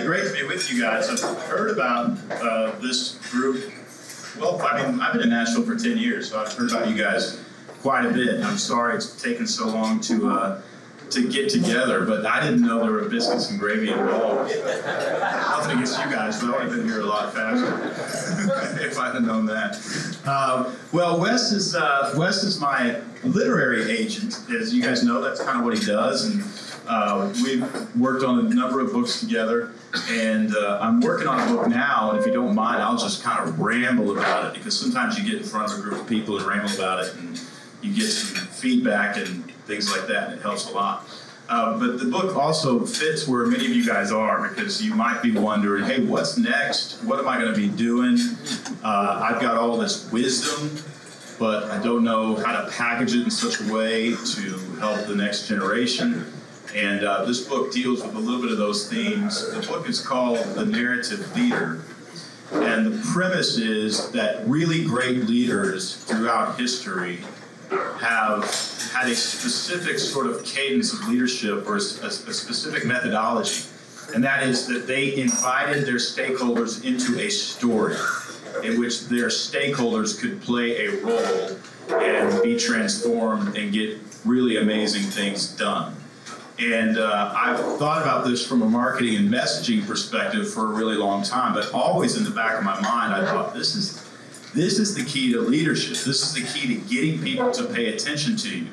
really 0.00 0.22
great 0.22 0.32
to 0.32 0.42
be 0.42 0.46
with 0.46 0.70
you 0.72 0.80
guys. 0.80 1.08
I've 1.08 1.42
heard 1.42 1.70
about 1.70 2.18
uh, 2.30 2.72
this 2.80 3.18
group. 3.30 3.72
Well, 4.38 4.60
I 4.62 4.86
mean, 4.86 5.00
I've 5.00 5.12
been 5.12 5.22
in 5.22 5.30
Nashville 5.30 5.64
for 5.64 5.76
10 5.76 5.98
years, 5.98 6.30
so 6.30 6.40
I've 6.40 6.52
heard 6.52 6.70
about 6.70 6.88
you 6.88 6.96
guys 6.96 7.42
quite 7.80 8.06
a 8.06 8.12
bit. 8.12 8.42
I'm 8.42 8.58
sorry 8.58 8.94
it's 8.94 9.20
taken 9.20 9.46
so 9.46 9.66
long 9.68 10.00
to 10.00 10.30
uh, 10.30 10.62
to 11.10 11.28
get 11.28 11.48
together, 11.48 12.04
but 12.04 12.24
I 12.24 12.40
didn't 12.40 12.62
know 12.62 12.80
there 12.84 12.92
were 12.92 13.08
biscuits 13.08 13.50
and 13.50 13.58
gravy 13.58 13.90
involved. 13.90 14.54
Nothing 14.54 15.72
against 15.72 15.98
you 15.98 16.10
guys, 16.10 16.40
but 16.40 16.50
I 16.50 16.58
would 16.58 16.68
have 16.68 16.70
been 16.70 16.86
here 16.86 17.00
a 17.00 17.04
lot 17.04 17.34
faster 17.34 18.80
if 18.86 18.96
I'd 18.96 19.14
have 19.14 19.24
known 19.24 19.44
that. 19.46 20.20
Uh, 20.24 20.72
well, 20.92 21.20
Wes 21.20 21.50
is 21.50 21.74
uh, 21.74 22.14
Wes 22.16 22.44
is 22.44 22.60
my 22.60 23.00
literary 23.24 23.90
agent, 23.90 24.38
as 24.50 24.72
you 24.72 24.82
guys 24.82 25.02
know. 25.02 25.20
That's 25.20 25.42
kind 25.42 25.58
of 25.58 25.64
what 25.64 25.76
he 25.76 25.84
does, 25.84 26.26
and 26.26 26.44
uh, 26.90 27.32
we've 27.44 27.96
worked 27.96 28.24
on 28.24 28.40
a 28.40 28.54
number 28.54 28.80
of 28.80 28.92
books 28.92 29.20
together. 29.20 29.72
And 30.08 30.54
uh, 30.54 30.80
I'm 30.82 31.00
working 31.00 31.28
on 31.28 31.40
a 31.40 31.54
book 31.54 31.68
now, 31.68 32.10
and 32.10 32.18
if 32.18 32.26
you 32.26 32.32
don't 32.32 32.54
mind, 32.54 32.82
I'll 32.82 32.98
just 32.98 33.22
kind 33.22 33.48
of 33.48 33.58
ramble 33.60 34.12
about 34.12 34.46
it 34.46 34.58
because 34.58 34.78
sometimes 34.78 35.18
you 35.18 35.24
get 35.24 35.40
in 35.40 35.46
front 35.46 35.72
of 35.72 35.78
a 35.78 35.82
group 35.82 36.00
of 36.00 36.08
people 36.08 36.36
and 36.36 36.46
ramble 36.46 36.72
about 36.74 37.04
it, 37.04 37.14
and 37.16 37.40
you 37.80 37.94
get 37.94 38.10
some 38.10 38.46
feedback 38.48 39.16
and 39.16 39.50
things 39.66 39.90
like 39.90 40.06
that, 40.08 40.30
and 40.30 40.38
it 40.38 40.42
helps 40.42 40.70
a 40.70 40.74
lot. 40.74 41.08
Uh, 41.48 41.76
but 41.78 41.98
the 41.98 42.04
book 42.04 42.36
also 42.36 42.84
fits 42.86 43.26
where 43.26 43.46
many 43.46 43.66
of 43.66 43.72
you 43.72 43.84
guys 43.84 44.12
are 44.12 44.48
because 44.48 44.80
you 44.80 44.94
might 44.94 45.20
be 45.22 45.32
wondering, 45.32 45.84
hey, 45.84 46.04
what's 46.04 46.38
next? 46.38 47.02
What 47.02 47.18
am 47.18 47.26
I 47.26 47.40
going 47.40 47.52
to 47.52 47.60
be 47.60 47.68
doing? 47.68 48.16
Uh, 48.84 49.28
I've 49.28 49.42
got 49.42 49.56
all 49.56 49.76
this 49.76 50.10
wisdom, 50.12 50.70
but 51.40 51.64
I 51.64 51.82
don't 51.82 52.04
know 52.04 52.36
how 52.36 52.62
to 52.62 52.70
package 52.70 53.14
it 53.14 53.24
in 53.24 53.30
such 53.30 53.60
a 53.60 53.72
way 53.72 54.10
to 54.10 54.58
help 54.78 55.06
the 55.08 55.16
next 55.16 55.48
generation. 55.48 56.32
And 56.74 57.04
uh, 57.04 57.24
this 57.24 57.46
book 57.46 57.72
deals 57.72 58.02
with 58.02 58.14
a 58.14 58.18
little 58.18 58.40
bit 58.40 58.52
of 58.52 58.58
those 58.58 58.88
themes. 58.88 59.50
The 59.52 59.66
book 59.66 59.88
is 59.88 60.00
called 60.00 60.38
The 60.54 60.64
Narrative 60.64 61.34
Leader. 61.34 61.82
And 62.52 62.86
the 62.86 63.06
premise 63.12 63.58
is 63.58 64.10
that 64.10 64.46
really 64.46 64.84
great 64.84 65.24
leaders 65.24 65.96
throughout 66.04 66.58
history 66.58 67.20
have 67.70 68.42
had 68.92 69.08
a 69.08 69.14
specific 69.14 69.98
sort 69.98 70.26
of 70.26 70.44
cadence 70.44 70.92
of 70.92 71.06
leadership 71.08 71.66
or 71.68 71.74
a, 71.74 71.76
a, 71.76 72.10
specific 72.10 72.84
methodology. 72.84 73.64
And 74.14 74.24
that 74.24 74.42
is 74.42 74.66
that 74.66 74.88
they 74.88 75.16
invited 75.20 75.86
their 75.86 75.96
stakeholders 75.96 76.84
into 76.84 77.20
a 77.20 77.30
story 77.30 77.96
in 78.64 78.80
which 78.80 79.06
their 79.06 79.28
stakeholders 79.28 80.20
could 80.20 80.42
play 80.42 80.86
a 80.86 80.90
role 81.04 81.56
and 82.00 82.42
be 82.42 82.58
transformed 82.58 83.56
and 83.56 83.72
get 83.72 83.98
really 84.24 84.56
amazing 84.56 85.02
things 85.02 85.52
done. 85.56 85.94
And 86.60 86.98
uh, 86.98 87.32
I've 87.34 87.58
thought 87.78 88.02
about 88.02 88.26
this 88.26 88.46
from 88.46 88.60
a 88.60 88.66
marketing 88.66 89.16
and 89.16 89.30
messaging 89.30 89.86
perspective 89.86 90.52
for 90.52 90.66
a 90.66 90.74
really 90.74 90.96
long 90.96 91.22
time, 91.22 91.54
but 91.54 91.72
always 91.72 92.18
in 92.18 92.24
the 92.24 92.30
back 92.30 92.58
of 92.58 92.64
my 92.64 92.78
mind, 92.82 93.14
I 93.14 93.24
thought 93.24 93.54
this 93.54 93.74
is 93.74 94.06
this 94.52 94.78
is 94.78 94.94
the 94.94 95.04
key 95.04 95.32
to 95.32 95.40
leadership. 95.40 95.92
This 95.92 96.22
is 96.22 96.34
the 96.34 96.42
key 96.42 96.74
to 96.74 96.80
getting 96.88 97.22
people 97.22 97.50
to 97.52 97.64
pay 97.64 97.94
attention 97.94 98.36
to 98.36 98.58
you 98.58 98.66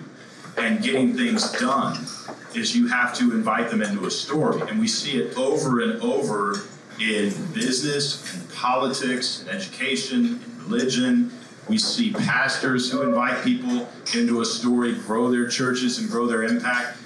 and 0.58 0.84
getting 0.84 1.16
things 1.16 1.50
done. 1.54 2.06
Is 2.54 2.76
you 2.76 2.88
have 2.88 3.16
to 3.20 3.32
invite 3.32 3.70
them 3.70 3.82
into 3.82 4.06
a 4.06 4.12
story, 4.12 4.62
and 4.68 4.80
we 4.80 4.88
see 4.88 5.22
it 5.22 5.38
over 5.38 5.82
and 5.82 6.02
over 6.02 6.64
in 7.00 7.30
business, 7.54 8.36
in 8.36 8.42
politics, 8.56 9.44
in 9.44 9.50
education, 9.50 10.42
in 10.44 10.64
religion. 10.64 11.32
We 11.70 11.78
see 11.78 12.12
pastors 12.12 12.92
who 12.92 13.04
invite 13.04 13.44
people 13.46 13.88
into 14.14 14.42
a 14.42 14.46
story, 14.46 14.96
grow 14.96 15.32
their 15.32 15.48
churches, 15.48 16.00
and 16.00 16.10
grow 16.10 16.26
their 16.26 16.44
impact. 16.44 16.98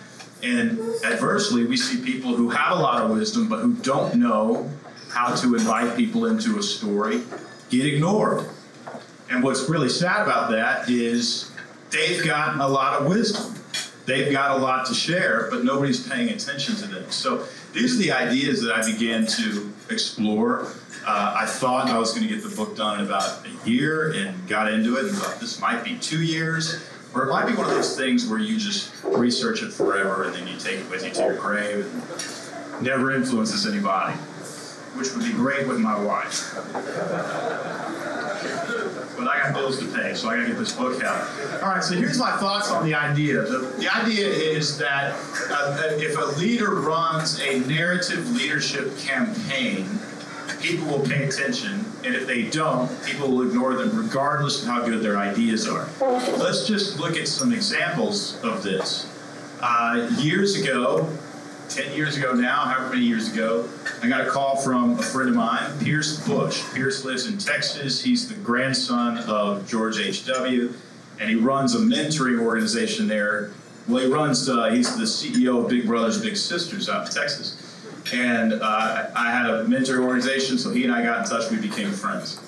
And 0.44 0.80
adversely, 1.04 1.66
we 1.66 1.78
see 1.78 2.04
people 2.04 2.36
who 2.36 2.50
have 2.50 2.78
a 2.78 2.82
lot 2.82 3.02
of 3.04 3.12
wisdom 3.12 3.48
but 3.48 3.60
who 3.60 3.74
don't 3.76 4.16
know 4.16 4.70
how 5.12 5.36
to 5.36 5.56
invite 5.56 5.96
people 5.96 6.26
into 6.26 6.58
a 6.58 6.64
story 6.64 7.22
get 7.70 7.86
ignored. 7.86 8.46
And 9.30 9.44
what's 9.44 9.70
really 9.70 9.90
sad 9.90 10.22
about 10.24 10.52
that 10.52 10.90
is 10.90 11.52
they've 11.90 12.24
got 12.24 12.60
a 12.60 12.68
lot 12.68 13.02
of 13.02 13.08
wisdom. 13.08 13.56
They've 14.06 14.32
got 14.32 14.58
a 14.58 14.62
lot 14.62 14.86
to 14.88 14.94
share, 14.94 15.48
but 15.50 15.64
nobody's 15.64 16.06
paying 16.06 16.30
attention 16.30 16.76
to 16.78 16.88
them. 16.88 17.10
So 17.12 17.46
these 17.74 17.96
are 17.96 18.00
the 18.00 18.12
ideas 18.12 18.62
that 18.64 18.74
I 18.74 18.86
began 18.86 19.26
to 19.28 19.72
explore. 19.90 20.68
Uh, 21.06 21.36
I 21.40 21.46
thought 21.46 21.90
I 21.90 21.98
was 21.98 22.12
going 22.12 22.28
to 22.28 22.34
get 22.34 22.44
the 22.44 22.54
book 22.56 22.76
done 22.76 23.00
in 23.00 23.06
about 23.06 23.46
a 23.46 23.70
year 23.70 24.12
and 24.12 24.48
got 24.48 24.72
into 24.72 24.98
it 24.98 25.06
and 25.06 25.18
thought 25.18 25.40
this 25.40 25.60
might 25.60 25.84
be 25.84 25.98
two 25.98 26.22
years. 26.22 26.84
Or 27.14 27.24
it 27.24 27.30
might 27.30 27.46
be 27.46 27.54
one 27.54 27.66
of 27.68 27.74
those 27.74 27.98
things 27.98 28.28
where 28.28 28.40
you 28.40 28.58
just 28.58 28.92
research 29.04 29.62
it 29.62 29.74
forever 29.74 30.24
and 30.24 30.34
then 30.34 30.48
you 30.48 30.58
take 30.58 30.80
it 30.80 30.90
with 30.90 31.04
you 31.06 31.12
to 31.12 31.22
your 31.22 31.36
grave 31.36 31.86
and 31.86 32.84
never 32.84 33.12
influences 33.14 33.68
anybody, 33.68 34.14
which 34.96 35.14
would 35.14 35.26
be 35.26 35.34
great 35.34 35.68
with 35.68 35.80
my 35.80 36.00
wife. 36.02 36.54
But 39.18 39.28
I 39.28 39.40
got 39.44 39.54
bills 39.54 39.78
to 39.80 39.86
pay, 39.86 40.16
so 40.16 40.30
I 40.30 40.38
got 40.38 40.44
to 40.44 40.48
get 40.48 40.58
this 40.58 40.72
book 40.76 41.04
out. 41.04 41.28
All 41.62 41.70
right, 41.70 41.84
so 41.84 41.96
here's 41.96 42.18
my 42.18 42.36
thoughts 42.38 42.72
on 42.72 42.86
the 42.86 42.96
idea. 42.96 43.42
The, 43.42 43.60
the 43.78 43.94
idea 43.94 44.28
is 44.28 44.78
that 44.80 45.14
uh, 45.52 45.78
if 45.98 46.18
a 46.18 46.40
leader 46.40 46.76
runs 46.76 47.40
a 47.42 47.60
narrative 47.60 48.32
leadership 48.32 48.98
campaign, 48.98 50.00
people 50.62 50.88
will 50.88 51.06
pay 51.06 51.26
attention, 51.26 51.86
and 52.06 52.16
if 52.16 52.28
they 52.28 52.44
don't, 52.50 52.90
people 53.06 53.30
will 53.30 53.48
ignore 53.48 53.76
them 53.76 53.96
regardless 53.96 54.62
of 54.62 54.68
how 54.68 54.86
good 54.86 55.02
their 55.02 55.18
ideas 55.18 55.68
are. 55.68 55.88
Let's 56.38 56.68
just 56.68 57.00
look 57.00 57.16
at 57.18 57.28
some 57.28 57.54
examples 57.54 58.42
of 58.44 58.64
this. 58.64 59.08
Uh, 59.62 60.10
years 60.18 60.60
ago, 60.60 61.08
10 61.70 61.96
years 61.96 62.18
ago 62.18 62.34
now, 62.34 62.62
however 62.62 62.94
many 62.94 63.06
years 63.06 63.32
ago, 63.32 63.68
I 64.02 64.10
got 64.10 64.28
a 64.28 64.30
call 64.30 64.58
from 64.58 65.00
a 65.00 65.04
friend 65.04 65.30
of 65.30 65.36
mine, 65.36 65.80
Pierce 65.80 66.26
Bush. 66.28 66.64
Pierce 66.74 67.06
lives 67.06 67.28
in 67.28 67.38
Texas. 67.38 68.04
He's 68.04 68.28
the 68.28 68.36
grandson 68.36 69.20
of 69.20 69.68
George 69.70 70.00
H.W., 70.00 70.74
and 71.20 71.30
he 71.30 71.36
runs 71.36 71.76
a 71.76 71.80
mentoring 71.80 72.42
organization 72.42 73.08
there. 73.08 73.52
Well, 73.88 74.04
he 74.04 74.12
runs, 74.12 74.50
uh, 74.50 74.72
he's 74.72 74.98
the 74.98 75.04
CEO 75.04 75.64
of 75.64 75.70
Big 75.70 75.86
Brothers 75.86 76.22
Big 76.22 76.36
Sisters 76.36 76.90
out 76.90 77.08
in 77.08 77.14
Texas. 77.14 77.71
And 78.14 78.54
uh, 78.54 79.08
I 79.16 79.32
had 79.32 79.46
a 79.46 79.66
mentoring 79.66 80.06
organization, 80.06 80.58
so 80.58 80.72
he 80.72 80.84
and 80.84 80.94
I 80.94 81.04
got 81.04 81.20
in 81.20 81.30
touch. 81.30 81.52
We 81.52 81.58
became 81.58 81.92
friends 81.92 82.40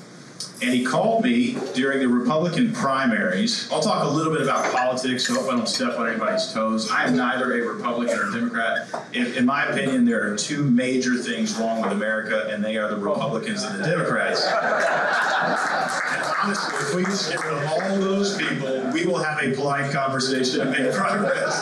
and 0.63 0.73
he 0.73 0.85
called 0.85 1.23
me 1.23 1.57
during 1.73 1.99
the 1.99 2.07
Republican 2.07 2.71
primaries. 2.71 3.69
I'll 3.71 3.81
talk 3.81 4.05
a 4.05 4.07
little 4.07 4.31
bit 4.31 4.43
about 4.43 4.71
politics, 4.73 5.27
so 5.27 5.35
hope 5.35 5.51
I 5.51 5.57
don't 5.57 5.67
step 5.67 5.99
on 5.99 6.07
anybody's 6.07 6.53
toes. 6.53 6.89
I 6.89 7.05
am 7.05 7.17
neither 7.17 7.53
a 7.53 7.67
Republican 7.67 8.17
or 8.17 8.29
a 8.29 8.31
Democrat. 8.31 8.87
In, 9.13 9.33
in, 9.33 9.45
my 9.45 9.65
opinion, 9.65 10.05
there 10.05 10.31
are 10.31 10.37
two 10.37 10.63
major 10.63 11.15
things 11.15 11.53
wrong 11.57 11.81
with 11.81 11.91
America, 11.91 12.47
and 12.49 12.63
they 12.63 12.77
are 12.77 12.89
the 12.89 12.97
Republicans 12.97 13.63
and 13.63 13.79
the 13.79 13.85
Democrats. 13.85 14.45
and 14.45 16.23
honestly, 16.41 16.75
if 16.75 16.95
we 16.95 17.03
get 17.03 17.43
rid 17.43 17.53
of 17.53 17.69
all 17.69 17.99
those 17.99 18.37
people, 18.37 18.89
we 18.93 19.05
will 19.05 19.21
have 19.21 19.43
a 19.43 19.53
polite 19.53 19.91
conversation 19.91 20.61
and 20.61 20.71
make 20.71 20.93
progress. 20.93 21.61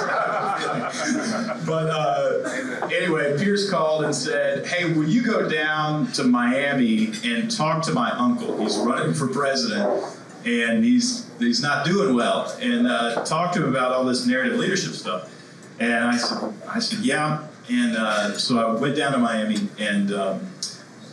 but 1.66 1.90
uh, 1.90 2.88
anyway, 2.94 3.38
Pierce 3.38 3.70
called 3.70 4.04
and 4.04 4.14
said, 4.14 4.66
"Hey, 4.66 4.94
will 4.94 5.08
you 5.08 5.24
go 5.24 5.50
down 5.50 6.12
to 6.14 6.24
Miami 6.24 7.12
and 7.24 7.50
talk 7.50 7.84
to 7.84 7.94
my 7.94 8.12
uncle? 8.12 8.58
He's 8.62 8.78
running 8.78 9.14
for 9.14 9.28
president, 9.28 10.04
and 10.46 10.84
he's 10.84 11.30
he's 11.40 11.62
not 11.62 11.86
doing 11.86 12.16
well. 12.16 12.56
And 12.62 12.88
uh, 12.88 13.24
talk 13.24 13.54
to 13.54 13.64
him 13.64 13.70
about 13.70 13.92
all 13.92 14.04
this 14.06 14.26
narrative 14.26 14.58
leadership 14.58 14.94
stuff." 14.94 15.34
And 15.80 16.06
I 16.06 16.18
said, 16.18 16.54
"I 16.68 16.80
said, 16.80 17.00
yeah." 17.00 17.48
And 17.70 17.96
uh, 17.96 18.38
so 18.38 18.60
I 18.60 18.80
went 18.80 18.96
down 18.96 19.14
to 19.14 19.18
Miami 19.18 19.68
and. 19.80 20.14
Um, 20.14 20.48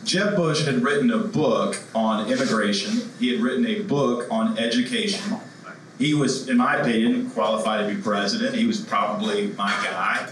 Jeb 0.05 0.35
Bush 0.35 0.65
had 0.65 0.81
written 0.81 1.11
a 1.11 1.19
book 1.19 1.77
on 1.93 2.31
immigration. 2.31 3.11
He 3.19 3.31
had 3.31 3.41
written 3.41 3.67
a 3.67 3.81
book 3.81 4.25
on 4.31 4.57
education 4.57 5.39
he 5.99 6.13
was, 6.13 6.47
in 6.47 6.57
my 6.57 6.77
opinion, 6.77 7.29
qualified 7.31 7.87
to 7.87 7.93
be 7.93 8.01
president. 8.01 8.55
He 8.55 8.65
was 8.65 8.79
probably 8.79 9.47
my 9.57 9.69
guy. 9.83 10.31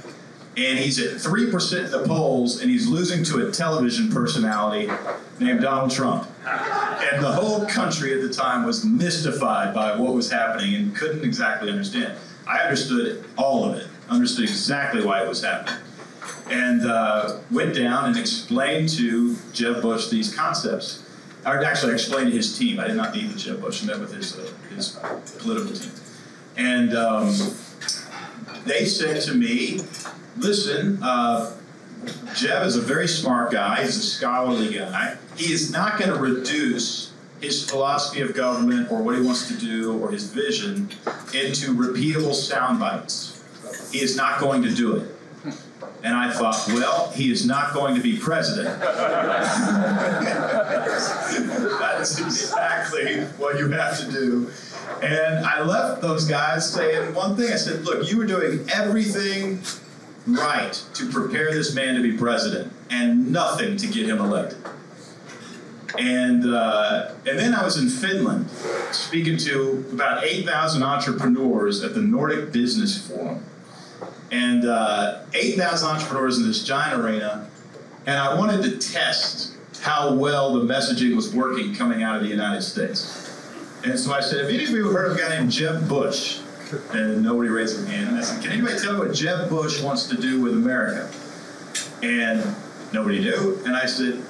And 0.55 0.79
he's 0.79 0.97
at 0.97 1.17
3% 1.17 1.83
of 1.83 1.91
the 1.91 2.03
polls, 2.07 2.61
and 2.61 2.71
he's 2.71 2.87
losing 2.87 3.23
to 3.25 3.47
a 3.47 3.51
television 3.51 4.09
personality 4.09 4.89
named 5.39 5.61
Donald 5.61 5.91
Trump. 5.91 6.27
And 6.47 7.23
the 7.23 7.31
whole 7.31 7.65
country 7.67 8.13
at 8.13 8.21
the 8.21 8.33
time 8.33 8.65
was 8.65 8.83
mystified 8.83 9.75
by 9.75 9.95
what 9.97 10.13
was 10.13 10.31
happening 10.31 10.73
and 10.73 10.95
couldn't 10.95 11.23
exactly 11.23 11.69
understand. 11.69 12.17
I 12.47 12.59
understood 12.59 13.25
all 13.37 13.65
of 13.65 13.77
it, 13.77 13.87
understood 14.09 14.45
exactly 14.45 15.05
why 15.05 15.21
it 15.23 15.27
was 15.27 15.43
happening. 15.43 15.79
And 16.49 16.89
uh, 16.89 17.39
went 17.51 17.75
down 17.75 18.05
and 18.05 18.17
explained 18.17 18.89
to 18.97 19.35
Jeb 19.51 19.81
Bush 19.81 20.07
these 20.07 20.33
concepts. 20.33 21.03
I 21.47 21.63
actually 21.63 21.93
explained 21.93 22.29
to 22.29 22.35
his 22.35 22.57
team. 22.57 22.77
I 22.77 22.87
did 22.87 22.97
not 22.97 23.15
meet 23.15 23.27
with 23.27 23.37
Jeb 23.37 23.61
Bush. 23.61 23.81
I 23.81 23.85
met 23.87 24.01
with 24.01 24.13
his, 24.13 24.37
uh, 24.37 24.51
his 24.75 24.99
political 25.39 25.73
team. 25.73 25.91
And 26.57 26.93
um, 26.93 27.33
they 28.65 28.83
said 28.83 29.21
to 29.21 29.33
me, 29.33 29.79
listen, 30.35 30.99
uh, 31.01 31.55
Jeb 32.35 32.65
is 32.65 32.75
a 32.75 32.81
very 32.81 33.07
smart 33.07 33.51
guy. 33.51 33.81
He's 33.81 33.95
a 33.95 34.01
scholarly 34.01 34.73
guy. 34.73 35.15
He 35.37 35.53
is 35.53 35.71
not 35.71 35.97
going 35.97 36.11
to 36.11 36.19
reduce 36.19 37.13
his 37.39 37.69
philosophy 37.69 38.19
of 38.19 38.33
government 38.33 38.91
or 38.91 39.01
what 39.01 39.15
he 39.15 39.21
wants 39.21 39.47
to 39.47 39.53
do 39.53 39.97
or 40.01 40.11
his 40.11 40.29
vision 40.29 40.89
into 41.33 41.73
repeatable 41.73 42.33
sound 42.33 42.81
bites. 42.81 43.41
He 43.93 44.01
is 44.01 44.17
not 44.17 44.41
going 44.41 44.63
to 44.63 44.75
do 44.75 44.97
it. 44.97 45.16
And 46.07 46.15
I 46.15 46.31
thought, 46.31 46.55
well, 46.69 47.11
he 47.11 47.29
is 47.33 47.45
not 47.45 47.73
going 47.73 47.93
to 47.95 48.01
be 48.01 48.17
president. 48.17 48.79
That's 48.79 49.59
exactly 52.17 53.25
what 53.37 53.59
you 53.59 53.67
have 53.71 53.99
to 53.99 54.09
do. 54.09 54.49
And 55.03 55.45
I 55.45 55.63
left 55.63 56.01
those 56.01 56.23
guys 56.23 56.73
saying 56.73 57.13
one 57.13 57.35
thing. 57.35 57.51
I 57.51 57.57
said, 57.57 57.83
look, 57.83 58.09
you 58.09 58.19
were 58.19 58.25
doing 58.25 58.65
everything 58.73 59.59
right 60.25 60.81
to 60.93 61.09
prepare 61.09 61.53
this 61.53 61.75
man 61.75 61.95
to 61.95 62.01
be 62.01 62.17
president 62.17 62.71
and 62.89 63.33
nothing 63.33 63.75
to 63.75 63.87
get 63.87 64.07
him 64.07 64.19
elected. 64.19 64.59
And, 65.99 66.45
uh, 66.45 67.11
and 67.25 67.37
then 67.37 67.53
I 67.53 67.65
was 67.65 67.77
in 67.77 67.89
Finland 67.89 68.49
speaking 68.93 69.35
to 69.39 69.85
about 69.91 70.23
8,000 70.23 70.83
entrepreneurs 70.83 71.83
at 71.83 71.95
the 71.95 72.01
Nordic 72.01 72.53
Business 72.53 73.05
Forum. 73.05 73.43
And 74.31 74.65
uh, 74.65 75.23
8,000 75.33 75.89
entrepreneurs 75.89 76.37
in 76.37 76.47
this 76.47 76.63
giant 76.63 77.01
arena. 77.01 77.49
And 78.05 78.17
I 78.17 78.37
wanted 78.37 78.63
to 78.63 78.77
test 78.77 79.55
how 79.81 80.13
well 80.13 80.53
the 80.53 80.73
messaging 80.73 81.15
was 81.15 81.33
working 81.33 81.73
coming 81.75 82.03
out 82.03 82.17
of 82.17 82.23
the 82.23 82.29
United 82.29 82.61
States. 82.61 83.27
And 83.83 83.97
so 83.99 84.13
I 84.13 84.21
said, 84.21 84.41
have 84.41 84.49
any 84.49 84.63
of 84.63 84.69
you 84.69 84.89
heard 84.89 85.11
of 85.11 85.17
a 85.17 85.19
guy 85.19 85.37
named 85.37 85.51
Jeb 85.51 85.87
Bush? 85.87 86.41
And 86.91 87.23
nobody 87.23 87.49
raised 87.49 87.79
their 87.79 87.87
hand. 87.87 88.09
And 88.09 88.17
I 88.17 88.21
said, 88.21 88.43
can 88.43 88.51
anybody 88.51 88.77
tell 88.77 88.93
me 88.93 88.99
what 88.99 89.13
Jeb 89.13 89.49
Bush 89.49 89.81
wants 89.81 90.07
to 90.07 90.17
do 90.17 90.41
with 90.41 90.53
America? 90.53 91.09
And 92.03 92.43
nobody 92.91 93.19
knew. 93.19 93.59
And 93.65 93.75
I 93.75 93.85
said, 93.85 94.21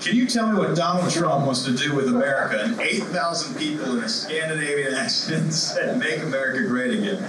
can 0.00 0.14
you 0.14 0.26
tell 0.26 0.52
me 0.52 0.58
what 0.58 0.76
Donald 0.76 1.10
Trump 1.10 1.46
wants 1.46 1.64
to 1.64 1.74
do 1.74 1.94
with 1.94 2.08
America? 2.08 2.60
And 2.62 2.78
8,000 2.78 3.58
people 3.58 3.96
in 3.96 4.04
a 4.04 4.08
Scandinavian 4.08 4.94
accent 4.94 5.52
said, 5.52 5.98
make 5.98 6.22
America 6.22 6.66
great 6.68 6.92
again. 6.98 7.22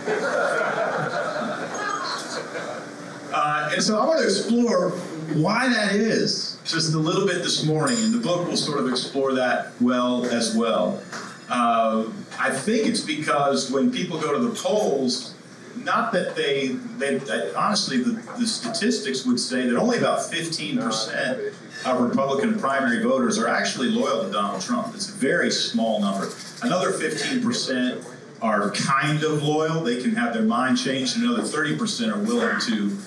Uh, 3.40 3.70
and 3.72 3.84
so 3.84 4.00
I 4.00 4.06
want 4.08 4.20
to 4.20 4.26
explore 4.26 4.90
why 5.36 5.70
that 5.70 5.94
is 5.94 6.60
just 6.66 6.96
a 6.96 6.98
little 6.98 7.28
bit 7.28 7.44
this 7.44 7.64
morning, 7.64 7.96
and 8.00 8.12
the 8.12 8.18
book 8.18 8.48
will 8.48 8.58
sort 8.58 8.80
of 8.80 8.90
explore 8.90 9.32
that 9.34 9.80
well 9.80 10.26
as 10.26 10.56
well. 10.56 11.04
Uh, 11.48 12.10
I 12.40 12.50
think 12.50 12.88
it's 12.88 13.02
because 13.02 13.70
when 13.70 13.92
people 13.92 14.20
go 14.20 14.34
to 14.34 14.40
the 14.40 14.56
polls, 14.56 15.36
not 15.76 16.12
that 16.14 16.36
they, 16.36 16.70
they 16.98 17.54
honestly, 17.54 18.02
the, 18.02 18.14
the 18.40 18.48
statistics 18.48 19.24
would 19.28 19.40
say 19.40 19.68
that 19.68 19.78
only 19.78 20.00
about 20.00 20.18
15% 20.18 21.54
of 21.86 22.02
Republican 22.02 22.60
primary 22.60 23.04
voters 23.04 23.38
are 23.38 23.48
actually 23.48 23.90
loyal 23.90 24.24
to 24.24 24.32
Donald 24.32 24.64
Trump. 24.64 24.96
It's 24.96 25.10
a 25.10 25.14
very 25.14 25.52
small 25.52 26.02
number. 26.02 26.32
Another 26.64 26.92
15% 26.92 28.04
are 28.42 28.72
kind 28.72 29.24
of 29.24 29.44
loyal, 29.44 29.84
they 29.84 30.02
can 30.02 30.16
have 30.16 30.34
their 30.34 30.44
mind 30.44 30.80
changed, 30.80 31.18
another 31.18 31.44
30% 31.44 32.14
are 32.14 32.20
willing 32.20 32.60
to 32.62 32.98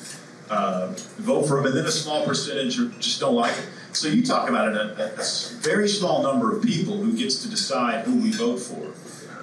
uh, 0.51 0.89
vote 1.19 1.47
for 1.47 1.59
him, 1.59 1.67
and 1.67 1.77
then 1.77 1.87
a 1.87 1.93
small 1.93 2.25
percentage 2.25 2.77
just 2.99 3.21
don't 3.21 3.35
like 3.35 3.57
it. 3.57 3.69
So 3.93 4.09
you 4.09 4.25
talk 4.25 4.49
about 4.49 4.69
it, 4.69 4.77
a, 4.77 5.21
a, 5.21 5.25
very 5.61 5.89
small 5.89 6.23
number 6.23 6.57
of 6.57 6.63
people 6.63 6.97
who 6.97 7.17
gets 7.17 7.43
to 7.43 7.49
decide 7.49 8.05
who 8.05 8.17
we 8.17 8.33
vote 8.33 8.59
for 8.59 8.93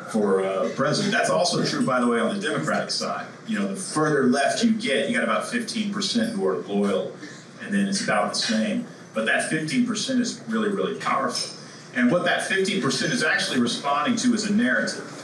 for 0.09 0.43
uh, 0.43 0.69
president. 0.75 1.13
That's 1.13 1.29
also 1.29 1.65
true, 1.65 1.85
by 1.85 1.99
the 1.99 2.07
way, 2.07 2.19
on 2.19 2.33
the 2.33 2.41
Democratic 2.41 2.91
side. 2.91 3.27
You 3.45 3.59
know, 3.59 3.67
the 3.67 3.75
further 3.75 4.23
left 4.23 4.63
you 4.63 4.71
get, 4.71 5.09
you 5.09 5.15
got 5.15 5.23
about 5.23 5.43
15% 5.43 6.31
who 6.31 6.47
are 6.47 6.57
loyal, 6.59 7.13
and 7.61 7.73
then 7.73 7.87
it's 7.87 8.03
about 8.03 8.33
the 8.33 8.39
same. 8.39 8.85
But 9.13 9.25
that 9.25 9.49
15% 9.49 10.19
is 10.21 10.41
really, 10.47 10.69
really 10.69 10.99
powerful. 10.99 11.57
And 11.95 12.11
what 12.11 12.23
that 12.25 12.41
15% 12.41 13.11
is 13.11 13.23
actually 13.23 13.59
responding 13.59 14.15
to 14.17 14.33
is 14.33 14.45
a 14.45 14.53
narrative. 14.53 15.16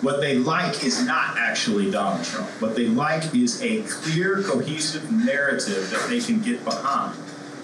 What 0.00 0.20
they 0.20 0.36
like 0.38 0.84
is 0.84 1.04
not 1.04 1.36
actually 1.36 1.90
Donald 1.90 2.24
Trump. 2.24 2.48
What 2.62 2.76
they 2.76 2.86
like 2.86 3.34
is 3.34 3.60
a 3.62 3.82
clear, 3.82 4.42
cohesive 4.42 5.10
narrative 5.10 5.90
that 5.90 6.08
they 6.08 6.20
can 6.20 6.40
get 6.40 6.64
behind. 6.64 7.18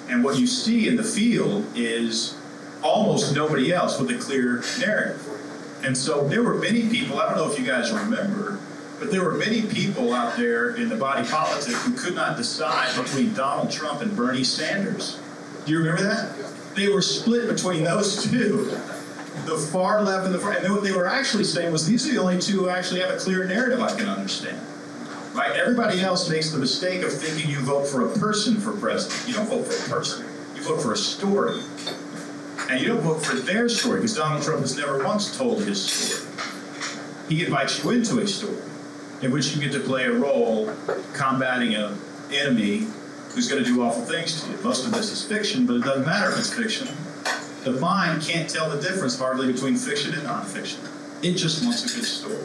And 0.09 0.25
what 0.25 0.37
you 0.37 0.47
see 0.49 0.89
in 0.89 0.97
the 0.97 1.05
field 1.05 1.65
is 1.77 2.37
almost 2.83 3.35
nobody 3.35 3.73
else 3.73 4.01
with 4.01 4.11
a 4.11 4.19
clear 4.19 4.63
narrative. 4.81 5.27
And 5.85 5.97
so 5.97 6.27
there 6.27 6.43
were 6.43 6.55
many 6.55 6.89
people, 6.89 7.21
I 7.21 7.27
don't 7.27 7.37
know 7.37 7.51
if 7.51 7.59
you 7.59 7.65
guys 7.65 7.93
remember, 7.93 8.59
but 8.99 9.13
there 9.13 9.23
were 9.23 9.35
many 9.35 9.63
people 9.63 10.13
out 10.13 10.37
there 10.37 10.75
in 10.75 10.89
the 10.89 10.97
body 10.97 11.27
politic 11.29 11.75
who 11.75 11.95
could 11.95 12.15
not 12.15 12.37
decide 12.37 12.97
between 12.97 13.33
Donald 13.35 13.71
Trump 13.71 14.01
and 14.01 14.17
Bernie 14.17 14.45
Sanders. 14.45 15.21
Do 15.67 15.73
you 15.73 15.79
remember 15.79 16.03
that? 16.03 16.35
They 16.75 16.89
were 16.89 17.03
split 17.03 17.49
between 17.49 17.85
those 17.85 18.25
two 18.29 18.77
the 19.47 19.59
far 19.59 20.03
left 20.03 20.27
and 20.27 20.35
the 20.35 20.39
far, 20.39 20.53
and 20.53 20.73
what 20.73 20.83
they 20.83 20.93
were 20.93 21.07
actually 21.07 21.45
saying 21.45 21.73
was 21.73 21.87
these 21.87 22.09
are 22.09 22.13
the 22.13 22.21
only 22.21 22.39
two 22.39 22.61
who 22.61 22.69
actually 22.69 23.01
have 23.01 23.11
a 23.11 23.19
clear 23.19 23.45
narrative 23.45 23.81
I 23.81 23.97
can 23.97 24.09
understand. 24.09 24.59
Right? 25.35 25.51
Everybody 25.53 26.01
else 26.01 26.29
makes 26.31 26.51
the 26.51 26.59
mistake 26.59 27.03
of 27.03 27.13
thinking 27.13 27.51
you 27.51 27.61
vote 27.61 27.87
for 27.87 28.09
a 28.09 28.19
person 28.19 28.61
for 28.61 28.73
president. 28.73 29.29
You 29.29 29.35
don't 29.35 29.49
vote 29.49 29.67
for 29.67 29.87
a 29.87 29.97
person. 29.97 30.27
You 30.55 30.63
vote 30.63 30.81
for 30.81 30.93
a 30.93 30.97
story. 30.97 31.61
And 32.71 32.81
you 32.81 32.89
don't 32.89 33.03
vote 33.03 33.25
for 33.25 33.37
their 33.37 33.69
story 33.69 33.99
because 33.99 34.17
Donald 34.17 34.43
Trump 34.43 34.61
has 34.61 34.77
never 34.77 35.05
once 35.05 35.37
told 35.37 35.65
his 35.65 35.85
story. 35.85 36.31
He 37.29 37.45
invites 37.45 37.83
you 37.83 37.91
into 37.91 38.21
a 38.21 38.27
story 38.29 38.63
in 39.23 39.33
which 39.33 39.55
you 39.55 39.61
get 39.61 39.73
to 39.73 39.81
play 39.81 40.05
a 40.05 40.13
role 40.13 40.73
combating 41.13 41.75
an 41.75 41.99
enemy 42.33 42.87
who's 43.31 43.49
going 43.49 43.63
to 43.63 43.69
do 43.69 43.83
awful 43.83 44.05
things 44.05 44.43
to 44.43 44.51
you. 44.51 44.57
Most 44.63 44.87
of 44.87 44.93
this 44.93 45.11
is 45.11 45.25
fiction, 45.25 45.67
but 45.67 45.75
it 45.75 45.83
doesn't 45.83 46.07
matter 46.07 46.31
if 46.31 46.39
it's 46.39 46.55
fiction 46.55 46.89
the 47.65 47.73
mind 47.73 48.23
can't 48.23 48.49
tell 48.49 48.71
the 48.71 48.81
difference 48.81 49.19
hardly 49.19 49.51
between 49.53 49.77
fiction 49.77 50.15
and 50.15 50.23
nonfiction. 50.23 50.79
It 51.25 51.35
just 51.35 51.65
wants 51.65 51.85
a 51.85 51.97
good 51.97 52.05
story. 52.05 52.45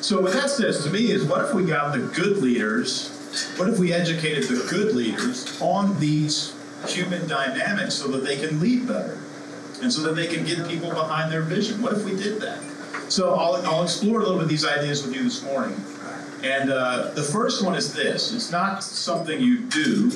So 0.00 0.20
what 0.20 0.32
that 0.32 0.50
says 0.50 0.84
to 0.84 0.90
me 0.90 1.10
is 1.10 1.24
what 1.24 1.44
if 1.44 1.54
we 1.54 1.64
got 1.64 1.92
the 1.92 2.00
good 2.00 2.38
leaders, 2.38 3.08
what 3.56 3.68
if 3.68 3.78
we 3.78 3.92
educated 3.92 4.44
the 4.44 4.66
good 4.70 4.94
leaders 4.94 5.60
on 5.60 5.98
these 5.98 6.54
human 6.86 7.26
dynamics 7.28 7.94
so 7.94 8.08
that 8.08 8.24
they 8.24 8.36
can 8.36 8.60
lead 8.60 8.86
better 8.86 9.18
and 9.82 9.92
so 9.92 10.02
that 10.02 10.14
they 10.14 10.26
can 10.26 10.44
get 10.44 10.66
people 10.68 10.90
behind 10.90 11.32
their 11.32 11.42
vision? 11.42 11.82
What 11.82 11.92
if 11.92 12.04
we 12.04 12.16
did 12.16 12.40
that? 12.40 12.60
So 13.08 13.34
I'll, 13.34 13.56
I'll 13.66 13.82
explore 13.82 14.20
a 14.20 14.22
little 14.22 14.38
bit 14.38 14.48
these 14.48 14.64
ideas 14.64 15.04
with 15.04 15.14
you 15.14 15.24
this 15.24 15.42
morning. 15.42 15.76
And 16.42 16.70
uh, 16.70 17.10
the 17.10 17.22
first 17.22 17.64
one 17.64 17.74
is 17.74 17.92
this 17.92 18.32
it's 18.32 18.50
not 18.50 18.82
something 18.82 19.40
you 19.40 19.60
do, 19.60 20.10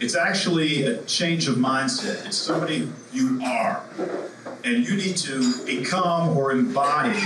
it's 0.00 0.16
actually 0.16 0.84
a 0.84 1.02
change 1.04 1.48
of 1.48 1.56
mindset. 1.56 2.26
It's 2.26 2.36
somebody 2.36 2.88
you 3.12 3.40
are. 3.44 3.82
And 4.64 4.86
you 4.86 4.96
need 4.96 5.16
to 5.18 5.64
become 5.66 6.36
or 6.36 6.52
embody 6.52 7.18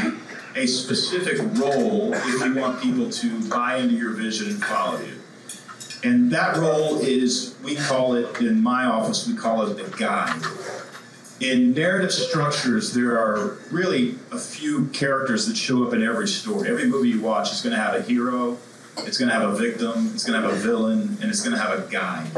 a 0.57 0.67
specific 0.67 1.39
role 1.59 2.13
if 2.13 2.45
you 2.45 2.55
want 2.55 2.83
people 2.83 3.11
to 3.11 3.49
buy 3.49 3.77
into 3.77 3.95
your 3.95 4.13
vision 4.13 4.49
and 4.49 4.63
follow 4.63 5.01
you. 5.01 5.15
And 6.05 6.31
that 6.31 6.57
role 6.57 6.99
is, 7.01 7.57
we 7.63 7.77
call 7.77 8.15
it, 8.15 8.41
in 8.41 8.63
my 8.63 8.85
office, 8.85 9.27
we 9.27 9.35
call 9.35 9.67
it 9.67 9.77
the 9.77 9.97
guide. 9.97 10.43
In 11.41 11.73
narrative 11.73 12.13
structures, 12.13 12.93
there 12.95 13.19
are 13.19 13.59
really 13.71 14.17
a 14.33 14.39
few 14.39 14.87
characters 14.87 15.47
that 15.47 15.57
show 15.57 15.87
up 15.87 15.95
in 15.95 16.03
every 16.03 16.27
story. 16.29 16.69
Every 16.69 16.87
movie 16.87 17.11
you 17.11 17.21
watch 17.21 17.53
is 17.53 17.61
going 17.61 17.75
to 17.75 17.81
have 17.81 17.95
a 17.95 18.03
hero, 18.03 18.59
it's 19.07 19.19
going 19.19 19.29
to 19.29 19.35
have 19.35 19.49
a 19.49 19.57
victim, 19.57 20.11
it's 20.15 20.25
going 20.25 20.41
to 20.41 20.49
have 20.49 20.57
a 20.57 20.61
villain, 20.61 21.19
and 21.21 21.31
it's 21.31 21.43
going 21.43 21.57
to 21.57 21.63
have 21.63 21.79
a 21.79 21.91
guide. 21.91 22.31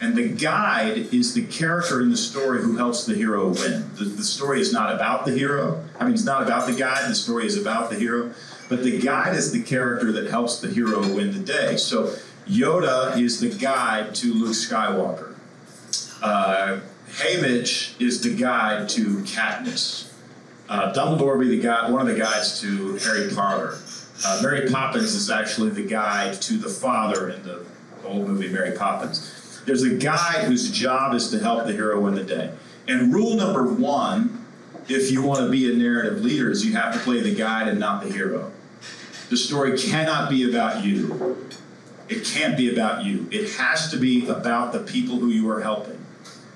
And 0.00 0.14
the 0.14 0.28
guide 0.28 1.12
is 1.12 1.32
the 1.32 1.46
character 1.46 2.02
in 2.02 2.10
the 2.10 2.16
story 2.16 2.62
who 2.62 2.76
helps 2.76 3.06
the 3.06 3.14
hero 3.14 3.48
win. 3.48 3.90
The, 3.94 4.04
the, 4.04 4.24
story 4.24 4.60
is 4.60 4.70
not 4.70 4.94
about 4.94 5.24
the 5.24 5.32
hero. 5.32 5.82
I 5.98 6.04
mean, 6.04 6.12
it's 6.12 6.24
not 6.24 6.42
about 6.42 6.66
the 6.66 6.74
guide, 6.74 7.10
the 7.10 7.14
story 7.14 7.46
is 7.46 7.56
about 7.56 7.88
the 7.88 7.96
hero. 7.96 8.32
But 8.68 8.82
the 8.82 8.98
guide 8.98 9.34
is 9.34 9.52
the 9.52 9.62
character 9.62 10.12
that 10.12 10.28
helps 10.28 10.60
the 10.60 10.68
hero 10.68 11.00
win 11.00 11.32
the 11.32 11.38
day. 11.38 11.76
So 11.76 12.14
Yoda 12.46 13.18
is 13.18 13.40
the 13.40 13.48
guide 13.48 14.14
to 14.16 14.34
Luke 14.34 14.52
Skywalker. 14.52 15.34
Uh, 16.22 16.80
Haymitch 17.08 17.98
is 18.00 18.20
the 18.20 18.34
guide 18.34 18.88
to 18.90 19.18
Katniss. 19.20 20.12
Uh, 20.68 20.92
Dumbledore 20.92 21.38
be 21.40 21.48
the 21.48 21.60
guide, 21.60 21.92
one 21.92 22.02
of 22.02 22.08
the 22.08 22.20
guides 22.20 22.60
to 22.60 22.96
Harry 22.96 23.32
Potter. 23.32 23.78
Uh, 24.24 24.40
Mary 24.42 24.68
Poppins 24.68 25.14
is 25.14 25.30
actually 25.30 25.70
the 25.70 25.82
guide 25.82 26.34
to 26.42 26.56
the 26.56 26.68
father 26.68 27.28
in 27.28 27.42
the 27.42 27.64
old 28.04 28.26
movie 28.26 28.48
Mary 28.48 28.76
Poppins. 28.76 29.60
There's 29.66 29.82
a 29.82 29.94
guide 29.94 30.44
whose 30.44 30.70
job 30.70 31.14
is 31.14 31.30
to 31.30 31.38
help 31.38 31.66
the 31.66 31.72
hero 31.72 32.00
win 32.00 32.14
the 32.14 32.24
day. 32.24 32.52
And 32.88 33.12
rule 33.12 33.34
number 33.34 33.64
one, 33.64 34.44
if 34.88 35.10
you 35.10 35.22
want 35.22 35.40
to 35.40 35.50
be 35.50 35.70
a 35.72 35.76
narrative 35.76 36.24
leader, 36.24 36.50
is 36.50 36.64
you 36.64 36.74
have 36.74 36.94
to 36.94 37.00
play 37.00 37.20
the 37.20 37.34
guide 37.34 37.68
and 37.68 37.80
not 37.80 38.04
the 38.04 38.10
hero. 38.10 38.52
The 39.28 39.36
story 39.36 39.76
cannot 39.76 40.30
be 40.30 40.48
about 40.48 40.84
you. 40.84 41.48
It 42.08 42.24
can't 42.24 42.56
be 42.56 42.72
about 42.72 43.04
you. 43.04 43.28
It 43.32 43.54
has 43.54 43.90
to 43.90 43.96
be 43.96 44.28
about 44.28 44.72
the 44.72 44.78
people 44.78 45.16
who 45.16 45.28
you 45.28 45.50
are 45.50 45.62
helping. 45.62 45.98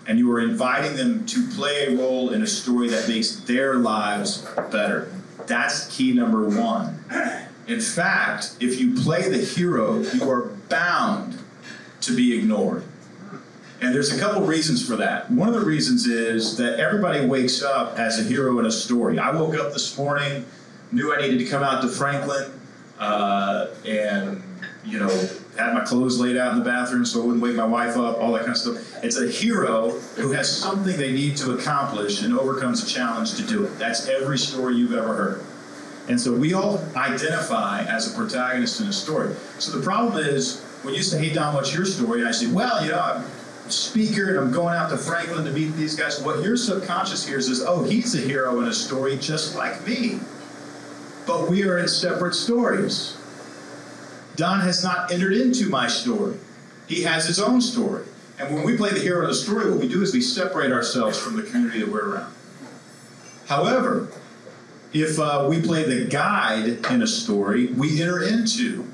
And 0.07 0.19
you 0.19 0.31
are 0.33 0.41
inviting 0.41 0.97
them 0.97 1.27
to 1.27 1.49
play 1.49 1.87
a 1.87 1.97
role 1.97 2.31
in 2.31 2.43
a 2.43 2.47
story 2.47 2.89
that 2.89 3.09
makes 3.09 3.37
their 3.41 3.75
lives 3.75 4.47
better. 4.71 5.13
That's 5.47 5.95
key 5.95 6.13
number 6.13 6.49
one. 6.49 7.49
In 7.71 7.81
fact, 7.81 8.57
if 8.59 8.81
you 8.81 9.01
play 9.01 9.29
the 9.29 9.39
hero, 9.39 10.01
you 10.01 10.29
are 10.29 10.47
bound 10.69 11.39
to 12.01 12.17
be 12.17 12.37
ignored. 12.37 12.83
And 13.81 13.95
there's 13.95 14.13
a 14.13 14.19
couple 14.19 14.43
reasons 14.43 14.85
for 14.85 14.97
that. 14.97 15.31
One 15.31 15.47
of 15.47 15.55
the 15.55 15.65
reasons 15.65 16.07
is 16.07 16.57
that 16.57 16.81
everybody 16.81 17.25
wakes 17.25 17.63
up 17.63 17.97
as 17.97 18.19
a 18.19 18.25
hero 18.25 18.59
in 18.59 18.67
a 18.67 18.73
story. 18.73 19.21
I 19.21 19.31
woke 19.31 19.55
up 19.55 19.73
this 19.73 19.97
morning, 19.97 20.45
knew 20.91 21.15
I 21.15 21.21
needed 21.21 21.39
to 21.39 21.45
come 21.45 21.63
out 21.63 21.81
to 21.83 21.89
Franklin, 21.89 22.61
uh, 22.99 23.69
and 23.87 24.43
you 24.85 24.99
know 24.99 25.09
had 25.57 25.73
my 25.73 25.85
clothes 25.85 26.19
laid 26.19 26.37
out 26.37 26.53
in 26.53 26.59
the 26.59 26.65
bathroom 26.65 27.05
so 27.05 27.23
I 27.23 27.25
wouldn't 27.25 27.43
wake 27.43 27.55
my 27.55 27.65
wife 27.65 27.97
up, 27.97 28.19
all 28.19 28.33
that 28.33 28.41
kind 28.41 28.51
of 28.51 28.57
stuff. 28.57 29.05
It's 29.05 29.17
a 29.17 29.29
hero 29.29 29.91
who 30.17 30.33
has 30.33 30.51
something 30.55 30.97
they 30.97 31.13
need 31.13 31.37
to 31.37 31.53
accomplish 31.53 32.23
and 32.23 32.37
overcomes 32.37 32.83
a 32.83 32.87
challenge 32.87 33.37
to 33.37 33.43
do 33.43 33.65
it. 33.65 33.79
That's 33.79 34.09
every 34.09 34.39
story 34.39 34.75
you've 34.75 34.93
ever 34.93 35.15
heard. 35.15 35.45
And 36.11 36.21
so 36.21 36.35
we 36.35 36.55
all 36.55 36.85
identify 36.97 37.85
as 37.85 38.13
a 38.13 38.17
protagonist 38.17 38.81
in 38.81 38.89
a 38.89 38.93
story. 38.93 39.33
So 39.61 39.79
the 39.79 39.85
problem 39.85 40.19
is 40.19 40.61
when 40.83 40.93
you 40.93 41.05
say, 41.05 41.25
hey, 41.25 41.33
Don, 41.33 41.55
what's 41.55 41.73
your 41.73 41.85
story? 41.85 42.25
I 42.25 42.33
say, 42.33 42.51
well, 42.51 42.85
you 42.85 42.91
know, 42.91 42.99
I'm 42.99 43.25
a 43.65 43.71
speaker 43.71 44.31
and 44.31 44.37
I'm 44.41 44.51
going 44.51 44.75
out 44.75 44.91
to 44.91 44.99
Franklin 44.99 45.45
to 45.45 45.53
meet 45.53 45.69
these 45.77 45.95
guys. 45.95 46.21
What 46.21 46.43
your 46.43 46.57
subconscious 46.57 47.25
hears 47.25 47.49
is, 47.49 47.63
oh, 47.63 47.85
he's 47.85 48.17
a 48.17 48.19
hero 48.19 48.61
in 48.61 48.67
a 48.67 48.73
story 48.73 49.19
just 49.19 49.55
like 49.55 49.87
me. 49.87 50.19
But 51.29 51.49
we 51.49 51.63
are 51.63 51.79
in 51.79 51.87
separate 51.87 52.35
stories. 52.35 53.17
Don 54.35 54.59
has 54.63 54.83
not 54.83 55.13
entered 55.13 55.35
into 55.35 55.69
my 55.69 55.87
story. 55.87 56.37
He 56.89 57.05
has 57.05 57.25
his 57.25 57.39
own 57.39 57.61
story. 57.61 58.05
And 58.41 58.53
when 58.53 58.65
we 58.65 58.77
play 58.77 58.91
the 58.91 58.99
hero 58.99 59.23
in 59.27 59.31
a 59.31 59.35
story, 59.35 59.71
what 59.71 59.79
we 59.79 59.87
do 59.87 60.03
is 60.03 60.13
we 60.13 60.23
separate 60.23 60.73
ourselves 60.73 61.17
from 61.17 61.37
the 61.37 61.45
community 61.45 61.79
that 61.79 61.89
we're 61.89 62.17
around. 62.17 62.35
However, 63.47 64.09
if 64.93 65.19
uh, 65.19 65.47
we 65.49 65.61
play 65.63 65.85
the 65.85 66.07
guide 66.07 66.85
in 66.91 67.03
a 67.03 67.07
story, 67.07 67.67
we 67.69 68.03
enter 68.03 68.23
into 68.23 68.87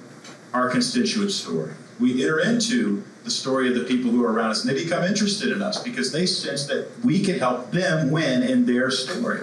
our 0.53 0.69
constituent 0.69 1.31
story. 1.31 1.73
We 1.99 2.23
enter 2.23 2.41
into 2.41 3.03
the 3.25 3.31
story 3.31 3.69
of 3.69 3.75
the 3.75 3.85
people 3.85 4.11
who 4.11 4.25
are 4.25 4.33
around 4.33 4.51
us, 4.51 4.65
and 4.65 4.75
they 4.75 4.83
become 4.83 5.03
interested 5.05 5.51
in 5.51 5.63
us 5.63 5.83
because 5.83 6.13
they 6.13 6.27
sense 6.27 6.67
that 6.67 6.89
we 7.03 7.23
can 7.23 7.39
help 7.39 7.71
them 7.73 8.11
win 8.11 8.43
in 8.43 8.67
their 8.67 8.91
story. 8.91 9.41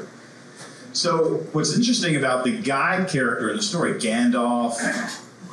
So, 0.93 1.45
what's 1.53 1.75
interesting 1.75 2.15
about 2.15 2.43
the 2.43 2.61
guide 2.61 3.09
character 3.09 3.49
in 3.49 3.57
the 3.57 3.63
story, 3.63 3.95
Gandalf, 3.95 4.75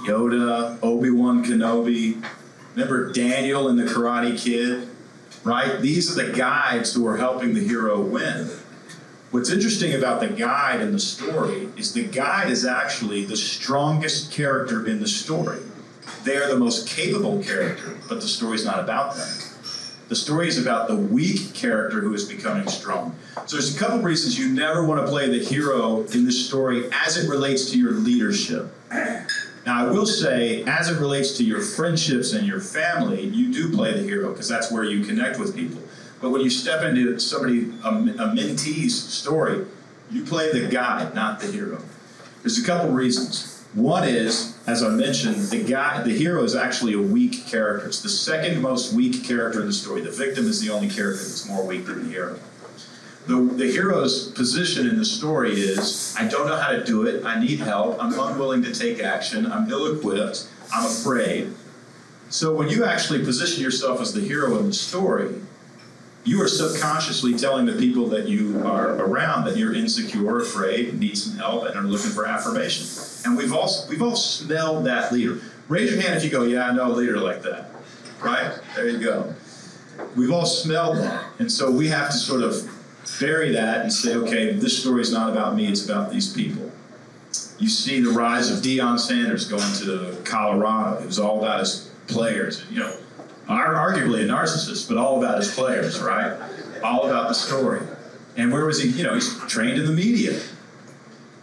Yoda, 0.06 0.78
Obi 0.82 1.10
Wan 1.10 1.42
Kenobi, 1.42 2.22
remember 2.74 3.10
Daniel 3.10 3.68
and 3.68 3.78
the 3.78 3.84
Karate 3.84 4.38
Kid, 4.38 4.88
right? 5.42 5.80
These 5.80 6.16
are 6.16 6.26
the 6.26 6.32
guides 6.32 6.92
who 6.92 7.06
are 7.06 7.16
helping 7.16 7.54
the 7.54 7.66
hero 7.66 8.00
win. 8.00 8.50
What's 9.30 9.48
interesting 9.48 9.94
about 9.94 10.18
the 10.18 10.26
guide 10.26 10.80
in 10.80 10.90
the 10.90 10.98
story 10.98 11.68
is 11.76 11.92
the 11.92 12.02
guide 12.02 12.50
is 12.50 12.66
actually 12.66 13.24
the 13.24 13.36
strongest 13.36 14.32
character 14.32 14.84
in 14.84 14.98
the 14.98 15.06
story. 15.06 15.60
They 16.24 16.36
are 16.36 16.48
the 16.48 16.58
most 16.58 16.88
capable 16.88 17.40
character, 17.40 17.96
but 18.08 18.20
the 18.20 18.26
story's 18.26 18.64
not 18.64 18.80
about 18.80 19.14
them. 19.14 19.28
The 20.08 20.16
story 20.16 20.48
is 20.48 20.58
about 20.60 20.88
the 20.88 20.96
weak 20.96 21.54
character 21.54 22.00
who 22.00 22.12
is 22.12 22.28
becoming 22.28 22.66
strong. 22.66 23.14
So 23.46 23.56
there's 23.56 23.76
a 23.76 23.78
couple 23.78 24.00
reasons 24.00 24.36
you 24.36 24.48
never 24.48 24.84
want 24.84 25.06
to 25.06 25.06
play 25.08 25.28
the 25.28 25.44
hero 25.44 26.02
in 26.06 26.24
the 26.24 26.32
story 26.32 26.90
as 26.90 27.16
it 27.16 27.30
relates 27.30 27.70
to 27.70 27.78
your 27.78 27.92
leadership. 27.92 28.74
Now, 29.64 29.86
I 29.86 29.90
will 29.92 30.06
say, 30.06 30.64
as 30.64 30.90
it 30.90 30.98
relates 30.98 31.36
to 31.36 31.44
your 31.44 31.60
friendships 31.60 32.32
and 32.32 32.48
your 32.48 32.60
family, 32.60 33.26
you 33.26 33.52
do 33.52 33.72
play 33.72 33.92
the 33.92 34.02
hero 34.02 34.32
because 34.32 34.48
that's 34.48 34.72
where 34.72 34.82
you 34.82 35.04
connect 35.04 35.38
with 35.38 35.54
people. 35.54 35.80
But 36.20 36.30
when 36.30 36.42
you 36.42 36.50
step 36.50 36.82
into 36.82 37.18
somebody, 37.18 37.72
a, 37.82 37.88
a 37.88 38.34
mentee's 38.34 39.02
story, 39.02 39.64
you 40.10 40.24
play 40.24 40.52
the 40.52 40.68
guide, 40.68 41.14
not 41.14 41.40
the 41.40 41.46
hero. 41.46 41.82
There's 42.42 42.58
a 42.58 42.64
couple 42.64 42.90
reasons. 42.90 43.64
One 43.74 44.06
is, 44.06 44.58
as 44.66 44.82
I 44.82 44.88
mentioned, 44.88 45.36
the 45.50 45.62
guy, 45.62 46.02
the 46.02 46.10
hero 46.10 46.42
is 46.42 46.56
actually 46.56 46.94
a 46.94 47.00
weak 47.00 47.46
character. 47.46 47.86
It's 47.86 48.02
the 48.02 48.08
second 48.08 48.60
most 48.60 48.92
weak 48.92 49.24
character 49.24 49.60
in 49.60 49.66
the 49.68 49.72
story. 49.72 50.00
The 50.00 50.10
victim 50.10 50.46
is 50.46 50.60
the 50.60 50.70
only 50.70 50.88
character 50.88 51.22
that's 51.22 51.48
more 51.48 51.64
weak 51.64 51.86
than 51.86 52.04
the 52.04 52.10
hero. 52.10 52.38
The, 53.26 53.36
the 53.36 53.66
hero's 53.70 54.32
position 54.32 54.88
in 54.88 54.98
the 54.98 55.04
story 55.04 55.52
is 55.52 56.16
I 56.18 56.26
don't 56.26 56.48
know 56.48 56.56
how 56.56 56.72
to 56.72 56.82
do 56.82 57.06
it. 57.06 57.24
I 57.24 57.38
need 57.38 57.60
help. 57.60 58.02
I'm 58.02 58.18
unwilling 58.18 58.62
to 58.64 58.74
take 58.74 59.00
action. 59.00 59.50
I'm 59.50 59.70
ill 59.70 59.94
equipped. 59.94 60.48
I'm 60.72 60.86
afraid. 60.86 61.54
So 62.28 62.52
when 62.52 62.68
you 62.68 62.84
actually 62.84 63.24
position 63.24 63.62
yourself 63.62 64.00
as 64.00 64.12
the 64.12 64.20
hero 64.20 64.58
in 64.58 64.66
the 64.68 64.72
story, 64.72 65.34
you 66.30 66.40
are 66.40 66.46
subconsciously 66.46 67.36
telling 67.36 67.66
the 67.66 67.72
people 67.72 68.06
that 68.06 68.28
you 68.28 68.64
are 68.64 68.90
around 68.90 69.44
that 69.46 69.56
you're 69.56 69.74
insecure, 69.74 70.38
afraid, 70.38 70.96
need 70.96 71.18
some 71.18 71.36
help, 71.36 71.64
and 71.64 71.74
are 71.74 71.82
looking 71.82 72.10
for 72.10 72.24
affirmation. 72.24 72.86
And 73.24 73.36
we've 73.36 73.52
all 73.52 73.68
we've 73.88 74.00
all 74.00 74.14
smelled 74.14 74.86
that 74.86 75.12
leader. 75.12 75.40
Raise 75.66 75.90
your 75.90 76.00
hand 76.00 76.14
if 76.14 76.22
you 76.22 76.30
go, 76.30 76.44
yeah, 76.44 76.68
I 76.68 76.72
know 76.72 76.86
a 76.86 76.94
leader 76.94 77.18
like 77.18 77.42
that. 77.42 77.72
Right? 78.22 78.56
There 78.76 78.88
you 78.88 79.00
go. 79.00 79.34
We've 80.14 80.30
all 80.30 80.46
smelled 80.46 80.98
that. 80.98 81.24
And 81.40 81.50
so 81.50 81.68
we 81.68 81.88
have 81.88 82.10
to 82.10 82.16
sort 82.16 82.42
of 82.42 82.70
bury 83.18 83.50
that 83.50 83.80
and 83.80 83.92
say, 83.92 84.14
okay, 84.14 84.52
this 84.52 84.80
story 84.80 85.02
is 85.02 85.12
not 85.12 85.32
about 85.32 85.56
me, 85.56 85.66
it's 85.66 85.84
about 85.84 86.12
these 86.12 86.32
people. 86.32 86.70
You 87.58 87.68
see 87.68 88.00
the 88.00 88.10
rise 88.10 88.52
of 88.52 88.62
Deion 88.62 89.00
Sanders 89.00 89.48
going 89.48 89.72
to 89.80 90.16
Colorado. 90.24 91.02
It 91.02 91.06
was 91.06 91.18
all 91.18 91.40
about 91.40 91.58
his 91.58 91.90
players. 92.06 92.64
You 92.70 92.78
know, 92.80 92.96
arguably 93.48 94.22
a 94.22 94.26
narcissist, 94.26 94.88
but 94.88 94.96
all 94.96 95.18
about 95.22 95.38
his 95.38 95.52
players, 95.54 96.00
right? 96.00 96.38
All 96.82 97.06
about 97.06 97.28
the 97.28 97.34
story. 97.34 97.80
And 98.36 98.52
where 98.52 98.64
was 98.64 98.80
he? 98.82 98.88
You 98.90 99.04
know, 99.04 99.14
he's 99.14 99.38
trained 99.46 99.78
in 99.78 99.86
the 99.86 99.92
media. 99.92 100.40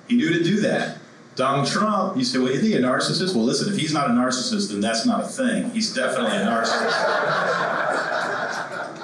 He 0.07 0.15
knew 0.15 0.31
to 0.33 0.43
do 0.43 0.61
that. 0.61 0.97
Donald 1.35 1.67
Trump, 1.67 2.17
you 2.17 2.23
say, 2.23 2.39
well, 2.39 2.47
is 2.47 2.63
he 2.63 2.73
a 2.73 2.79
narcissist? 2.79 3.35
Well, 3.35 3.43
listen, 3.43 3.71
if 3.71 3.79
he's 3.79 3.93
not 3.93 4.09
a 4.09 4.13
narcissist, 4.13 4.71
then 4.71 4.81
that's 4.81 5.05
not 5.05 5.23
a 5.23 5.27
thing. 5.27 5.69
He's 5.69 5.93
definitely 5.93 6.35
a 6.35 6.41
narcissist. 6.41 8.36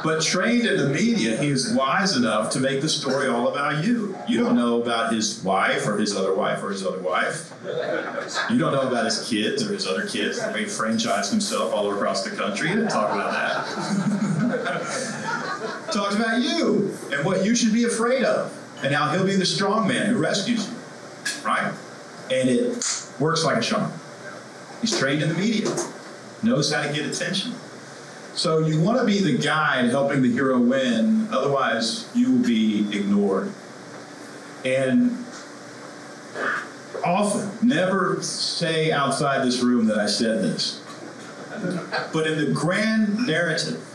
But 0.04 0.22
trained 0.22 0.68
in 0.68 0.78
the 0.78 0.90
media, 0.90 1.38
he 1.38 1.48
is 1.50 1.74
wise 1.74 2.18
enough 2.18 2.52
to 2.52 2.60
make 2.60 2.82
the 2.82 2.90
story 2.90 3.30
all 3.30 3.48
about 3.48 3.86
you. 3.86 4.18
You 4.28 4.44
don't 4.44 4.56
know 4.56 4.82
about 4.82 5.14
his 5.14 5.42
wife 5.44 5.88
or 5.88 5.98
his 5.98 6.14
other 6.14 6.34
wife 6.34 6.62
or 6.62 6.72
his 6.72 6.86
other 6.86 7.00
wife. 7.00 7.54
You 8.50 8.58
don't 8.58 8.74
know 8.74 8.82
about 8.82 9.06
his 9.06 9.26
kids 9.30 9.66
or 9.66 9.72
his 9.74 9.88
other 9.88 10.06
kids. 10.06 10.42
He 10.42 10.66
franchised 10.66 11.32
himself 11.32 11.74
all 11.74 11.90
across 11.94 12.26
the 12.26 12.36
country. 12.36 12.68
He 12.68 12.76
didn't 12.76 12.90
talk 12.90 13.12
about 13.14 13.32
that. 13.32 13.66
Talked 15.94 16.16
about 16.16 16.42
you 16.42 16.98
and 17.14 17.26
what 17.26 17.46
you 17.46 17.56
should 17.56 17.72
be 17.72 17.86
afraid 17.86 18.24
of 18.26 18.52
and 18.84 18.94
how 18.94 19.10
he'll 19.14 19.26
be 19.26 19.38
the 19.38 19.46
strong 19.46 19.88
man 19.88 20.08
who 20.08 20.18
rescues 20.18 20.68
you. 20.68 20.76
Right? 21.46 21.74
And 22.30 22.50
it 22.50 22.76
works 23.20 23.46
like 23.46 23.58
a 23.58 23.62
charm. 23.62 23.92
He's 24.82 24.98
trained 24.98 25.22
in 25.22 25.30
the 25.30 25.36
media, 25.36 25.74
knows 26.42 26.74
how 26.74 26.82
to 26.84 26.92
get 26.92 27.06
attention. 27.06 27.54
So 28.36 28.66
you 28.66 28.82
want 28.82 29.00
to 29.00 29.06
be 29.06 29.20
the 29.20 29.38
guide 29.38 29.92
helping 29.92 30.24
the 30.24 30.32
hero 30.32 30.60
win, 30.60 31.28
otherwise 31.32 32.10
you 32.16 32.32
will 32.32 32.48
be 32.48 32.88
ignored. 32.92 33.52
And 34.66 35.24
often, 37.06 37.68
never 37.68 38.24
say 38.24 38.92
outside 38.92 39.46
this 39.46 39.62
room 39.62 39.86
that 39.88 40.00
I 40.00 40.08
said 40.08 40.42
this. 40.42 40.82
But 42.12 42.26
in 42.26 42.44
the 42.44 42.52
grand 42.52 43.28
narrative 43.28 43.88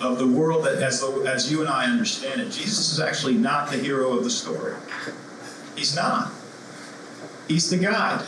of 0.00 0.18
the 0.18 0.26
world 0.26 0.64
that 0.64 0.82
as, 0.82 1.04
as 1.24 1.50
you 1.50 1.60
and 1.60 1.68
I 1.68 1.84
understand 1.84 2.40
it, 2.40 2.50
Jesus 2.50 2.92
is 2.92 2.98
actually 2.98 3.34
not 3.34 3.70
the 3.70 3.76
hero 3.76 4.16
of 4.16 4.24
the 4.24 4.30
story. 4.30 4.74
He's 5.76 5.94
not. 5.94 6.32
He's 7.46 7.70
the 7.70 7.78
guide. 7.78 8.26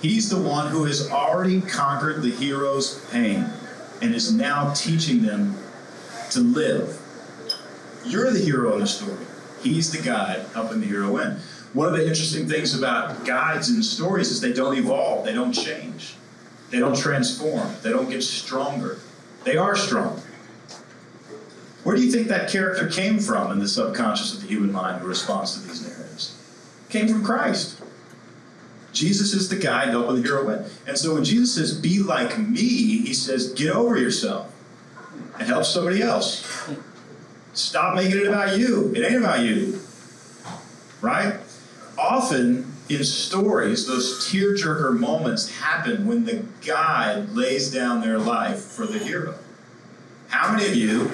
He's 0.00 0.30
the 0.30 0.40
one 0.40 0.70
who 0.70 0.84
has 0.84 1.10
already 1.10 1.60
conquered 1.60 2.22
the 2.22 2.30
hero's 2.30 3.04
pain 3.10 3.50
and 4.00 4.14
is 4.14 4.32
now 4.32 4.72
teaching 4.72 5.22
them 5.22 5.56
to 6.30 6.40
live. 6.40 7.00
You're 8.04 8.30
the 8.30 8.38
hero 8.38 8.74
in 8.74 8.80
the 8.80 8.86
story. 8.86 9.24
He's 9.62 9.90
the 9.90 10.02
guide 10.02 10.44
helping 10.54 10.80
the 10.80 10.86
hero 10.86 11.12
win. 11.12 11.38
One 11.72 11.88
of 11.88 11.94
the 11.94 12.06
interesting 12.06 12.48
things 12.48 12.76
about 12.76 13.24
guides 13.24 13.68
and 13.68 13.84
stories 13.84 14.30
is 14.30 14.40
they 14.40 14.52
don't 14.52 14.76
evolve, 14.76 15.24
they 15.24 15.34
don't 15.34 15.52
change, 15.52 16.14
they 16.70 16.78
don't 16.78 16.96
transform, 16.96 17.74
they 17.82 17.90
don't 17.90 18.08
get 18.08 18.22
stronger. 18.22 18.98
They 19.44 19.56
are 19.56 19.76
strong. 19.76 20.22
Where 21.84 21.96
do 21.96 22.02
you 22.02 22.10
think 22.10 22.28
that 22.28 22.50
character 22.50 22.88
came 22.88 23.18
from 23.18 23.52
in 23.52 23.58
the 23.58 23.68
subconscious 23.68 24.34
of 24.34 24.42
the 24.42 24.48
human 24.48 24.72
mind 24.72 25.02
in 25.02 25.08
response 25.08 25.54
to 25.54 25.66
these 25.66 25.86
narratives? 25.86 26.36
It 26.88 26.92
came 26.92 27.08
from 27.08 27.24
Christ. 27.24 27.77
Jesus 28.92 29.34
is 29.34 29.48
the 29.48 29.56
guy 29.56 29.86
helping 29.86 30.16
the 30.16 30.22
hero. 30.22 30.64
And 30.86 30.98
so 30.98 31.14
when 31.14 31.24
Jesus 31.24 31.54
says, 31.54 31.78
be 31.78 31.98
like 32.00 32.38
me, 32.38 33.02
he 33.02 33.12
says, 33.12 33.52
get 33.52 33.70
over 33.74 33.98
yourself 33.98 34.52
and 35.38 35.46
help 35.46 35.64
somebody 35.64 36.02
else. 36.02 36.68
Stop 37.52 37.94
making 37.94 38.20
it 38.20 38.26
about 38.26 38.58
you. 38.58 38.92
It 38.94 39.04
ain't 39.04 39.22
about 39.22 39.40
you. 39.40 39.80
Right? 41.00 41.34
Often 41.98 42.72
in 42.88 43.04
stories, 43.04 43.86
those 43.86 44.26
tearjerker 44.28 44.98
moments 44.98 45.58
happen 45.58 46.06
when 46.06 46.24
the 46.24 46.44
guide 46.64 47.30
lays 47.30 47.70
down 47.70 48.00
their 48.00 48.18
life 48.18 48.60
for 48.60 48.86
the 48.86 48.98
hero. 48.98 49.34
How 50.28 50.52
many 50.52 50.66
of 50.66 50.74
you, 50.74 51.10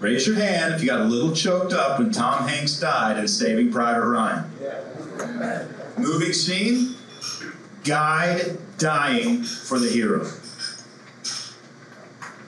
raise 0.00 0.26
your 0.26 0.36
hand 0.36 0.74
if 0.74 0.80
you 0.80 0.86
got 0.88 1.00
a 1.00 1.04
little 1.04 1.34
choked 1.34 1.72
up 1.72 1.98
when 1.98 2.12
Tom 2.12 2.46
Hanks 2.46 2.78
died 2.78 3.18
in 3.18 3.26
Saving 3.26 3.72
Private 3.72 4.06
Ryan? 4.06 4.50
Yeah. 4.60 5.66
Moving 6.02 6.32
scene, 6.32 6.96
guide 7.84 8.58
dying 8.76 9.44
for 9.44 9.78
the 9.78 9.88
hero. 9.88 10.28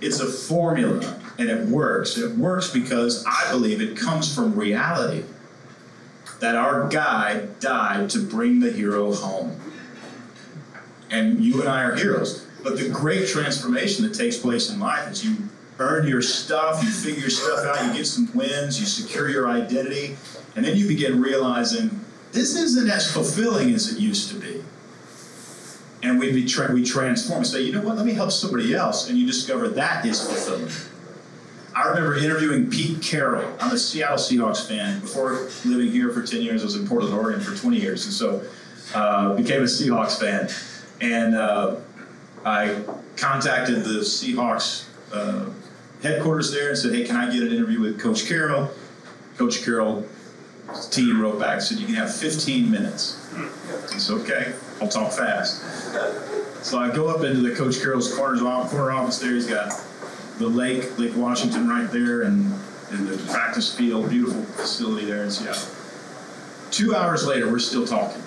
It's 0.01 0.19
a 0.19 0.27
formula 0.27 1.21
and 1.39 1.49
it 1.49 1.69
works. 1.69 2.19
It 2.19 2.33
works 2.33 2.71
because 2.71 3.25
I 3.25 3.49
believe 3.53 3.81
it 3.81 3.97
comes 3.97 4.35
from 4.35 4.59
reality 4.59 5.23
that 6.41 6.57
our 6.57 6.89
guide 6.89 7.61
died 7.61 8.11
to 8.11 8.19
bring 8.19 8.59
the 8.59 8.73
hero 8.73 9.13
home. 9.13 9.61
And 11.13 11.39
you 11.45 11.61
and 11.61 11.69
I 11.69 11.85
are 11.85 11.95
heroes. 11.95 12.45
But 12.65 12.77
the 12.77 12.89
great 12.89 13.29
transformation 13.29 14.05
that 14.05 14.15
takes 14.15 14.37
place 14.37 14.69
in 14.69 14.81
life 14.81 15.09
is 15.13 15.25
you 15.25 15.37
earn 15.79 16.09
your 16.09 16.23
stuff, 16.23 16.83
you 16.83 16.91
figure 16.91 17.21
your 17.21 17.31
stuff 17.31 17.65
out, 17.65 17.87
you 17.87 17.99
get 17.99 18.07
some 18.07 18.29
wins, 18.35 18.81
you 18.81 18.87
secure 18.87 19.29
your 19.29 19.49
identity, 19.49 20.17
and 20.57 20.65
then 20.65 20.77
you 20.77 20.89
begin 20.89 21.23
realizing 21.23 22.04
this 22.35 22.57
isn't 22.57 22.91
as 22.91 23.11
fulfilling 23.11 23.73
as 23.73 23.93
it 23.93 23.99
used 23.99 24.29
to 24.31 24.35
be. 24.35 24.63
And 26.03 26.19
we, 26.19 26.33
we, 26.33 26.45
tra- 26.45 26.73
we 26.73 26.85
transform 26.85 27.39
and 27.39 27.47
say, 27.47 27.63
you 27.63 27.73
know 27.73 27.81
what, 27.81 27.97
let 27.97 28.05
me 28.05 28.13
help 28.13 28.33
somebody 28.33 28.75
else. 28.75 29.09
And 29.09 29.17
you 29.17 29.27
discover 29.27 29.69
that 29.69 30.05
is 30.05 30.21
fulfilling. 30.23 30.69
I 31.75 31.89
remember 31.89 32.17
interviewing 32.17 32.71
Pete 32.71 33.01
Carroll. 33.01 33.51
I'm 33.61 33.73
a 33.73 33.79
Seattle 33.79 34.19
Seahawks 34.19 34.69
fan. 34.69 35.01
Before 35.01 35.49
living 35.65 35.91
here 35.91 36.11
for 36.11 36.23
10 36.23 36.43
years, 36.43 36.63
I 36.63 36.67
was 36.67 36.77
in 36.77 36.87
Portland, 36.87 37.15
Oregon 37.15 37.41
for 37.41 37.57
20 37.57 37.79
years. 37.79 38.05
And 38.05 38.13
so 38.13 38.43
uh, 38.95 39.35
became 39.35 39.63
a 39.63 39.67
Seahawks 39.67 40.21
fan. 40.21 40.51
And 41.01 41.35
uh, 41.35 41.77
I 42.45 42.83
contacted 43.17 43.85
the 43.85 44.01
Seahawks 44.01 44.87
uh, 45.13 45.51
headquarters 46.03 46.53
there 46.53 46.69
and 46.71 46.79
said, 46.79 46.95
hey, 46.95 47.05
can 47.05 47.17
I 47.17 47.33
get 47.33 47.43
an 47.43 47.53
interview 47.53 47.81
with 47.81 48.01
Coach 48.01 48.27
Carroll? 48.27 48.71
Coach 49.37 49.65
Carroll 49.65 50.07
team 50.91 51.21
wrote 51.21 51.39
back 51.39 51.61
said, 51.61 51.79
you 51.79 51.87
can 51.87 51.95
have 51.95 52.15
15 52.15 52.71
minutes. 52.71 53.21
It's 53.93 54.11
okay. 54.11 54.55
I'll 54.81 54.89
talk 54.89 55.13
fast. 55.13 55.63
So 56.65 56.79
I 56.79 56.95
go 56.95 57.09
up 57.09 57.25
into 57.25 57.41
the 57.41 57.55
Coach 57.55 57.81
Carroll's 57.81 58.15
corner 58.15 58.91
office 58.91 59.19
there. 59.19 59.33
He's 59.35 59.47
got 59.47 59.73
the 60.39 60.49
lake, 60.49 60.99
Lake 60.99 61.15
Washington 61.15 61.69
right 61.69 61.91
there, 61.91 62.23
and, 62.23 62.53
and 62.91 63.07
the 63.07 63.19
practice 63.31 63.75
field, 63.75 64.11
beautiful 64.11 64.43
facility 64.45 65.07
there 65.07 65.25
in 65.25 65.31
Seattle. 65.31 65.69
Two 66.71 66.95
hours 66.97 67.27
later, 67.27 67.51
we're 67.51 67.59
still 67.59 67.87
talking. 67.87 68.23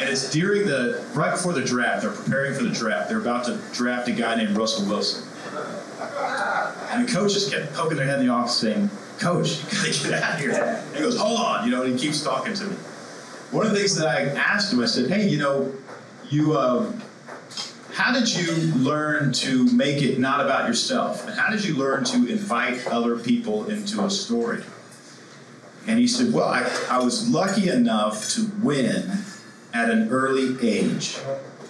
And 0.00 0.08
it's 0.08 0.30
during 0.30 0.66
the, 0.66 1.04
right 1.14 1.32
before 1.32 1.52
the 1.52 1.62
draft, 1.62 2.02
they're 2.02 2.10
preparing 2.10 2.54
for 2.54 2.64
the 2.64 2.70
draft. 2.70 3.08
They're 3.08 3.20
about 3.20 3.44
to 3.46 3.58
draft 3.72 4.08
a 4.08 4.12
guy 4.12 4.36
named 4.36 4.56
Russell 4.56 4.88
Wilson. 4.88 5.28
And 6.90 7.06
the 7.06 7.12
coaches 7.12 7.50
kept 7.50 7.72
poking 7.74 7.96
their 7.98 8.06
head 8.06 8.20
in 8.20 8.26
the 8.26 8.32
office 8.32 8.56
saying, 8.56 8.90
Coach, 9.18 9.62
you 9.64 9.70
gotta 9.70 10.10
get 10.10 10.22
out 10.22 10.34
of 10.34 10.40
here. 10.40 10.52
And 10.52 10.96
he 10.96 11.02
goes, 11.02 11.18
Hold 11.18 11.40
on, 11.40 11.64
you 11.64 11.70
know, 11.70 11.82
and 11.82 11.98
he 11.98 12.06
keeps 12.06 12.22
talking 12.22 12.54
to 12.54 12.64
me. 12.64 12.76
One 13.50 13.66
of 13.66 13.72
the 13.72 13.78
things 13.78 13.96
that 13.96 14.08
I 14.08 14.22
asked 14.38 14.72
him, 14.72 14.80
I 14.80 14.86
said, 14.86 15.10
Hey, 15.10 15.28
you 15.28 15.38
know, 15.38 15.72
you, 16.28 16.58
um, 16.58 17.02
how 17.92 18.12
did 18.12 18.34
you 18.34 18.52
learn 18.74 19.32
to 19.32 19.70
make 19.72 20.02
it 20.02 20.18
not 20.18 20.44
about 20.44 20.68
yourself? 20.68 21.26
And 21.26 21.38
how 21.38 21.50
did 21.50 21.64
you 21.64 21.76
learn 21.76 22.04
to 22.04 22.16
invite 22.30 22.86
other 22.88 23.18
people 23.18 23.70
into 23.70 24.04
a 24.04 24.10
story? 24.10 24.62
And 25.86 25.98
he 25.98 26.06
said, 26.06 26.32
Well, 26.32 26.48
I, 26.48 26.68
I 26.90 26.98
was 27.02 27.28
lucky 27.30 27.68
enough 27.68 28.30
to 28.34 28.50
win 28.62 29.18
at 29.72 29.88
an 29.88 30.10
early 30.10 30.56
age. 30.66 31.18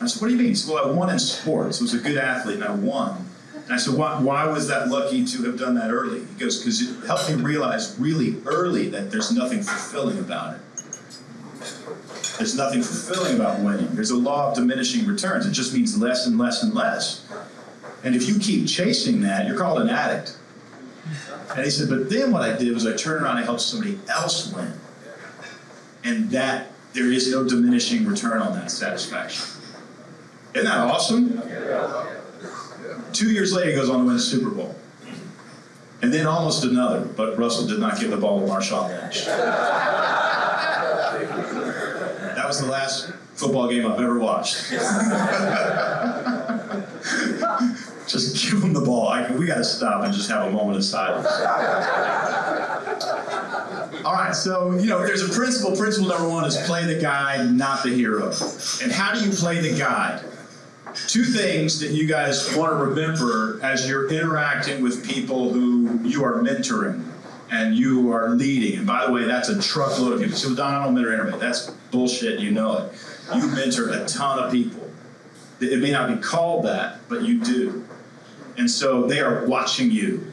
I 0.00 0.06
said, 0.06 0.20
What 0.20 0.28
do 0.28 0.34
you 0.34 0.38
mean? 0.38 0.48
He 0.48 0.54
said, 0.54 0.74
Well, 0.74 0.88
I 0.88 0.90
won 0.90 1.10
in 1.10 1.18
sports. 1.18 1.80
I 1.80 1.84
was 1.84 1.94
a 1.94 1.98
good 1.98 2.16
athlete 2.16 2.56
and 2.56 2.64
I 2.64 2.74
won. 2.74 3.25
And 3.66 3.74
I 3.74 3.78
said, 3.78 3.94
why, 3.94 4.20
why 4.20 4.46
was 4.46 4.68
that 4.68 4.88
lucky 4.88 5.24
to 5.24 5.42
have 5.44 5.58
done 5.58 5.74
that 5.74 5.90
early? 5.90 6.20
He 6.20 6.34
goes, 6.34 6.58
Because 6.58 6.82
it 6.82 7.04
helped 7.04 7.28
me 7.28 7.42
realize 7.42 7.98
really 7.98 8.40
early 8.46 8.88
that 8.90 9.10
there's 9.10 9.32
nothing 9.32 9.60
fulfilling 9.60 10.18
about 10.20 10.54
it. 10.54 10.60
There's 12.38 12.56
nothing 12.56 12.82
fulfilling 12.82 13.34
about 13.34 13.60
winning. 13.60 13.88
There's 13.94 14.10
a 14.10 14.16
law 14.16 14.50
of 14.50 14.54
diminishing 14.54 15.04
returns. 15.04 15.46
It 15.46 15.52
just 15.52 15.74
means 15.74 16.00
less 16.00 16.26
and 16.26 16.38
less 16.38 16.62
and 16.62 16.74
less. 16.74 17.26
And 18.04 18.14
if 18.14 18.28
you 18.28 18.38
keep 18.38 18.68
chasing 18.68 19.22
that, 19.22 19.48
you're 19.48 19.58
called 19.58 19.80
an 19.80 19.88
addict. 19.88 20.38
And 21.56 21.64
he 21.64 21.70
said, 21.70 21.88
but 21.88 22.08
then 22.08 22.30
what 22.30 22.42
I 22.42 22.56
did 22.56 22.72
was 22.72 22.86
I 22.86 22.94
turned 22.94 23.24
around 23.24 23.38
and 23.38 23.46
helped 23.46 23.62
somebody 23.62 23.98
else 24.08 24.52
win. 24.52 24.72
And 26.04 26.30
that, 26.30 26.70
there 26.92 27.10
is 27.10 27.32
no 27.32 27.48
diminishing 27.48 28.06
return 28.06 28.40
on 28.42 28.52
that 28.52 28.70
satisfaction. 28.70 29.44
Isn't 30.54 30.66
that 30.66 30.78
awesome? 30.78 31.42
Two 33.16 33.32
years 33.32 33.54
later, 33.54 33.70
he 33.70 33.76
goes 33.76 33.88
on 33.88 34.00
to 34.00 34.04
win 34.04 34.16
the 34.16 34.20
Super 34.20 34.50
Bowl. 34.50 34.76
And 36.02 36.12
then 36.12 36.26
almost 36.26 36.64
another, 36.64 37.00
but 37.00 37.38
Russell 37.38 37.66
did 37.66 37.78
not 37.78 37.98
give 37.98 38.10
the 38.10 38.18
ball 38.18 38.40
to 38.40 38.46
Marshawn 38.46 38.90
Lynch. 38.90 39.24
That 42.34 42.44
was 42.46 42.60
the 42.60 42.66
last 42.66 43.10
football 43.34 43.70
game 43.70 43.86
I've 43.86 43.98
ever 43.98 44.18
watched. 44.18 44.70
just 48.06 48.50
give 48.50 48.62
him 48.62 48.74
the 48.74 48.82
ball. 48.82 49.08
I, 49.08 49.30
we 49.32 49.46
got 49.46 49.56
to 49.56 49.64
stop 49.64 50.04
and 50.04 50.12
just 50.12 50.28
have 50.28 50.48
a 50.48 50.50
moment 50.50 50.76
of 50.76 50.84
silence. 50.84 51.26
All 54.04 54.12
right, 54.12 54.34
so 54.34 54.72
you 54.78 54.88
know, 54.90 54.98
there's 54.98 55.22
a 55.22 55.32
principle. 55.32 55.74
Principle 55.74 56.10
number 56.10 56.28
one 56.28 56.44
is 56.44 56.58
play 56.66 56.84
the 56.84 57.00
guide, 57.00 57.50
not 57.50 57.82
the 57.82 57.94
hero. 57.94 58.26
And 58.82 58.92
how 58.92 59.14
do 59.14 59.24
you 59.24 59.34
play 59.34 59.62
the 59.62 59.78
guide? 59.78 60.22
Two 61.08 61.24
things 61.24 61.78
that 61.80 61.90
you 61.90 62.06
guys 62.06 62.54
want 62.56 62.72
to 62.72 62.76
remember 62.76 63.60
as 63.62 63.88
you're 63.88 64.08
interacting 64.10 64.82
with 64.82 65.06
people 65.06 65.52
who 65.52 66.00
you 66.02 66.24
are 66.24 66.42
mentoring 66.42 67.04
and 67.50 67.76
you 67.76 68.12
are 68.12 68.30
leading. 68.30 68.78
And 68.78 68.86
by 68.86 69.06
the 69.06 69.12
way, 69.12 69.24
that's 69.24 69.48
a 69.48 69.60
truckload 69.60 70.14
of 70.14 70.20
people. 70.20 70.36
So 70.36 70.54
Don, 70.54 70.74
I 70.74 70.84
don't 70.84 70.94
mentor 70.94 71.12
anybody. 71.12 71.38
That's 71.38 71.70
bullshit. 71.90 72.40
You 72.40 72.50
know 72.50 72.78
it. 72.78 72.92
You 73.34 73.46
mentor 73.48 73.90
a 73.90 74.04
ton 74.06 74.38
of 74.38 74.50
people. 74.50 74.90
It 75.60 75.80
may 75.80 75.90
not 75.90 76.08
be 76.08 76.16
called 76.20 76.64
that, 76.64 77.00
but 77.08 77.22
you 77.22 77.42
do. 77.42 77.86
And 78.56 78.70
so 78.70 79.06
they 79.06 79.20
are 79.20 79.46
watching 79.46 79.90
you. 79.90 80.32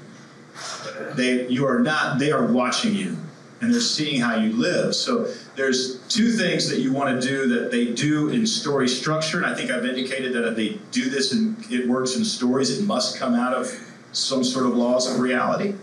They 1.16 1.48
you 1.48 1.68
are 1.68 1.80
not. 1.80 2.20
They 2.20 2.32
are 2.32 2.46
watching 2.46 2.94
you, 2.96 3.18
and 3.64 3.74
they're 3.74 3.82
seeing 3.82 4.20
how 4.20 4.36
you 4.36 4.52
live. 4.54 4.94
So 4.94 5.32
there's 5.56 6.02
two 6.08 6.32
things 6.32 6.70
that 6.70 6.80
you 6.80 6.92
want 6.92 7.20
to 7.20 7.28
do 7.28 7.48
that 7.48 7.72
they 7.72 7.94
do 7.94 8.30
in 8.30 8.46
story 8.46 8.90
structure, 8.90 9.38
and 9.38 9.46
I 9.46 9.56
think 9.56 9.72
I've 9.72 9.86
indicated 9.86 10.34
that 10.34 10.48
if 10.48 10.56
they 10.56 10.80
do 10.92 11.10
this 11.10 11.32
and 11.32 11.56
it 11.72 11.88
works 11.88 12.18
in 12.18 12.26
stories, 12.26 12.78
it 12.78 12.86
must 12.86 13.18
come 13.18 13.34
out 13.34 13.54
of 13.54 13.72
some 14.12 14.44
sort 14.44 14.66
of 14.66 14.76
laws 14.76 15.10
of 15.10 15.20
reality. 15.20 15.76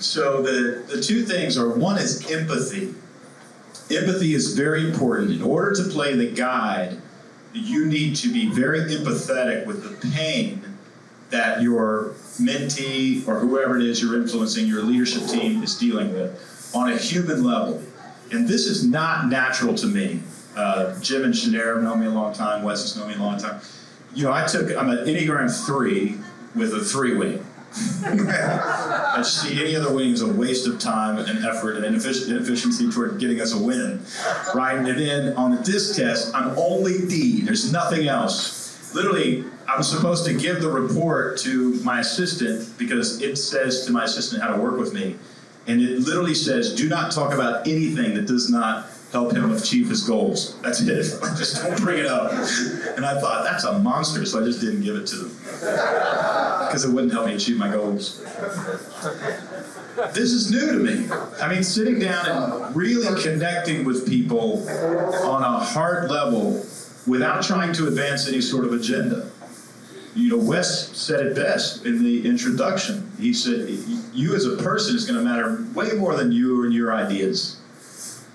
So 0.00 0.42
the, 0.42 0.82
the 0.88 1.00
two 1.02 1.24
things 1.24 1.58
are 1.58 1.68
one 1.68 1.98
is 1.98 2.30
empathy. 2.30 2.94
Empathy 3.94 4.34
is 4.34 4.56
very 4.56 4.88
important. 4.88 5.30
In 5.30 5.42
order 5.42 5.74
to 5.74 5.82
play 5.90 6.16
the 6.16 6.30
guide, 6.30 6.96
you 7.52 7.84
need 7.84 8.16
to 8.16 8.32
be 8.32 8.48
very 8.48 8.80
empathetic 8.80 9.66
with 9.66 9.82
the 9.82 10.08
pain 10.08 10.62
that 11.30 11.62
your 11.62 12.14
mentee 12.40 13.26
or 13.28 13.38
whoever 13.40 13.76
it 13.76 13.84
is 13.84 14.02
you're 14.02 14.20
influencing, 14.20 14.66
your 14.66 14.82
leadership 14.82 15.26
team 15.28 15.62
is 15.62 15.76
dealing 15.78 16.12
with 16.12 16.53
on 16.74 16.92
a 16.92 16.96
human 16.96 17.44
level. 17.44 17.82
And 18.30 18.48
this 18.48 18.66
is 18.66 18.84
not 18.84 19.28
natural 19.28 19.74
to 19.74 19.86
me. 19.86 20.20
Uh, 20.56 20.98
Jim 21.00 21.24
and 21.24 21.34
Shanair 21.34 21.74
have 21.74 21.84
known 21.84 22.00
me 22.00 22.06
a 22.06 22.10
long 22.10 22.32
time. 22.32 22.62
Wes 22.62 22.82
has 22.82 22.96
known 22.96 23.08
me 23.08 23.14
a 23.14 23.18
long 23.18 23.38
time. 23.38 23.60
You 24.14 24.24
know, 24.24 24.32
I 24.32 24.46
took, 24.46 24.76
I'm 24.76 24.90
an 24.90 24.98
Enneagram 24.98 25.50
3 25.66 26.16
with 26.54 26.72
a 26.74 26.80
3 26.80 27.16
wing. 27.16 27.46
I 28.04 29.20
see 29.22 29.60
any 29.60 29.74
other 29.74 29.92
wing 29.92 30.12
is 30.12 30.22
a 30.22 30.32
waste 30.32 30.68
of 30.68 30.78
time 30.78 31.18
and 31.18 31.44
effort 31.44 31.76
and 31.76 31.84
inefficiency 31.84 32.88
toward 32.90 33.18
getting 33.18 33.40
us 33.40 33.52
a 33.52 33.58
win. 33.58 34.00
Right? 34.54 34.76
And 34.76 34.86
then 34.86 35.36
on 35.36 35.50
the 35.56 35.62
disc 35.62 35.96
test, 35.96 36.32
I'm 36.36 36.56
only 36.56 37.06
D. 37.08 37.40
There's 37.40 37.72
nothing 37.72 38.06
else. 38.06 38.94
Literally, 38.94 39.44
I'm 39.66 39.82
supposed 39.82 40.24
to 40.26 40.34
give 40.34 40.62
the 40.62 40.70
report 40.70 41.36
to 41.38 41.74
my 41.82 41.98
assistant 41.98 42.78
because 42.78 43.20
it 43.20 43.36
says 43.36 43.84
to 43.86 43.92
my 43.92 44.04
assistant 44.04 44.40
how 44.40 44.54
to 44.54 44.62
work 44.62 44.78
with 44.78 44.94
me. 44.94 45.16
And 45.66 45.80
it 45.80 46.00
literally 46.00 46.34
says, 46.34 46.74
do 46.74 46.88
not 46.88 47.12
talk 47.12 47.32
about 47.32 47.66
anything 47.66 48.14
that 48.14 48.26
does 48.26 48.50
not 48.50 48.86
help 49.12 49.32
him 49.32 49.52
achieve 49.52 49.88
his 49.88 50.02
goals. 50.02 50.60
That's 50.60 50.80
it. 50.80 50.88
just 51.36 51.62
don't 51.62 51.80
bring 51.80 52.00
it 52.00 52.06
up. 52.06 52.32
And 52.96 53.06
I 53.06 53.18
thought, 53.20 53.44
that's 53.44 53.64
a 53.64 53.78
monster, 53.78 54.26
so 54.26 54.42
I 54.42 54.44
just 54.44 54.60
didn't 54.60 54.82
give 54.82 54.96
it 54.96 55.06
to 55.06 55.16
them. 55.16 55.36
Because 56.66 56.84
it 56.84 56.92
wouldn't 56.92 57.12
help 57.12 57.26
me 57.26 57.34
achieve 57.34 57.56
my 57.56 57.70
goals. 57.70 58.20
This 60.12 60.32
is 60.32 60.50
new 60.50 60.72
to 60.72 60.78
me. 60.78 61.08
I 61.40 61.48
mean, 61.48 61.62
sitting 61.62 62.00
down 62.00 62.26
and 62.26 62.76
really 62.76 63.22
connecting 63.22 63.84
with 63.84 64.08
people 64.08 64.68
on 64.68 65.42
a 65.42 65.60
heart 65.60 66.10
level 66.10 66.66
without 67.06 67.44
trying 67.44 67.72
to 67.74 67.86
advance 67.86 68.26
any 68.26 68.40
sort 68.40 68.64
of 68.64 68.72
agenda. 68.72 69.30
You 70.14 70.30
know, 70.30 70.38
Wes 70.38 70.96
said 70.96 71.26
it 71.26 71.34
best 71.34 71.84
in 71.84 72.04
the 72.04 72.26
introduction. 72.26 73.10
He 73.18 73.32
said, 73.32 73.68
You 74.12 74.34
as 74.36 74.46
a 74.46 74.56
person 74.56 74.94
is 74.94 75.04
going 75.06 75.18
to 75.18 75.24
matter 75.24 75.64
way 75.74 75.92
more 75.96 76.14
than 76.14 76.30
you 76.30 76.64
and 76.64 76.72
your 76.72 76.94
ideas 76.94 77.60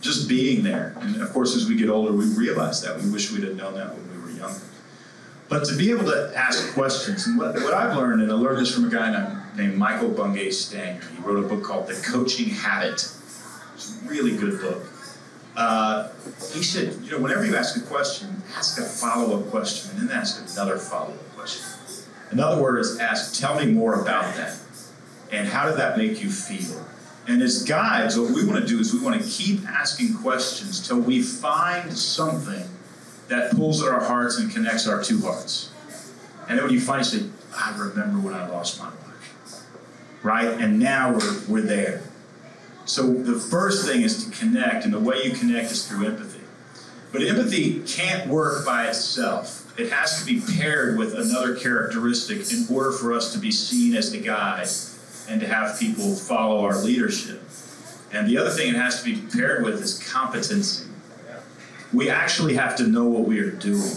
just 0.01 0.29
being 0.29 0.63
there. 0.63 0.95
And 1.01 1.21
of 1.21 1.31
course, 1.31 1.55
as 1.55 1.67
we 1.67 1.75
get 1.75 1.89
older, 1.89 2.11
we 2.11 2.25
realize 2.35 2.81
that. 2.81 3.01
We 3.01 3.09
wish 3.09 3.31
we'd 3.31 3.43
have 3.43 3.55
known 3.55 3.75
that 3.75 3.93
when 3.95 4.11
we 4.11 4.21
were 4.21 4.37
younger. 4.37 4.61
But 5.47 5.65
to 5.65 5.75
be 5.75 5.89
able 5.91 6.05
to 6.05 6.31
ask 6.35 6.73
questions, 6.73 7.27
and 7.27 7.37
what, 7.37 7.55
what 7.55 7.73
I've 7.73 7.97
learned, 7.97 8.21
and 8.21 8.31
I 8.31 8.35
learned 8.35 8.59
this 8.59 8.73
from 8.73 8.85
a 8.85 8.89
guy 8.89 9.41
named 9.57 9.77
Michael 9.77 10.09
Bungay 10.09 10.49
Stanier. 10.49 11.01
He 11.11 11.21
wrote 11.21 11.43
a 11.43 11.47
book 11.47 11.63
called 11.63 11.87
The 11.87 12.01
Coaching 12.05 12.49
Habit. 12.49 12.93
It's 13.73 14.01
a 14.03 14.07
really 14.07 14.37
good 14.37 14.61
book. 14.61 14.83
Uh, 15.55 16.09
he 16.53 16.63
said, 16.63 16.93
you 17.03 17.11
know, 17.11 17.19
whenever 17.19 17.45
you 17.45 17.55
ask 17.55 17.75
a 17.75 17.81
question, 17.81 18.41
ask 18.55 18.79
a 18.79 18.83
follow-up 18.83 19.49
question, 19.49 19.97
and 19.97 20.09
then 20.09 20.17
ask 20.17 20.41
another 20.53 20.77
follow-up 20.77 21.28
question. 21.39 21.65
In 22.31 22.39
other 22.39 22.61
words, 22.61 22.99
ask, 22.99 23.39
tell 23.39 23.55
me 23.55 23.71
more 23.71 24.01
about 24.01 24.35
that. 24.35 24.57
And 25.31 25.47
how 25.47 25.67
did 25.67 25.77
that 25.77 25.97
make 25.97 26.21
you 26.21 26.29
feel? 26.29 26.85
And 27.27 27.41
as 27.41 27.63
guides, 27.63 28.19
what 28.19 28.31
we 28.31 28.45
want 28.45 28.59
to 28.59 28.67
do 28.67 28.79
is 28.79 28.93
we 28.93 29.01
want 29.01 29.21
to 29.21 29.27
keep 29.27 29.65
asking 29.67 30.15
questions 30.15 30.85
till 30.85 30.99
we 30.99 31.21
find 31.21 31.95
something 31.95 32.67
that 33.27 33.51
pulls 33.51 33.83
at 33.83 33.89
our 33.89 34.03
hearts 34.03 34.37
and 34.37 34.51
connects 34.51 34.87
our 34.87 35.03
two 35.03 35.21
hearts. 35.21 35.71
And 36.47 36.57
then 36.57 36.65
when 36.65 36.73
you 36.73 36.81
finally 36.81 37.03
say, 37.03 37.25
I 37.55 37.75
remember 37.77 38.19
when 38.19 38.33
I 38.33 38.47
lost 38.47 38.79
my 38.79 38.87
wife, 38.87 39.63
right? 40.23 40.47
And 40.47 40.79
now 40.79 41.13
we're, 41.13 41.41
we're 41.47 41.61
there. 41.61 42.01
So 42.85 43.13
the 43.13 43.39
first 43.39 43.87
thing 43.87 44.01
is 44.01 44.25
to 44.25 44.31
connect, 44.35 44.83
and 44.85 44.93
the 44.93 44.99
way 44.99 45.21
you 45.23 45.31
connect 45.31 45.71
is 45.71 45.87
through 45.87 46.07
empathy. 46.07 46.41
But 47.11 47.21
empathy 47.21 47.81
can't 47.81 48.27
work 48.27 48.65
by 48.65 48.87
itself. 48.87 49.68
It 49.79 49.93
has 49.93 50.19
to 50.19 50.25
be 50.25 50.41
paired 50.41 50.97
with 50.97 51.13
another 51.13 51.55
characteristic 51.55 52.51
in 52.51 52.65
order 52.75 52.91
for 52.91 53.13
us 53.13 53.31
to 53.31 53.39
be 53.39 53.49
seen 53.49 53.95
as 53.95 54.11
the 54.11 54.19
guide 54.19 54.67
and 55.29 55.39
to 55.39 55.47
have 55.47 55.79
people 55.79 56.15
follow 56.15 56.65
our 56.65 56.77
leadership. 56.83 57.41
And 58.11 58.27
the 58.27 58.37
other 58.37 58.49
thing 58.49 58.67
it 58.67 58.75
has 58.75 59.01
to 59.01 59.05
be 59.05 59.21
paired 59.31 59.63
with 59.63 59.81
is 59.81 60.05
competency. 60.11 60.89
We 61.93 62.09
actually 62.09 62.55
have 62.55 62.75
to 62.75 62.87
know 62.87 63.05
what 63.05 63.23
we 63.23 63.39
are 63.39 63.51
doing. 63.51 63.95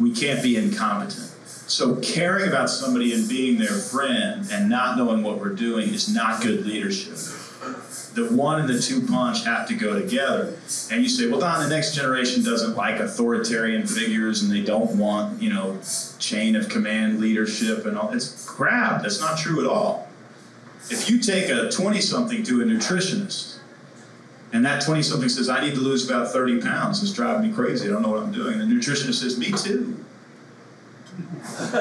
We 0.00 0.12
can't 0.12 0.42
be 0.42 0.56
incompetent. 0.56 1.30
So 1.46 1.94
caring 1.96 2.48
about 2.48 2.68
somebody 2.68 3.14
and 3.14 3.28
being 3.28 3.56
their 3.56 3.68
friend 3.68 4.48
and 4.50 4.68
not 4.68 4.96
knowing 4.96 5.22
what 5.22 5.38
we're 5.38 5.54
doing 5.54 5.94
is 5.94 6.12
not 6.12 6.42
good 6.42 6.66
leadership. 6.66 7.18
The 8.18 8.34
one 8.34 8.58
and 8.58 8.68
the 8.68 8.80
two 8.80 9.06
punch 9.06 9.44
have 9.44 9.68
to 9.68 9.74
go 9.74 10.00
together. 10.00 10.56
And 10.90 11.04
you 11.04 11.08
say, 11.08 11.28
well, 11.28 11.38
Don, 11.38 11.62
the 11.62 11.72
next 11.72 11.94
generation 11.94 12.42
doesn't 12.42 12.74
like 12.74 12.98
authoritarian 12.98 13.86
figures 13.86 14.42
and 14.42 14.50
they 14.50 14.62
don't 14.62 14.98
want, 14.98 15.40
you 15.40 15.50
know, 15.50 15.78
chain 16.18 16.56
of 16.56 16.68
command 16.68 17.20
leadership 17.20 17.86
and 17.86 17.96
all. 17.96 18.10
It's 18.10 18.44
crap. 18.44 19.02
That's 19.02 19.20
not 19.20 19.38
true 19.38 19.60
at 19.60 19.70
all. 19.70 20.08
If 20.90 21.08
you 21.08 21.20
take 21.20 21.48
a 21.48 21.70
20 21.70 22.00
something 22.00 22.42
to 22.42 22.60
a 22.60 22.64
nutritionist 22.64 23.58
and 24.52 24.66
that 24.66 24.84
20 24.84 25.00
something 25.02 25.28
says, 25.28 25.48
I 25.48 25.64
need 25.64 25.74
to 25.74 25.80
lose 25.80 26.10
about 26.10 26.32
30 26.32 26.60
pounds, 26.60 27.00
it's 27.00 27.12
driving 27.12 27.48
me 27.48 27.54
crazy, 27.54 27.86
I 27.86 27.92
don't 27.92 28.02
know 28.02 28.08
what 28.08 28.24
I'm 28.24 28.32
doing. 28.32 28.60
And 28.60 28.68
the 28.68 28.74
nutritionist 28.74 29.20
says, 29.20 29.38
Me 29.38 29.52
too. 29.52 30.04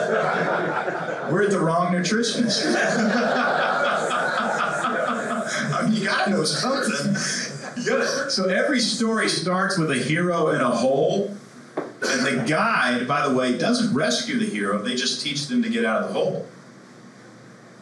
We're 1.32 1.44
at 1.44 1.50
the 1.50 1.60
wrong 1.60 1.94
nutritionist. 1.94 2.64
Gotta 6.08 6.32
know 6.32 6.44
something. 6.46 7.84
You 7.84 7.90
gotta, 7.90 8.32
so 8.32 8.46
every 8.46 8.80
story 8.80 9.28
starts 9.28 9.78
with 9.78 9.92
a 9.92 9.98
hero 9.98 10.50
in 10.50 10.62
a 10.62 10.70
hole. 10.70 11.36
And 11.76 12.26
the 12.26 12.46
guide, 12.48 13.08
by 13.08 13.28
the 13.28 13.36
way, 13.36 13.58
doesn't 13.58 13.94
rescue 13.94 14.40
the 14.40 14.46
hero, 14.46 14.82
they 14.82 14.96
just 14.96 15.22
teach 15.22 15.48
them 15.48 15.62
to 15.64 15.70
get 15.70 15.84
out 15.84 16.04
of 16.04 16.08
the 16.08 16.14
hole. 16.14 16.48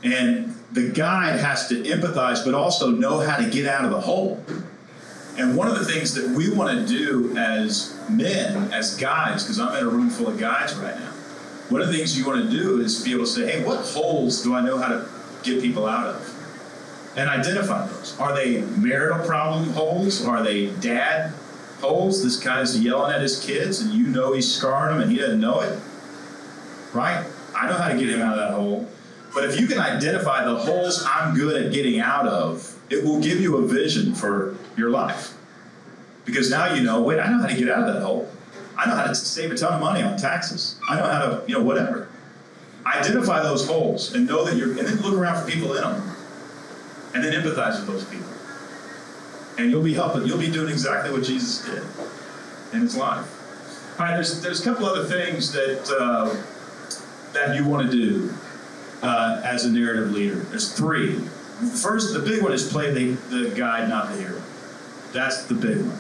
And 0.04 0.56
the 0.72 0.90
guide 0.90 1.40
has 1.40 1.68
to 1.70 1.84
empathize, 1.84 2.44
but 2.44 2.56
also 2.56 2.90
know 2.90 3.20
how 3.20 3.38
to 3.38 3.48
get 3.48 3.68
out 3.68 3.86
of 3.86 3.92
the 3.92 4.02
hole. 4.02 4.44
And 5.38 5.56
one 5.56 5.68
of 5.68 5.78
the 5.78 5.86
things 5.86 6.16
that 6.16 6.30
we 6.30 6.52
want 6.52 6.80
to 6.80 6.88
do 6.88 7.38
as 7.38 7.96
men, 8.10 8.74
as 8.74 8.98
guys, 8.98 9.44
because 9.44 9.60
I'm 9.60 9.76
in 9.76 9.86
a 9.86 9.90
room 9.90 10.10
full 10.10 10.30
of 10.30 10.40
guys 10.40 10.76
right 10.76 10.98
now, 10.98 11.12
one 11.70 11.82
of 11.82 11.88
the 11.88 11.94
things 11.94 12.18
you 12.18 12.26
want 12.26 12.44
to 12.44 12.50
do 12.50 12.82
is 12.82 13.04
be 13.04 13.12
able 13.12 13.26
to 13.26 13.30
say, 13.30 13.52
hey, 13.52 13.64
what 13.64 13.86
holes 13.86 14.42
do 14.42 14.56
I 14.56 14.62
know 14.62 14.78
how 14.78 14.88
to 14.88 15.08
get 15.44 15.62
people 15.62 15.86
out 15.86 16.08
of? 16.08 16.35
And 17.18 17.30
identify 17.30 17.88
those. 17.88 18.20
Are 18.20 18.36
they 18.36 18.62
marital 18.62 19.26
problem 19.26 19.70
holes? 19.70 20.26
Are 20.26 20.44
they 20.44 20.68
dad 20.78 21.34
holes? 21.80 22.24
This 22.24 22.38
guy's 22.38 22.80
yelling 22.80 23.14
at 23.14 23.22
his 23.22 23.44
kids 23.44 23.82
and 23.82 23.94
you 23.94 24.08
know 24.08 24.34
he's 24.34 24.54
scarring 24.54 24.96
them 24.96 25.04
and 25.04 25.12
he 25.12 25.18
doesn't 25.18 25.40
know 25.40 25.62
it? 25.62 25.80
Right? 26.94 27.26
I 27.56 27.68
know 27.68 27.76
how 27.76 27.90
to 27.90 27.98
get 27.98 28.10
him 28.10 28.22
out 28.22 28.38
of 28.38 28.40
that 28.40 28.54
hole. 28.54 28.90
But 29.34 29.46
if 29.46 29.60
you 29.60 29.68
can 29.68 29.80
identify 29.80 30.46
the 30.46 30.56
holes 30.56 31.06
I'm 31.08 31.36
good 31.36 31.62
at 31.62 31.72
getting 31.72 32.00
out 32.00 32.28
of, 32.28 32.78
it 32.90 33.04
will 33.04 33.22
give 33.22 33.40
you 33.40 33.58
a 33.58 33.68
vision 33.68 34.14
for 34.14 34.58
your 34.78 34.90
life. 34.90 35.34
Because 36.26 36.50
now 36.50 36.74
you 36.74 36.84
know, 36.84 37.02
wait, 37.02 37.20
I 37.20 37.30
know 37.30 37.40
how 37.40 37.48
to 37.48 37.56
get 37.56 37.70
out 37.70 37.88
of 37.88 37.94
that 37.94 38.02
hole. 38.02 38.30
I 38.78 38.90
know 38.90 38.96
how 38.96 39.08
to 39.08 39.16
save 39.16 39.52
a 39.52 39.56
ton 39.56 39.74
of 39.74 39.80
money 39.80 40.02
on 40.02 40.18
taxes. 40.18 40.80
I 40.90 40.98
know 40.98 41.04
how 41.04 41.20
to, 41.20 41.44
you 41.48 41.56
know, 41.56 41.64
whatever. 41.64 42.10
Identify 42.86 43.42
those 43.44 43.68
holes 43.68 44.14
and 44.14 44.28
know 44.28 44.44
that 44.46 44.56
you're, 44.58 44.78
and 44.78 44.88
then 44.88 44.98
look 45.02 45.14
around 45.14 45.44
for 45.44 45.50
people 45.50 45.74
in 45.76 45.82
them. 45.82 46.15
And 47.16 47.24
then 47.24 47.32
empathize 47.32 47.80
with 47.80 47.88
those 47.88 48.04
people. 48.06 48.28
And 49.58 49.72
you'll 49.72 49.82
be 49.82 49.94
helping, 49.94 50.28
you'll 50.28 50.38
be 50.38 50.52
doing 50.52 50.70
exactly 50.70 51.12
what 51.12 51.24
Jesus 51.24 51.64
did 51.66 51.82
in 52.74 52.82
his 52.82 52.98
life. 52.98 53.26
All 53.98 54.06
right, 54.06 54.16
there's, 54.16 54.42
there's 54.42 54.60
a 54.60 54.64
couple 54.66 54.86
other 54.86 55.06
things 55.06 55.54
that, 55.54 55.90
uh, 55.98 56.36
that 57.32 57.56
you 57.56 57.66
want 57.66 57.90
to 57.90 57.98
do 57.98 58.34
uh, 59.02 59.42
as 59.46 59.64
a 59.64 59.72
narrative 59.72 60.12
leader. 60.12 60.36
There's 60.36 60.74
three. 60.74 61.16
First, 61.82 62.14
the 62.14 62.20
big 62.20 62.44
one 62.44 62.52
is 62.52 62.70
play 62.70 62.92
the, 62.92 63.14
the 63.30 63.56
guide, 63.56 63.88
not 63.88 64.10
the 64.10 64.18
hero. 64.18 64.42
That's 65.14 65.46
the 65.46 65.54
big 65.54 65.78
one. 65.78 65.98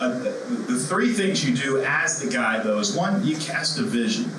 Uh, 0.00 0.18
the, 0.18 0.30
the 0.72 0.78
three 0.78 1.14
things 1.14 1.42
you 1.42 1.56
do 1.56 1.82
as 1.82 2.20
the 2.20 2.30
guide, 2.30 2.62
though, 2.62 2.78
is 2.78 2.94
one, 2.94 3.26
you 3.26 3.38
cast 3.38 3.78
a 3.78 3.82
vision. 3.82 4.30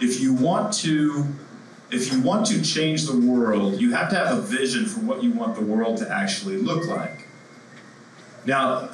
If 0.00 0.20
you 0.20 0.34
want 0.34 0.72
to, 0.78 1.28
if 1.90 2.12
you 2.12 2.20
want 2.20 2.46
to 2.46 2.62
change 2.62 3.06
the 3.06 3.16
world, 3.16 3.80
you 3.80 3.92
have 3.92 4.10
to 4.10 4.16
have 4.16 4.36
a 4.36 4.40
vision 4.40 4.86
for 4.86 5.00
what 5.00 5.22
you 5.22 5.32
want 5.32 5.54
the 5.54 5.62
world 5.62 5.98
to 5.98 6.10
actually 6.10 6.56
look 6.56 6.86
like. 6.86 7.26
Now, 8.44 8.90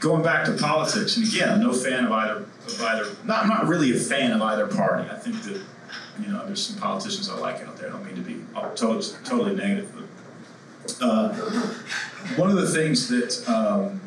going 0.00 0.22
back 0.22 0.44
to 0.46 0.52
politics, 0.52 1.16
and 1.16 1.26
again, 1.26 1.48
I'm 1.48 1.60
no 1.60 1.72
fan 1.72 2.04
of 2.04 2.12
either, 2.12 2.46
of 2.66 2.82
either. 2.82 3.16
Not, 3.24 3.48
not 3.48 3.66
really 3.66 3.96
a 3.96 3.98
fan 3.98 4.32
of 4.32 4.42
either 4.42 4.66
party. 4.66 5.08
I 5.10 5.16
think 5.16 5.42
that 5.44 5.60
you 6.20 6.28
know, 6.28 6.46
there's 6.46 6.66
some 6.66 6.80
politicians 6.80 7.28
I 7.28 7.36
like 7.38 7.60
out 7.62 7.76
there. 7.76 7.88
I 7.88 7.92
don't 7.92 8.04
mean 8.04 8.14
to 8.16 8.20
be 8.20 8.40
totally, 8.76 9.04
totally 9.24 9.56
negative. 9.56 9.90
But, 10.82 10.96
uh, 11.00 11.34
one 12.36 12.50
of 12.50 12.56
the 12.56 12.68
things 12.68 13.08
that 13.08 13.48
um, 13.48 14.00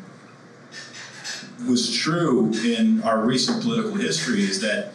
was 1.68 1.94
true 1.94 2.52
in 2.64 3.02
our 3.02 3.20
recent 3.20 3.62
political 3.62 3.94
history 3.94 4.42
is 4.42 4.60
that, 4.60 4.92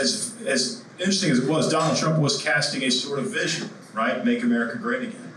as, 0.00 0.34
as 0.46 0.83
interesting 0.98 1.30
as 1.30 1.40
it 1.40 1.48
was, 1.48 1.70
Donald 1.70 1.98
Trump 1.98 2.18
was 2.18 2.42
casting 2.42 2.82
a 2.82 2.90
sort 2.90 3.18
of 3.18 3.32
vision, 3.32 3.70
right? 3.92 4.24
Make 4.24 4.42
America 4.42 4.78
great 4.78 5.02
again. 5.02 5.32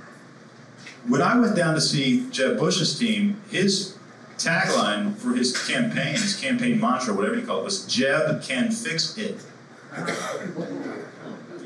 When 1.08 1.22
I 1.22 1.39
went 1.39 1.56
down 1.56 1.74
to 1.76 1.82
see 1.82 2.30
Jeb 2.32 2.58
Bush's 2.60 2.98
team, 2.98 3.41
his 3.50 3.98
tagline 4.38 5.15
for 5.15 5.34
his 5.34 5.67
campaign, 5.67 6.13
his 6.13 6.39
campaign 6.39 6.80
mantra, 6.80 7.13
whatever 7.13 7.36
you 7.36 7.46
call 7.46 7.60
it, 7.60 7.63
was 7.63 7.86
Jeb 7.86 8.43
can 8.43 8.72
fix 8.72 9.17
it. 9.17 9.43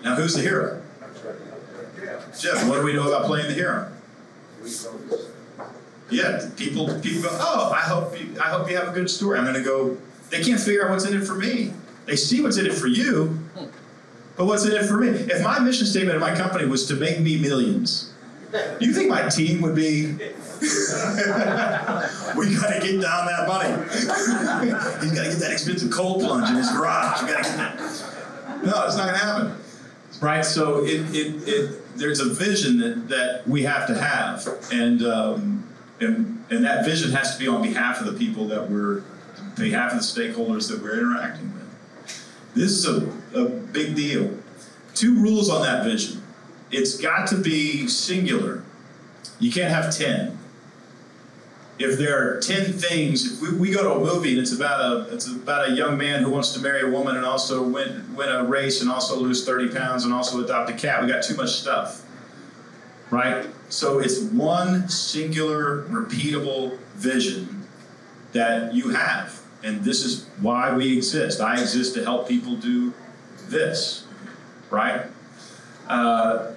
Now, 0.04 0.15
who's 0.15 0.36
the 0.36 0.41
hero? 0.41 0.82
Jeff, 2.39 2.67
what 2.67 2.77
do 2.77 2.84
we 2.84 2.93
know 2.93 3.08
about 3.08 3.25
playing 3.25 3.47
the 3.47 3.54
hero? 3.54 3.91
Yeah, 6.10 6.49
people 6.56 6.99
people 6.99 7.23
go, 7.23 7.30
oh, 7.32 7.71
I 7.73 7.82
hope 7.82 8.19
you, 8.19 8.36
I 8.39 8.49
hope 8.49 8.69
you 8.69 8.77
have 8.77 8.89
a 8.89 8.91
good 8.91 9.10
story. 9.10 9.38
I'm 9.38 9.45
going 9.45 9.56
to 9.56 9.63
go. 9.63 9.97
They 10.30 10.43
can't 10.43 10.60
figure 10.60 10.86
out 10.86 10.91
what's 10.91 11.06
in 11.06 11.19
it 11.19 11.25
for 11.25 11.36
me. 11.36 11.73
They 12.06 12.15
see 12.15 12.41
what's 12.41 12.58
in 12.58 12.65
it 12.65 12.73
for 12.73 12.88
you, 12.88 13.39
but 14.36 14.46
what's 14.46 14.65
in 14.65 14.72
it 14.72 14.86
for 14.86 14.98
me? 14.98 15.10
If 15.10 15.44
my 15.44 15.60
mission 15.60 15.86
statement 15.86 16.15
of 16.15 16.22
my 16.22 16.36
company 16.36 16.65
was 16.65 16.88
to 16.88 16.96
make 16.96 17.20
me 17.20 17.38
millions, 17.39 18.12
do 18.52 18.86
you 18.86 18.94
think 18.94 19.10
my 19.10 19.30
team 19.30 19.62
would 19.62 19.76
be? 19.76 20.13
we 20.62 20.67
got 22.56 22.74
to 22.74 22.80
get 22.82 23.02
down 23.02 23.26
that 23.26 23.46
money. 23.48 23.89
He's 23.91 24.06
got 24.06 25.24
to 25.24 25.30
get 25.30 25.39
that 25.39 25.52
expensive 25.52 25.91
cold 25.91 26.22
plunge 26.22 26.50
in 26.50 26.56
his 26.56 26.70
garage. 26.72 27.22
We 27.22 27.30
got 27.30 27.44
to 27.44 27.50
get 27.50 27.58
that. 27.58 27.78
No, 28.63 28.86
it's 28.86 28.98
not 28.98 29.12
to 29.12 29.17
happen. 29.17 29.58
Right? 30.22 30.46
So 30.46 30.84
it, 30.84 31.15
it, 31.15 31.48
it, 31.48 31.98
there's 31.98 32.20
a 32.20 32.30
vision 32.30 32.78
that, 32.80 33.10
that 33.10 33.48
we 33.48 33.63
have 33.63 33.88
to 33.88 33.96
have. 33.96 34.48
And, 34.72 35.02
um, 35.04 35.67
and, 36.00 36.44
and 36.50 36.65
that 36.65 36.86
vision 36.86 37.12
has 37.12 37.34
to 37.34 37.39
be 37.39 37.48
on 37.48 37.62
behalf 37.62 38.02
of 38.02 38.06
the 38.06 38.13
people 38.13 38.48
that 38.50 38.70
we're, 38.70 39.04
behalf 39.58 39.94
of 39.94 40.00
the 40.00 40.04
stakeholders 40.04 40.70
that 40.70 40.82
we're 40.82 41.00
interacting 41.00 41.52
with. 41.54 42.54
This 42.54 42.72
is 42.72 42.88
a, 42.88 43.20
a 43.34 43.46
big 43.46 43.96
deal. 43.96 44.38
Two 44.94 45.15
rules 45.20 45.50
on 45.50 45.62
that 45.63 45.84
vision. 45.84 46.22
It's 46.72 46.98
got 47.00 47.28
to 47.30 47.38
be 47.38 47.88
singular. 47.88 48.63
You 49.39 49.52
can't 49.52 49.72
have 49.72 49.96
10 49.96 50.38
if 51.84 51.98
there 51.98 52.17
are 52.17 52.39
10 52.39 52.74
things, 52.74 53.34
if 53.34 53.41
we, 53.41 53.58
we, 53.58 53.72
go 53.72 53.84
to 53.84 53.91
a 53.91 54.00
movie 54.00 54.32
and 54.32 54.39
it's 54.39 54.54
about 54.54 54.80
a 54.82 55.13
it's 55.13 55.28
about 55.28 55.70
a 55.70 55.72
young 55.72 55.98
man 55.98 56.24
who 56.24 56.30
wants 56.30 56.54
to 56.54 56.60
marry 56.60 56.82
a 56.82 56.91
woman 56.91 57.15
and 57.15 57.26
also 57.26 57.63
win 57.63 58.15
win 58.15 58.30
a 58.30 58.44
race 58.44 58.82
and 58.82 58.89
also 58.89 59.17
lose 59.17 59.46
30 59.46 59.74
pounds 59.74 60.06
and 60.06 60.13
also 60.13 60.44
adopt 60.44 60.70
a 60.70 60.74
cat, 60.74 61.02
we 61.02 61.08
got 61.08 61.24
too 61.24 61.36
much 61.36 61.52
stuff. 61.52 62.06
Right? 63.10 63.48
So 63.70 64.00
it's 64.00 64.22
one 64.22 64.88
singular, 64.89 65.84
repeatable 65.84 66.78
vision 66.96 67.67
that 68.34 68.74
you 68.74 68.89
have. 68.89 69.41
And 69.63 69.84
this 69.84 70.04
is 70.04 70.28
why 70.39 70.76
we 70.76 70.96
exist. 70.96 71.41
I 71.41 71.60
exist 71.60 71.94
to 71.96 72.04
help 72.04 72.28
people 72.28 72.56
do 72.56 72.94
this. 73.52 74.06
Right? 74.70 75.06
Uh, 75.88 76.54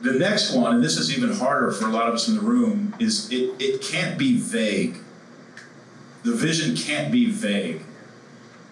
the 0.00 0.12
next 0.12 0.54
one, 0.54 0.76
and 0.76 0.84
this 0.84 0.96
is 0.96 1.16
even 1.16 1.32
harder 1.32 1.72
for 1.72 1.86
a 1.86 1.90
lot 1.90 2.08
of 2.08 2.14
us 2.14 2.28
in 2.28 2.34
the 2.34 2.40
room, 2.40 2.94
is 2.98 3.30
it, 3.32 3.54
it 3.58 3.82
can't 3.82 4.18
be 4.18 4.36
vague. 4.36 4.98
The 6.22 6.34
vision 6.34 6.76
can't 6.76 7.10
be 7.10 7.30
vague. 7.30 7.82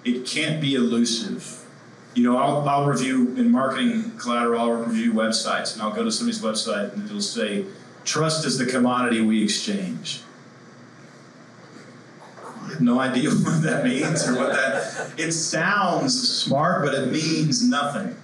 It 0.05 0.27
can't 0.27 0.61
be 0.61 0.75
elusive. 0.75 1.65
You 2.15 2.23
know, 2.23 2.39
I'll, 2.39 2.69
I'll 2.69 2.87
review 2.87 3.35
in 3.37 3.51
marketing 3.51 4.13
collateral, 4.19 4.61
I'll 4.61 4.73
review 4.73 5.13
websites, 5.13 5.75
and 5.75 5.83
I'll 5.83 5.93
go 5.93 6.05
to 6.05 6.13
somebody's 6.13 6.41
website 6.41 6.93
and 6.95 7.05
it'll 7.05 7.21
say, 7.21 7.65
trust 8.05 8.47
is 8.47 8.57
the 8.57 8.67
commodity 8.67 9.21
we 9.21 9.43
exchange. 9.43 10.23
I 12.63 12.69
have 12.71 12.81
no 12.81 13.01
idea 13.01 13.31
what 13.45 13.63
that 13.63 13.85
means 13.85 14.27
or 14.29 14.37
what 14.37 14.53
that. 14.53 14.86
It 15.19 15.33
sounds 15.33 16.29
smart, 16.29 16.85
but 16.85 16.95
it 16.95 17.11
means 17.11 17.67
nothing, 17.67 18.17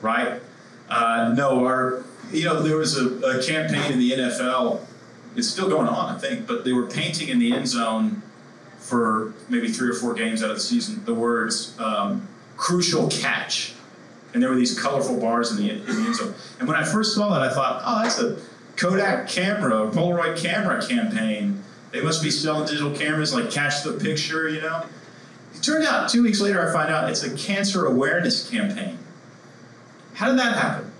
right? 0.00 0.40
Uh, 0.88 1.34
no, 1.36 1.64
our 1.64 2.04
you 2.32 2.44
know 2.44 2.62
there 2.62 2.76
was 2.76 2.98
a, 2.98 3.08
a 3.20 3.42
campaign 3.42 3.92
in 3.92 3.98
the 3.98 4.12
NFL. 4.12 4.80
It's 5.36 5.48
still 5.48 5.68
going 5.68 5.88
on, 5.88 6.14
I 6.14 6.18
think, 6.18 6.46
but 6.46 6.64
they 6.64 6.72
were 6.72 6.86
painting 6.86 7.28
in 7.28 7.38
the 7.38 7.52
end 7.52 7.66
zone 7.66 8.22
for 8.78 9.34
maybe 9.48 9.68
three 9.68 9.88
or 9.88 9.94
four 9.94 10.14
games 10.14 10.42
out 10.42 10.50
of 10.50 10.56
the 10.56 10.62
season 10.62 11.04
the 11.04 11.14
words 11.14 11.78
um, 11.78 12.28
"crucial 12.56 13.08
catch," 13.08 13.74
and 14.32 14.42
there 14.42 14.50
were 14.50 14.56
these 14.56 14.78
colorful 14.78 15.18
bars 15.18 15.50
in 15.50 15.56
the, 15.56 15.70
in 15.70 15.86
the 15.86 16.06
end 16.06 16.14
zone. 16.14 16.34
And 16.58 16.68
when 16.68 16.76
I 16.76 16.84
first 16.84 17.14
saw 17.14 17.30
that, 17.30 17.42
I 17.42 17.52
thought, 17.52 17.82
oh, 17.84 18.02
that's 18.02 18.18
a 18.18 18.38
Kodak 18.76 19.28
camera, 19.28 19.90
Polaroid 19.90 20.40
camera 20.40 20.84
campaign. 20.84 21.62
They 21.92 22.02
must 22.02 22.22
be 22.22 22.30
selling 22.30 22.66
digital 22.66 22.90
cameras 22.90 23.32
like 23.32 23.50
catch 23.50 23.84
the 23.84 23.92
picture, 23.92 24.48
you 24.48 24.60
know. 24.60 24.84
Turned 25.64 25.86
out 25.86 26.10
two 26.10 26.22
weeks 26.22 26.42
later, 26.42 26.68
I 26.68 26.70
find 26.74 26.92
out 26.92 27.08
it's 27.08 27.22
a 27.22 27.34
cancer 27.36 27.86
awareness 27.86 28.50
campaign. 28.50 28.98
How 30.12 30.28
did 30.28 30.38
that 30.38 30.58
happen? 30.58 30.92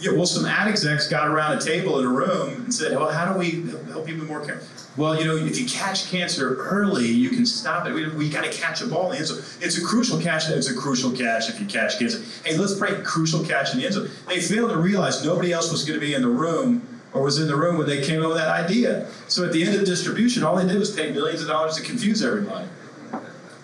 Yeah, 0.00 0.12
well, 0.12 0.26
some 0.26 0.44
ad 0.44 0.66
execs 0.66 1.08
got 1.08 1.28
around 1.28 1.56
a 1.56 1.60
table 1.60 2.00
in 2.00 2.04
a 2.04 2.08
room 2.08 2.64
and 2.64 2.74
said, 2.74 2.96
"Well, 2.96 3.10
how 3.10 3.32
do 3.32 3.38
we 3.38 3.62
help 3.92 4.06
people 4.06 4.26
more 4.26 4.44
care?" 4.44 4.60
Well, 4.96 5.16
you 5.16 5.24
know, 5.24 5.36
if 5.36 5.58
you 5.58 5.66
catch 5.66 6.10
cancer 6.10 6.56
early, 6.56 7.06
you 7.06 7.30
can 7.30 7.46
stop 7.46 7.86
it. 7.86 7.92
We, 7.92 8.08
we 8.08 8.28
got 8.28 8.42
to 8.44 8.50
catch 8.50 8.80
a 8.80 8.86
ball 8.88 9.06
in 9.06 9.10
the 9.12 9.18
end 9.18 9.26
zone. 9.28 9.42
It's 9.60 9.78
a 9.78 9.84
crucial 9.84 10.20
catch. 10.20 10.48
It's 10.48 10.68
a 10.68 10.74
crucial 10.74 11.12
catch 11.12 11.48
if 11.48 11.60
you 11.60 11.66
catch 11.66 11.98
cancer. 11.98 12.20
Hey, 12.44 12.56
let's 12.56 12.76
pray 12.76 13.00
crucial 13.02 13.44
catch 13.44 13.72
in 13.72 13.78
the 13.78 13.86
end 13.86 13.94
zone. 13.94 14.10
They 14.26 14.40
failed 14.40 14.70
to 14.70 14.78
realize 14.78 15.24
nobody 15.24 15.52
else 15.52 15.70
was 15.70 15.84
going 15.84 15.98
to 15.98 16.04
be 16.04 16.14
in 16.14 16.22
the 16.22 16.28
room 16.28 16.82
or 17.12 17.22
was 17.22 17.38
in 17.38 17.46
the 17.46 17.56
room 17.56 17.78
when 17.78 17.86
they 17.86 18.04
came 18.04 18.20
up 18.20 18.28
with 18.28 18.38
that 18.38 18.48
idea. 18.48 19.08
So 19.28 19.44
at 19.44 19.52
the 19.52 19.62
end 19.62 19.76
of 19.76 19.84
distribution, 19.84 20.42
all 20.42 20.56
they 20.56 20.66
did 20.66 20.78
was 20.78 20.90
pay 20.90 21.12
millions 21.12 21.40
of 21.40 21.48
dollars 21.48 21.76
to 21.76 21.82
confuse 21.82 22.22
everybody. 22.24 22.66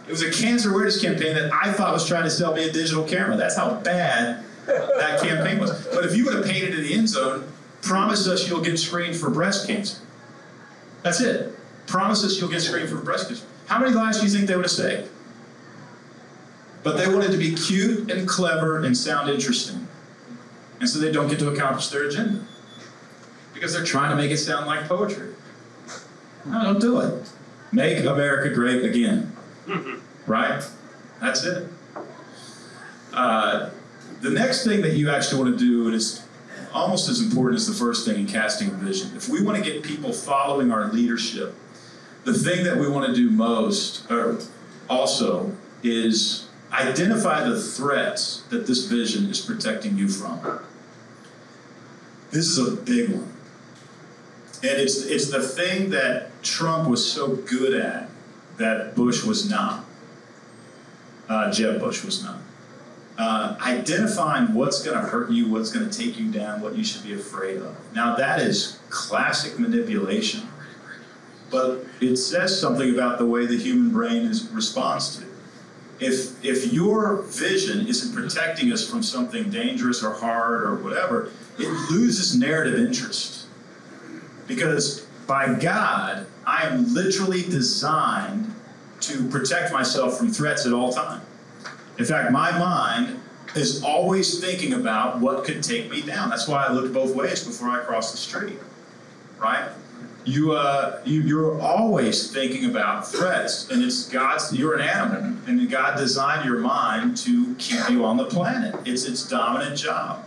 It 0.07 0.11
was 0.11 0.23
a 0.23 0.31
cancer 0.31 0.71
awareness 0.71 1.01
campaign 1.01 1.35
that 1.35 1.51
I 1.53 1.73
thought 1.73 1.93
was 1.93 2.07
trying 2.07 2.25
to 2.25 2.31
sell 2.31 2.55
me 2.55 2.69
a 2.69 2.73
digital 2.73 3.05
camera. 3.05 3.37
That's 3.37 3.57
how 3.57 3.75
bad 3.81 4.45
that 4.67 5.21
campaign 5.23 5.59
was. 5.59 5.87
But 5.89 6.05
if 6.05 6.15
you 6.17 6.25
would 6.27 6.35
have 6.35 6.45
painted 6.45 6.75
in 6.75 6.83
the 6.83 6.95
end 6.95 7.09
zone, 7.09 7.45
promise 7.83 8.27
us 8.29 8.49
you'll 8.49 8.61
get 8.61 8.79
screened 8.79 9.17
for 9.17 9.31
breast 9.31 9.67
cancer. 9.67 9.99
That's 11.03 11.21
it. 11.21 11.59
Promise 11.87 12.25
us 12.25 12.41
you'll 12.41 12.51
get 12.51 12.61
screened 12.61 12.89
for 12.89 12.97
breast 12.97 13.29
cancer. 13.29 13.47
How 13.67 13.79
many 13.79 13.93
lives 13.93 14.21
do 14.21 14.27
you 14.27 14.33
think 14.33 14.47
they 14.47 14.57
would 14.57 14.65
have 14.65 14.71
saved? 14.71 15.11
But 16.83 16.99
they 16.99 17.13
wanted 17.13 17.31
to 17.33 17.39
be 17.39 17.55
cute 17.55 18.11
and 18.11 18.29
clever 18.29 18.85
and 18.85 18.97
sound 18.97 19.31
interesting. 19.31 19.89
And 20.81 20.89
so 20.89 20.99
they 20.99 21.11
don't 21.11 21.29
get 21.29 21.39
to 21.39 21.49
accomplish 21.49 21.89
their 21.89 22.07
agenda. 22.07 22.45
Because 23.55 23.73
they're 23.73 23.85
trying 23.85 24.11
to 24.11 24.17
make 24.17 24.31
it 24.31 24.37
sound 24.37 24.67
like 24.67 24.87
poetry. 24.87 25.35
No, 26.45 26.63
don't 26.63 26.81
do 26.81 27.01
it. 27.01 27.31
Make 27.73 28.05
America 28.05 28.55
great 28.55 28.85
again. 28.85 29.35
Right? 30.27 30.65
That's 31.21 31.45
it. 31.45 31.69
Uh, 33.13 33.71
the 34.21 34.31
next 34.31 34.65
thing 34.65 34.83
that 34.83 34.95
you 34.95 35.11
actually 35.11 35.43
want 35.43 35.59
to 35.59 35.65
do, 35.65 35.95
it's 35.95 36.25
almost 36.73 37.09
as 37.09 37.21
important 37.21 37.61
as 37.61 37.67
the 37.67 37.75
first 37.75 38.07
thing 38.07 38.21
in 38.21 38.27
casting 38.27 38.69
a 38.69 38.73
vision, 38.73 39.17
if 39.17 39.29
we 39.29 39.43
want 39.43 39.57
to 39.57 39.63
get 39.63 39.83
people 39.83 40.13
following 40.13 40.73
our 40.73 40.93
leadership, 40.93 41.55
the 42.25 42.35
thing 42.35 42.65
that 42.65 42.77
we 42.77 42.89
want 42.89 43.07
to 43.07 43.15
do 43.15 43.31
most, 43.31 44.11
or 44.11 44.41
also, 44.89 45.55
is 45.83 46.49
identify 46.73 47.49
the 47.49 47.61
threats 47.61 48.43
that 48.51 48.67
this 48.67 48.87
vision 48.87 49.27
is 49.27 49.41
protecting 49.41 49.97
you 49.97 50.09
from. 50.09 50.41
This 52.31 52.47
is 52.47 52.59
a 52.59 52.77
big 52.77 53.11
one. 53.11 53.33
And 54.63 54.81
it's, 54.81 55.05
it's 55.05 55.31
the 55.31 55.43
thing 55.43 55.91
that 55.91 56.43
Trump 56.43 56.89
was 56.89 57.09
so 57.09 57.37
good 57.37 57.75
at 57.75 58.09
that 58.57 58.97
Bush 58.97 59.23
was 59.23 59.49
not. 59.49 59.85
Uh, 61.29 61.51
Jeb 61.51 61.81
Bush 61.81 62.05
was 62.05 62.23
not. 62.23 62.39
Uh, 63.17 63.57
identifying 63.61 64.53
what's 64.55 64.83
going 64.83 64.97
to 64.97 65.03
hurt 65.03 65.31
you, 65.31 65.49
what's 65.49 65.71
going 65.71 65.89
to 65.89 65.99
take 65.99 66.19
you 66.19 66.33
down, 66.33 66.61
what 66.61 66.77
you 66.77 66.83
should 66.83 67.05
be 67.05 67.15
afraid 67.15 67.59
of. 67.59 67.77
Now, 67.95 68.17
that 68.17 68.41
is 68.41 68.81
classic 68.91 69.59
manipulation, 69.59 70.49
but 71.51 71.87
it 72.01 72.17
says 72.17 72.61
something 72.61 72.93
about 72.93 73.19
the 73.19 73.27
way 73.27 73.47
the 73.47 73.57
human 73.57 73.91
brain 73.91 74.27
is, 74.27 74.49
responds 74.51 75.17
to 75.17 75.23
it. 75.23 75.29
If, 76.01 76.45
if 76.45 76.73
your 76.73 77.23
vision 77.23 77.87
isn't 77.87 78.13
protecting 78.15 78.73
us 78.73 78.89
from 78.89 79.03
something 79.05 79.49
dangerous 79.49 80.03
or 80.03 80.13
hard 80.15 80.65
or 80.65 80.75
whatever, 80.75 81.31
it 81.57 81.69
loses 81.93 82.37
narrative 82.37 82.75
interest. 82.75 83.47
Because 84.49 85.07
by 85.29 85.55
God, 85.55 86.27
I 86.45 86.67
am 86.67 86.93
literally 86.93 87.43
designed 87.43 88.54
to 89.09 89.29
protect 89.29 89.73
myself 89.73 90.19
from 90.19 90.33
threats 90.33 90.67
at 90.67 90.73
all 90.73 90.93
times. 90.93 91.25
In 91.99 92.05
fact, 92.05 92.33
my 92.33 92.57
mind 92.59 93.21
is 93.55 93.83
always 93.85 94.41
thinking 94.41 94.73
about 94.73 95.21
what 95.21 95.45
could 95.45 95.63
take 95.63 95.91
me 95.91 96.03
down. 96.03 96.31
That's 96.31 96.49
why 96.49 96.67
I 96.67 96.73
looked 96.73 96.93
both 96.93 97.15
ways 97.15 97.45
before 97.45 97.69
I 97.69 97.85
crossed 97.85 98.13
the 98.13 98.19
street. 98.19 98.59
Right? 99.39 99.69
You, 100.25 100.53
uh, 100.53 101.03
you 101.05 101.21
you're 101.21 101.61
always 101.61 102.33
thinking 102.33 102.71
about 102.71 103.07
threats, 103.07 103.71
and 103.71 103.83
it's 103.83 104.09
God's. 104.09 104.53
You're 104.55 104.75
an 104.75 104.81
animal, 104.81 105.37
and 105.47 105.71
God 105.71 105.99
designed 105.99 106.47
your 106.47 106.61
mind 106.61 107.19
to 107.19 107.55
keep 107.57 107.91
you 107.91 108.07
on 108.07 108.17
the 108.17 108.25
planet. 108.25 108.75
It's 108.87 109.05
its 109.05 109.29
dominant 109.29 109.77
job, 109.77 110.25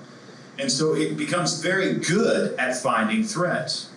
and 0.60 0.72
so 0.72 0.94
it 0.96 1.18
becomes 1.18 1.62
very 1.62 1.96
good 1.96 2.58
at 2.60 2.78
finding 2.78 3.24
threats. 3.24 3.90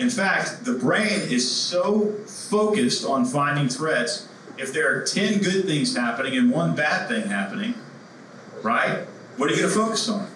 In 0.00 0.08
fact, 0.08 0.64
the 0.64 0.72
brain 0.72 1.20
is 1.30 1.48
so 1.48 2.14
focused 2.26 3.04
on 3.04 3.26
finding 3.26 3.68
threats 3.68 4.26
if 4.56 4.72
there 4.72 4.90
are 4.90 5.04
10 5.04 5.42
good 5.42 5.66
things 5.66 5.94
happening 5.94 6.38
and 6.38 6.50
one 6.50 6.74
bad 6.74 7.06
thing 7.06 7.28
happening, 7.28 7.74
right? 8.62 9.04
What 9.36 9.50
are 9.50 9.54
you 9.54 9.60
going 9.60 9.68
to 9.68 9.78
focus 9.78 10.08
on? 10.08 10.26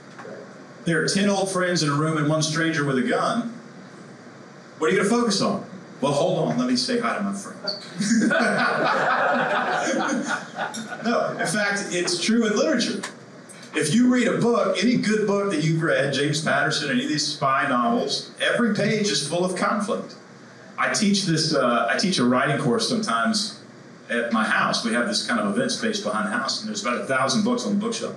There 0.84 1.02
are 1.02 1.08
10 1.08 1.30
old 1.30 1.50
friends 1.50 1.82
in 1.82 1.88
a 1.88 1.94
room 1.94 2.18
and 2.18 2.28
one 2.28 2.42
stranger 2.42 2.84
with 2.84 2.98
a 2.98 3.02
gun. 3.02 3.54
What 4.76 4.88
are 4.88 4.90
you 4.90 4.98
going 4.98 5.08
to 5.08 5.16
focus 5.16 5.40
on? 5.40 5.64
Well, 6.02 6.12
hold 6.12 6.40
on, 6.40 6.58
let 6.58 6.68
me 6.68 6.76
say 6.76 7.00
hi 7.00 7.16
to 7.16 7.22
my 7.22 7.32
friends. 7.32 8.28
no, 11.04 11.30
in 11.40 11.46
fact, 11.46 11.86
it's 11.90 12.22
true 12.22 12.46
in 12.46 12.54
literature. 12.54 13.00
If 13.76 13.92
you 13.92 14.12
read 14.12 14.28
a 14.28 14.38
book, 14.38 14.76
any 14.82 14.96
good 14.96 15.26
book 15.26 15.50
that 15.50 15.64
you've 15.64 15.82
read, 15.82 16.14
James 16.14 16.44
Patterson, 16.44 16.90
any 16.90 17.02
of 17.02 17.08
these 17.08 17.26
spy 17.26 17.66
novels, 17.68 18.30
every 18.40 18.72
page 18.72 19.08
is 19.08 19.26
full 19.26 19.44
of 19.44 19.56
conflict. 19.56 20.14
I 20.78 20.92
teach 20.92 21.24
this. 21.24 21.54
Uh, 21.54 21.88
I 21.90 21.98
teach 21.98 22.18
a 22.18 22.24
writing 22.24 22.58
course 22.58 22.88
sometimes 22.88 23.60
at 24.08 24.32
my 24.32 24.44
house. 24.44 24.84
We 24.84 24.92
have 24.92 25.06
this 25.06 25.26
kind 25.26 25.40
of 25.40 25.56
event 25.56 25.72
space 25.72 26.00
behind 26.00 26.28
the 26.28 26.36
house, 26.36 26.60
and 26.60 26.68
there's 26.68 26.82
about 26.82 27.00
a 27.00 27.06
thousand 27.06 27.42
books 27.42 27.66
on 27.66 27.74
the 27.74 27.80
bookshelf. 27.80 28.14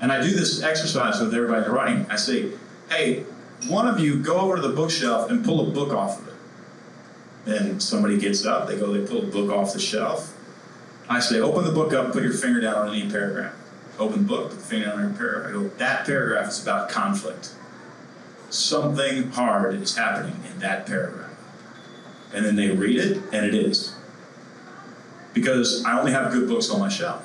And 0.00 0.10
I 0.10 0.22
do 0.22 0.30
this 0.30 0.62
exercise 0.62 1.20
with 1.20 1.34
everybody 1.34 1.68
writing. 1.68 2.06
I 2.10 2.16
say, 2.16 2.52
hey, 2.88 3.24
one 3.68 3.86
of 3.86 4.00
you 4.00 4.22
go 4.22 4.40
over 4.40 4.56
to 4.56 4.62
the 4.62 4.74
bookshelf 4.74 5.30
and 5.30 5.44
pull 5.44 5.68
a 5.68 5.70
book 5.70 5.92
off 5.92 6.20
of 6.20 6.28
it. 6.28 7.60
And 7.60 7.82
somebody 7.82 8.18
gets 8.18 8.44
up, 8.46 8.68
they 8.68 8.76
go, 8.78 8.92
they 8.92 9.06
pull 9.06 9.22
a 9.22 9.26
book 9.26 9.50
off 9.50 9.74
the 9.74 9.80
shelf. 9.80 10.34
I 11.08 11.20
say, 11.20 11.40
open 11.40 11.64
the 11.64 11.72
book 11.72 11.92
up, 11.92 12.12
put 12.12 12.22
your 12.22 12.32
finger 12.32 12.60
down 12.60 12.74
on 12.74 12.94
any 12.94 13.10
paragraph. 13.10 13.54
Open 13.98 14.24
book, 14.24 14.50
the 14.50 14.76
any 14.76 14.84
paragraph. 15.16 15.48
I 15.48 15.52
go, 15.52 15.68
that 15.68 16.04
paragraph 16.04 16.48
is 16.48 16.62
about 16.62 16.88
conflict. 16.88 17.50
Something 18.50 19.30
hard 19.30 19.74
is 19.74 19.96
happening 19.96 20.36
in 20.50 20.58
that 20.60 20.86
paragraph. 20.86 21.30
And 22.32 22.44
then 22.44 22.56
they 22.56 22.70
read 22.70 22.98
it, 22.98 23.22
and 23.32 23.46
it 23.46 23.54
is 23.54 23.94
because 25.34 25.84
I 25.84 25.98
only 25.98 26.12
have 26.12 26.32
good 26.32 26.48
books 26.48 26.70
on 26.70 26.78
my 26.78 26.88
shelf. 26.88 27.22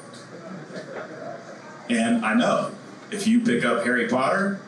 And 1.90 2.26
I 2.26 2.34
know 2.34 2.72
if 3.12 3.28
you 3.28 3.40
pick 3.42 3.64
up 3.64 3.84
Harry 3.84 4.08
Potter, 4.08 4.60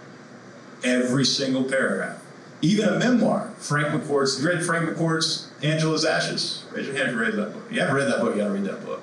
every 0.84 1.26
single 1.26 1.64
paragraph, 1.64 2.20
even 2.62 2.88
a 2.88 3.00
memoir, 3.00 3.52
Frank 3.58 3.90
McCourt's, 3.90 4.42
you 4.42 4.48
read 4.48 4.64
Frank 4.64 4.88
McCourt's 4.90 5.50
Angela's 5.64 6.06
Ashes? 6.06 6.64
Raise 6.72 6.88
your 6.88 6.96
hand 6.96 7.10
if 7.10 7.16
you 7.16 7.22
read 7.22 7.34
that 7.34 7.54
book. 7.54 7.64
You 7.72 7.82
haven't 7.82 7.96
read 7.96 8.08
that 8.08 8.20
book, 8.22 8.36
you 8.36 8.42
gotta 8.42 8.54
read 8.54 8.66
that 8.66 8.86
book. 8.86 9.02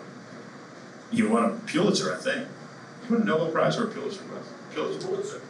You 1.11 1.29
won 1.29 1.45
a 1.45 1.49
Pulitzer, 1.67 2.15
I 2.15 2.19
think. 2.19 2.49
Won 3.11 3.23
a 3.23 3.25
Nobel 3.25 3.51
Prize 3.51 3.79
or 3.79 3.85
a 3.85 3.91
Pulitzer? 3.91 4.23
Prize? 4.23 4.45
Pulitzer. 4.75 5.41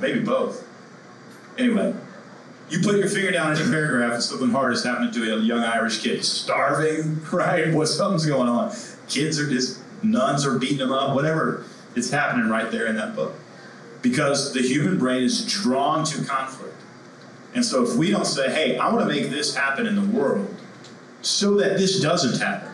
Maybe 0.00 0.20
both. 0.20 0.66
Anyway, 1.56 1.94
you 2.70 2.80
put 2.80 2.96
your 2.96 3.08
finger 3.08 3.30
down 3.30 3.56
in 3.56 3.66
a 3.66 3.70
paragraph 3.70 4.14
and 4.14 4.22
something 4.22 4.50
hard 4.50 4.72
is 4.72 4.84
happening 4.84 5.12
to 5.12 5.34
a 5.34 5.38
young 5.40 5.64
Irish 5.64 6.02
kid. 6.02 6.24
Starving, 6.24 7.20
right? 7.32 7.72
What 7.72 7.86
something's 7.86 8.26
going 8.26 8.48
on. 8.48 8.74
Kids 9.08 9.38
are 9.38 9.48
just 9.48 9.80
nuns 10.02 10.44
are 10.46 10.58
beating 10.58 10.78
them 10.78 10.92
up, 10.92 11.14
whatever. 11.14 11.64
It's 11.94 12.10
happening 12.10 12.48
right 12.48 12.70
there 12.70 12.86
in 12.86 12.96
that 12.96 13.16
book. 13.16 13.34
Because 14.02 14.52
the 14.52 14.60
human 14.62 14.98
brain 14.98 15.22
is 15.22 15.44
drawn 15.46 16.04
to 16.04 16.24
conflict. 16.24 16.74
And 17.54 17.64
so 17.64 17.82
if 17.82 17.96
we 17.96 18.10
don't 18.10 18.26
say, 18.26 18.52
hey, 18.52 18.78
I 18.78 18.92
want 18.92 19.08
to 19.08 19.14
make 19.14 19.30
this 19.30 19.56
happen 19.56 19.86
in 19.86 19.96
the 19.96 20.16
world 20.16 20.54
so 21.22 21.56
that 21.56 21.78
this 21.78 22.00
doesn't 22.00 22.40
happen, 22.40 22.70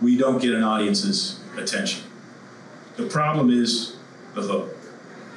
we 0.00 0.16
don't 0.16 0.40
get 0.40 0.54
an 0.54 0.64
audience's 0.64 1.40
attention. 1.56 2.05
The 2.96 3.06
problem 3.06 3.50
is 3.50 3.96
the 4.34 4.42
hook. 4.42 4.76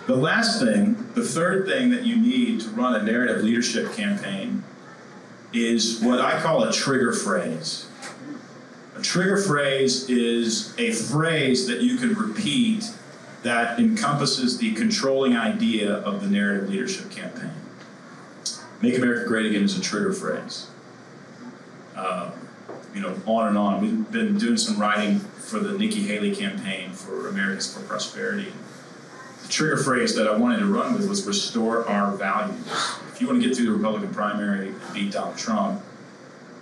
The 0.07 0.15
last 0.15 0.59
thing, 0.61 0.95
the 1.13 1.23
third 1.23 1.67
thing 1.67 1.91
that 1.91 2.03
you 2.03 2.15
need 2.15 2.61
to 2.61 2.69
run 2.69 2.95
a 2.95 3.03
narrative 3.03 3.43
leadership 3.43 3.93
campaign 3.93 4.63
is 5.53 6.01
what 6.01 6.19
I 6.19 6.41
call 6.41 6.63
a 6.63 6.71
trigger 6.71 7.13
phrase. 7.13 7.87
A 8.95 9.01
trigger 9.01 9.37
phrase 9.37 10.09
is 10.09 10.73
a 10.77 10.91
phrase 10.91 11.67
that 11.67 11.81
you 11.81 11.97
can 11.97 12.13
repeat 12.15 12.85
that 13.43 13.79
encompasses 13.79 14.57
the 14.57 14.73
controlling 14.73 15.35
idea 15.35 15.93
of 15.93 16.21
the 16.21 16.27
narrative 16.29 16.69
leadership 16.69 17.09
campaign. 17.11 17.53
Make 18.81 18.97
America 18.97 19.27
Great 19.27 19.45
Again 19.45 19.63
is 19.63 19.77
a 19.77 19.81
trigger 19.81 20.13
phrase. 20.13 20.67
Uh, 21.95 22.31
you 22.99 23.07
know, 23.07 23.15
on 23.25 23.47
and 23.47 23.57
on. 23.57 23.79
We've 23.79 24.11
been 24.11 24.37
doing 24.37 24.57
some 24.57 24.77
writing 24.77 25.19
for 25.19 25.59
the 25.59 25.77
Nikki 25.77 26.01
Haley 26.01 26.35
campaign 26.35 26.91
for 26.91 27.29
Americans 27.29 27.73
for 27.73 27.81
Prosperity. 27.83 28.51
The 29.41 29.47
trigger 29.47 29.77
phrase 29.77 30.15
that 30.15 30.27
I 30.27 30.35
wanted 30.35 30.59
to 30.59 30.65
run 30.65 30.93
with 30.93 31.07
was 31.07 31.25
restore 31.25 31.87
our 31.87 32.11
values. 32.17 32.67
If 33.13 33.21
you 33.21 33.27
want 33.27 33.41
to 33.41 33.47
get 33.47 33.55
through 33.55 33.67
the 33.67 33.71
Republican 33.71 34.13
primary 34.13 34.69
and 34.69 34.93
beat 34.93 35.13
Donald 35.13 35.37
Trump, 35.37 35.81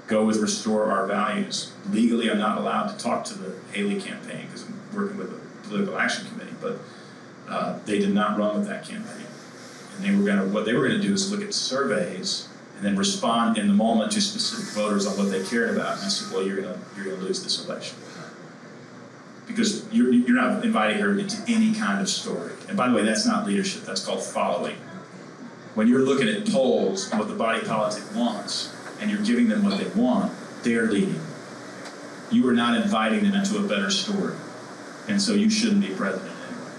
go 0.05 0.25
with 0.25 0.37
restore 0.37 0.91
our 0.91 1.07
values. 1.07 1.71
Legally, 1.89 2.29
I'm 2.29 2.37
not 2.37 2.59
allowed 2.59 2.95
to 2.95 3.03
talk 3.03 3.23
to 3.25 3.33
the 3.33 3.55
Haley 3.71 3.99
campaign 3.99 4.45
because 4.45 4.63
I'm 4.63 4.79
working 4.95 5.17
with 5.17 5.31
the 5.31 5.67
political 5.67 5.97
action 5.97 6.27
committee, 6.27 6.55
but 6.61 6.77
uh, 7.49 7.79
they 7.85 7.97
did 7.97 8.13
not 8.13 8.37
run 8.37 8.59
with 8.59 8.67
that 8.67 8.85
campaign. 8.85 9.25
And 9.95 10.05
they 10.05 10.15
were 10.15 10.23
going 10.23 10.37
to, 10.37 10.53
what 10.53 10.65
they 10.65 10.73
were 10.73 10.87
going 10.87 11.01
to 11.01 11.07
do 11.07 11.13
is 11.13 11.31
look 11.31 11.41
at 11.41 11.55
surveys 11.55 12.47
and 12.77 12.85
then 12.85 12.95
respond 12.95 13.57
in 13.57 13.67
the 13.67 13.73
moment 13.73 14.11
to 14.11 14.21
specific 14.21 14.73
voters 14.75 15.07
on 15.07 15.17
what 15.17 15.31
they 15.31 15.43
cared 15.43 15.75
about. 15.75 15.97
And 15.97 16.05
I 16.05 16.09
said, 16.09 16.33
well, 16.33 16.45
you're 16.45 16.61
going 16.61 16.79
you're 16.95 17.05
to 17.05 17.21
lose 17.21 17.43
this 17.43 17.65
election. 17.65 17.97
Because 19.47 19.91
you're, 19.91 20.13
you're 20.13 20.35
not 20.35 20.63
inviting 20.63 20.99
her 20.99 21.17
into 21.17 21.37
any 21.47 21.73
kind 21.73 22.01
of 22.01 22.07
story. 22.07 22.51
And 22.67 22.77
by 22.77 22.87
the 22.87 22.95
way, 22.95 23.03
that's 23.03 23.25
not 23.25 23.47
leadership, 23.47 23.83
that's 23.83 24.05
called 24.05 24.23
following. 24.23 24.75
When 25.73 25.87
you're 25.87 26.01
looking 26.01 26.27
at 26.27 26.47
polls 26.47 27.09
and 27.09 27.19
what 27.19 27.29
the 27.29 27.35
body 27.35 27.65
politic 27.65 28.03
wants, 28.15 28.73
and 28.99 29.09
you're 29.09 29.21
giving 29.21 29.47
them 29.47 29.63
what 29.63 29.79
they 29.79 29.89
want, 29.99 30.31
they're 30.63 30.87
leading. 30.87 31.21
You 32.31 32.47
are 32.49 32.53
not 32.53 32.79
inviting 32.81 33.23
them 33.23 33.35
into 33.35 33.57
a 33.57 33.67
better 33.67 33.89
story. 33.89 34.35
And 35.07 35.21
so 35.21 35.33
you 35.33 35.49
shouldn't 35.49 35.81
be 35.81 35.93
president 35.93 36.35
anyway. 36.47 36.71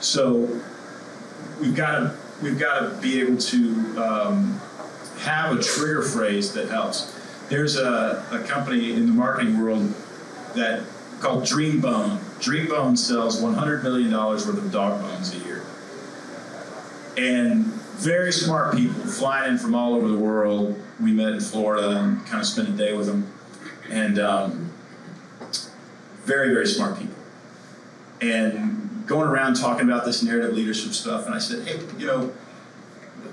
So 0.00 0.60
we've 1.60 1.74
got 1.74 1.98
to 1.98 2.16
we've 2.42 2.58
got 2.58 2.80
to 2.80 2.96
be 3.00 3.20
able 3.20 3.38
to 3.38 4.02
um, 4.02 4.60
have 5.20 5.58
a 5.58 5.62
trigger 5.62 6.02
phrase 6.02 6.52
that 6.52 6.68
helps. 6.68 7.14
There's 7.48 7.76
a, 7.76 8.24
a 8.30 8.46
company 8.46 8.92
in 8.92 9.06
the 9.06 9.12
marketing 9.12 9.60
world 9.60 9.94
that 10.54 10.84
called 11.20 11.44
Dreambone. 11.44 12.18
Dreambone 12.40 12.96
sells 12.96 13.40
100 13.40 13.82
million 13.82 14.10
dollars 14.10 14.46
worth 14.46 14.58
of 14.58 14.70
dog 14.70 15.00
bones 15.00 15.34
a 15.34 15.38
year, 15.38 15.64
and 17.16 17.64
very 17.96 18.32
smart 18.32 18.76
people 18.76 19.00
flying 19.06 19.52
in 19.52 19.58
from 19.58 19.74
all 19.74 19.94
over 19.94 20.08
the 20.08 20.18
world. 20.18 20.78
We 21.00 21.12
met 21.12 21.32
in 21.32 21.40
Florida 21.40 21.90
and 21.90 22.24
kind 22.26 22.40
of 22.40 22.46
spent 22.46 22.68
a 22.68 22.72
day 22.72 22.96
with 22.96 23.06
them, 23.06 23.32
and 23.90 24.18
um, 24.18 24.72
very 26.24 26.52
very 26.52 26.66
smart 26.66 26.98
people, 26.98 27.16
and 28.20 28.78
going 29.08 29.28
around 29.28 29.54
talking 29.54 29.88
about 29.88 30.04
this 30.04 30.22
narrative 30.22 30.54
leadership 30.54 30.92
stuff. 30.92 31.26
And 31.26 31.34
I 31.34 31.38
said, 31.38 31.66
hey, 31.66 31.80
you 31.98 32.06
know, 32.06 32.32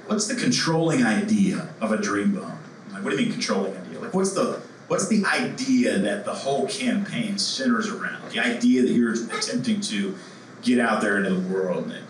what's 0.08 0.28
the 0.28 0.36
controlling 0.36 1.04
idea 1.04 1.70
of 1.82 1.91
a 1.91 1.98
dream 1.98 2.34
bone? 2.34 2.58
Like, 2.91 3.04
what 3.04 3.12
do 3.12 3.18
you 3.18 3.24
mean 3.24 3.32
controlling 3.32 3.76
idea? 3.78 4.00
Like, 4.00 4.13
what's 4.13 4.34
the 4.34 4.62
what's 4.88 5.08
the 5.08 5.26
idea 5.26 5.98
that 5.98 6.26
the 6.26 6.34
whole 6.34 6.68
campaign 6.68 7.38
centers 7.38 7.89
around? 7.89 8.32
The 8.32 8.39
idea 8.39 8.84
that 8.84 8.91
you're 8.91 9.13
attempting 9.13 9.82
to 9.82 10.15
get 10.62 10.80
out 10.80 11.02
there 11.02 11.18
into 11.18 11.34
the 11.34 11.54
world. 11.54 11.86
And 11.86 12.06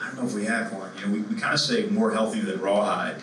I 0.00 0.06
don't 0.06 0.16
know 0.16 0.26
if 0.26 0.34
we 0.34 0.44
have 0.44 0.72
one. 0.72 0.90
You 0.96 1.06
know, 1.06 1.12
we, 1.12 1.20
we 1.20 1.40
kind 1.40 1.54
of 1.54 1.60
say 1.60 1.86
more 1.86 2.10
healthy 2.12 2.40
than 2.40 2.60
rawhide. 2.60 3.16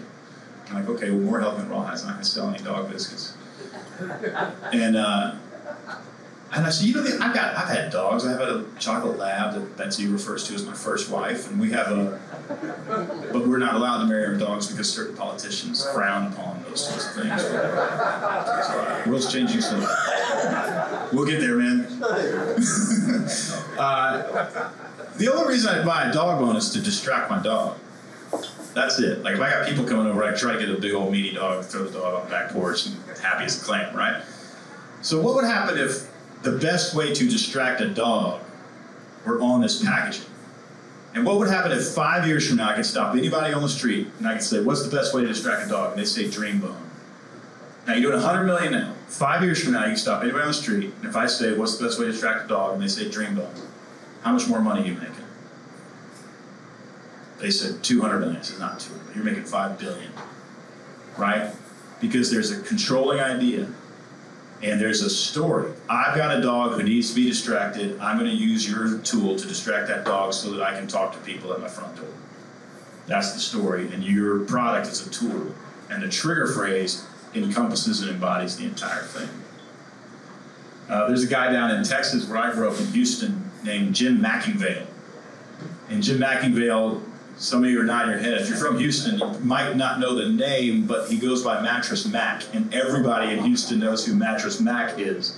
I'm 0.70 0.76
like, 0.76 0.90
okay, 0.90 1.12
well, 1.12 1.20
more 1.20 1.40
healthy 1.40 1.62
than 1.62 1.70
rawhide. 1.70 1.94
It's 1.94 2.04
not 2.04 2.14
going 2.14 2.24
to 2.24 2.30
sell 2.30 2.50
any 2.50 2.64
dog 2.64 2.92
biscuits. 2.92 3.38
And 4.74 4.96
uh, 4.98 5.36
and 6.54 6.66
I 6.66 6.70
said, 6.70 6.88
you 6.88 6.96
know, 6.96 7.04
I've 7.22 7.34
got, 7.34 7.56
I've 7.58 7.68
had 7.68 7.92
dogs. 7.92 8.26
I 8.26 8.32
have 8.32 8.40
had 8.40 8.50
a 8.50 8.66
chocolate 8.80 9.18
lab 9.18 9.56
that 9.56 9.78
Betsy 9.78 10.08
refers 10.08 10.48
to 10.48 10.54
as 10.56 10.66
my 10.66 10.74
first 10.74 11.10
wife, 11.10 11.50
and 11.50 11.60
we 11.60 11.72
have 11.72 11.88
a, 11.88 12.20
but 13.34 13.48
we're 13.48 13.58
not 13.58 13.76
allowed 13.76 14.04
to 14.04 14.06
marry 14.06 14.26
our 14.26 14.36
dogs 14.36 14.68
because 14.68 14.92
certain 14.92 15.18
politicians 15.18 15.86
frown 15.92 16.32
upon 16.32 16.64
those 16.64 16.88
sorts 16.88 17.08
of 17.08 17.24
things. 17.24 17.42
So, 17.42 17.58
uh, 17.58 19.04
world's 19.08 19.32
changing 19.32 19.62
so 19.62 19.80
we'll 21.12 21.26
get 21.26 21.42
there, 21.42 21.58
man. 21.58 21.88
uh, 23.78 24.62
the 25.18 25.32
only 25.34 25.48
reason 25.50 25.78
I 25.78 25.84
buy 25.84 26.10
a 26.10 26.14
dog 26.14 26.40
bone 26.40 26.56
is 26.56 26.70
to 26.72 26.82
distract 26.82 27.30
my 27.30 27.42
dog. 27.42 27.78
That's 28.74 29.00
it. 29.00 29.24
Like 29.24 29.36
if 29.36 29.42
I 29.42 29.50
got 29.50 29.68
people 29.68 29.86
coming 29.86 30.08
over, 30.08 30.24
I 30.24 30.34
try 30.36 30.54
to 30.54 30.60
get 30.60 30.70
a 30.70 30.80
big 30.80 30.94
old 30.94 31.12
meaty 31.12 31.34
dog, 31.34 31.66
throw 31.66 31.86
the 31.86 31.98
dog 31.98 32.14
on 32.14 32.26
the 32.26 32.30
back 32.30 32.52
porch, 32.52 32.86
and 32.86 32.96
happy 33.22 33.46
as 33.46 33.62
a 33.62 33.66
clam, 33.66 33.96
right? 33.96 34.22
So 35.02 35.22
what 35.22 35.36
would 35.36 35.46
happen 35.46 35.78
if 35.78 36.10
the 36.46 36.54
best 36.54 36.96
way 36.96 37.14
to 37.14 37.28
distract 37.28 37.82
a 37.82 37.90
dog 37.90 38.42
were 39.26 39.42
on 39.42 39.62
this 39.62 39.84
packaging. 39.84 40.26
And 41.16 41.26
what 41.26 41.40
would 41.40 41.50
happen 41.50 41.72
if 41.72 41.88
five 41.88 42.28
years 42.28 42.48
from 42.48 42.58
now 42.58 42.70
I 42.70 42.76
could 42.76 42.86
stop 42.86 43.16
anybody 43.16 43.54
on 43.54 43.62
the 43.62 43.70
street 43.70 44.08
and 44.20 44.28
I 44.28 44.34
could 44.34 44.44
say, 44.44 44.62
what's 44.62 44.88
the 44.88 44.96
best 44.96 45.14
way 45.14 45.22
to 45.22 45.28
distract 45.28 45.66
a 45.66 45.70
dog? 45.70 45.92
And 45.92 46.02
they 46.02 46.06
say 46.06 46.30
dream 46.30 46.60
bone. 46.60 46.90
Now 47.88 47.94
you're 47.94 48.12
doing 48.12 48.22
100 48.22 48.46
million 48.46 48.74
now. 48.74 48.94
Five 49.08 49.44
years 49.44 49.64
from 49.64 49.74
now 49.74 49.82
you 49.82 49.92
can 49.92 49.98
stop 49.98 50.24
anybody 50.24 50.44
on 50.44 50.50
the 50.50 50.54
street 50.54 50.94
and 51.00 51.06
if 51.06 51.16
I 51.16 51.26
say, 51.26 51.58
what's 51.58 51.78
the 51.78 51.86
best 51.86 52.00
way 52.00 52.06
to 52.06 52.12
distract 52.12 52.46
a 52.46 52.48
dog? 52.48 52.74
And 52.74 52.84
they 52.84 52.88
say 52.88 53.10
dream 53.10 53.36
bone. 53.36 53.54
How 54.22 54.34
much 54.34 54.48
more 54.48 54.62
money 54.62 54.84
are 54.84 54.88
you 54.88 54.94
making? 54.94 55.16
They 57.40 57.50
said 57.50 57.84
200 57.84 58.20
million. 58.20 58.38
I 58.38 58.42
said, 58.42 58.60
not 58.60 58.80
200. 58.80 59.16
You're 59.16 59.26
making 59.26 59.46
5 59.46 59.80
billion. 59.80 60.12
Right? 61.18 61.52
Because 62.02 62.30
there's 62.30 62.52
a 62.52 62.62
controlling 62.62 63.20
idea 63.20 63.68
and 64.65 64.82
there's 64.82 65.01
a 65.01 65.10
story. 65.12 65.71
I've 65.88 66.17
got 66.17 66.36
a 66.36 66.41
dog 66.41 66.73
who 66.73 66.82
needs 66.82 67.10
to 67.10 67.15
be 67.15 67.30
distracted. 67.30 67.99
I'm 67.99 68.17
going 68.17 68.30
to 68.30 68.36
use 68.36 68.67
your 68.67 68.97
tool 68.99 69.36
to 69.36 69.47
distract 69.47 69.88
that 69.89 70.06
dog 70.06 70.34
so 70.34 70.51
that 70.51 70.63
I 70.63 70.73
can 70.73 70.88
talk 70.88 71.13
to 71.13 71.19
people 71.19 71.54
at 71.54 71.62
my 71.62 71.67
front 71.67 71.95
door. 71.95 72.10
That's 73.06 73.34
the 73.34 73.39
story, 73.39 73.93
and 73.93 74.04
your 74.04 74.39
product 74.45 74.88
is 74.88 75.06
a 75.06 75.10
tool. 75.12 75.54
And 75.91 76.01
the 76.01 76.10
trigger 76.10 76.47
phrase 76.47 77.06
encompasses 77.36 78.01
and 78.01 78.10
embodies 78.10 78.58
the 78.58 78.65
entire 78.65 79.04
thing. 79.04 79.30
Uh, 80.89 81.08
there's 81.08 81.23
a 81.23 81.28
guy 81.28 81.51
down 81.51 81.69
in 81.69 81.84
Texas 81.84 82.28
where 82.28 82.39
I 82.39 82.51
grew 82.51 82.67
up 82.67 82.80
in 82.80 82.88
Houston 82.88 83.51
named 83.63 83.93
Jim 83.93 84.19
McIngvale. 84.19 84.88
And 85.89 86.01
Jim 86.01 86.17
McIngvale 86.17 87.04
some 87.38 87.63
of 87.63 87.69
you 87.69 87.82
are 87.82 87.84
nodding 87.84 88.12
your 88.12 88.19
head. 88.19 88.41
If 88.41 88.50
you're 88.50 88.58
from 88.58 88.80
Houston, 88.80 89.19
you 89.19 89.28
might 89.39 89.76
not 89.76 90.00
know 90.00 90.15
the 90.15 90.30
name, 90.30 90.86
but 90.86 91.10
he 91.10 91.17
goes 91.17 91.43
by 91.43 91.62
Mattress 91.62 92.06
Mack, 92.06 92.43
and 92.54 92.74
everybody 92.74 93.34
in 93.34 93.43
Houston 93.43 93.80
knows 93.80 94.06
who 94.06 94.15
Mattress 94.15 94.60
Mack 94.62 94.98
is. 95.00 95.38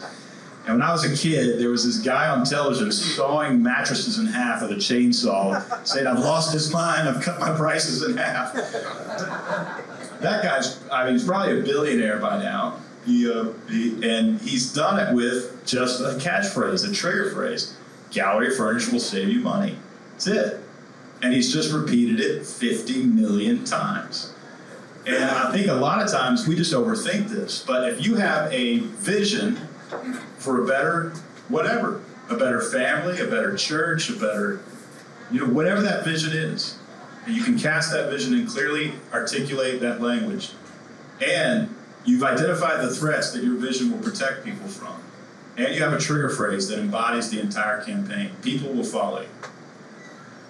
And 0.67 0.75
when 0.75 0.81
I 0.81 0.91
was 0.91 1.05
a 1.05 1.15
kid, 1.15 1.59
there 1.59 1.69
was 1.69 1.85
this 1.85 1.99
guy 1.99 2.27
on 2.27 2.45
television 2.45 2.91
sawing 2.91 3.63
mattresses 3.63 4.19
in 4.19 4.27
half 4.27 4.61
with 4.61 4.71
a 4.71 4.75
chainsaw, 4.75 5.87
saying, 5.87 6.05
I've 6.05 6.19
lost 6.19 6.51
his 6.53 6.71
mind, 6.71 7.07
I've 7.07 7.23
cut 7.23 7.39
my 7.39 7.55
prices 7.55 8.03
in 8.03 8.17
half. 8.17 8.53
that 8.53 10.43
guy's, 10.43 10.83
I 10.91 11.05
mean, 11.05 11.13
he's 11.13 11.25
probably 11.25 11.61
a 11.61 11.63
billionaire 11.63 12.19
by 12.19 12.43
now. 12.43 12.79
He, 13.05 13.31
uh, 13.31 13.53
he, 13.69 13.93
and 14.07 14.41
he's 14.41 14.73
done 14.73 14.99
it 14.99 15.15
with 15.15 15.65
just 15.65 16.01
a 16.01 16.19
catchphrase, 16.19 16.87
a 16.87 16.93
trigger 16.93 17.31
phrase. 17.31 17.73
Gallery 18.11 18.53
Furniture 18.53 18.91
will 18.91 18.99
save 18.99 19.29
you 19.29 19.39
money. 19.39 19.77
That's 20.11 20.27
it. 20.27 20.66
And 21.21 21.33
he's 21.33 21.51
just 21.51 21.73
repeated 21.73 22.19
it 22.19 22.45
50 22.45 23.03
million 23.03 23.63
times. 23.63 24.33
And 25.05 25.23
I 25.23 25.51
think 25.51 25.67
a 25.67 25.73
lot 25.73 26.03
of 26.03 26.11
times 26.11 26.47
we 26.47 26.55
just 26.55 26.73
overthink 26.73 27.29
this. 27.29 27.63
But 27.65 27.89
if 27.89 28.05
you 28.05 28.15
have 28.15 28.51
a 28.51 28.79
vision 28.79 29.55
for 30.37 30.63
a 30.63 30.67
better 30.67 31.13
whatever, 31.49 32.01
a 32.29 32.35
better 32.35 32.61
family, 32.61 33.19
a 33.19 33.25
better 33.25 33.55
church, 33.55 34.09
a 34.09 34.13
better, 34.13 34.59
you 35.31 35.39
know, 35.39 35.51
whatever 35.53 35.81
that 35.81 36.03
vision 36.03 36.33
is, 36.33 36.77
and 37.25 37.35
you 37.35 37.43
can 37.43 37.57
cast 37.57 37.91
that 37.91 38.09
vision 38.09 38.33
and 38.33 38.47
clearly 38.47 38.93
articulate 39.13 39.81
that 39.81 40.01
language. 40.01 40.51
And 41.25 41.73
you've 42.05 42.23
identified 42.23 42.81
the 42.81 42.93
threats 42.93 43.31
that 43.31 43.43
your 43.43 43.55
vision 43.55 43.91
will 43.91 43.99
protect 43.99 44.45
people 44.45 44.67
from. 44.67 45.01
And 45.57 45.73
you 45.73 45.81
have 45.81 45.93
a 45.93 45.99
trigger 45.99 46.29
phrase 46.29 46.67
that 46.69 46.79
embodies 46.79 47.29
the 47.29 47.39
entire 47.39 47.83
campaign. 47.83 48.31
People 48.41 48.71
will 48.73 48.83
follow 48.83 49.21
you. 49.21 49.27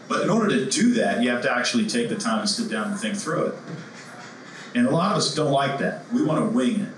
But 0.08 0.22
in 0.22 0.30
order 0.30 0.50
to 0.50 0.70
do 0.70 0.94
that, 0.96 1.22
you 1.22 1.30
have 1.30 1.42
to 1.44 1.52
actually 1.52 1.88
take 1.88 2.10
the 2.10 2.16
time 2.16 2.42
to 2.42 2.48
sit 2.48 2.72
down 2.72 2.92
and 2.92 3.00
think 3.00 3.18
through 3.18 3.48
it. 3.48 3.56
And 4.76 4.88
a 4.88 4.92
lot 4.92 5.12
of 5.12 5.18
us 5.18 5.34
don't 5.34 5.52
like 5.52 5.80
that. 5.80 6.12
We 6.14 6.24
want 6.24 6.40
to 6.40 6.56
wing 6.56 6.82
it 6.82 6.90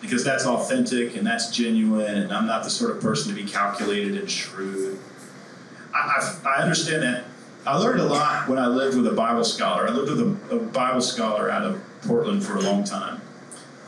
because 0.00 0.24
that's 0.24 0.44
authentic 0.44 1.16
and 1.16 1.26
that's 1.26 1.50
genuine, 1.50 2.18
and 2.18 2.32
I'm 2.32 2.46
not 2.46 2.64
the 2.64 2.70
sort 2.70 2.90
of 2.90 3.00
person 3.00 3.34
to 3.34 3.42
be 3.42 3.48
calculated 3.48 4.16
and 4.16 4.30
shrewd. 4.30 4.98
I, 5.94 5.98
I, 6.44 6.56
I 6.56 6.62
understand 6.62 7.02
that. 7.02 7.24
I 7.66 7.78
learned 7.78 8.00
a 8.00 8.04
lot 8.04 8.46
when 8.46 8.58
I 8.58 8.66
lived 8.66 8.96
with 8.96 9.06
a 9.06 9.14
Bible 9.14 9.44
scholar. 9.44 9.88
I 9.88 9.92
lived 9.92 10.10
with 10.10 10.50
a, 10.50 10.56
a 10.56 10.58
Bible 10.58 11.00
scholar 11.00 11.50
out 11.50 11.62
of 11.62 11.82
Portland 12.02 12.44
for 12.44 12.56
a 12.56 12.60
long 12.60 12.84
time. 12.84 13.22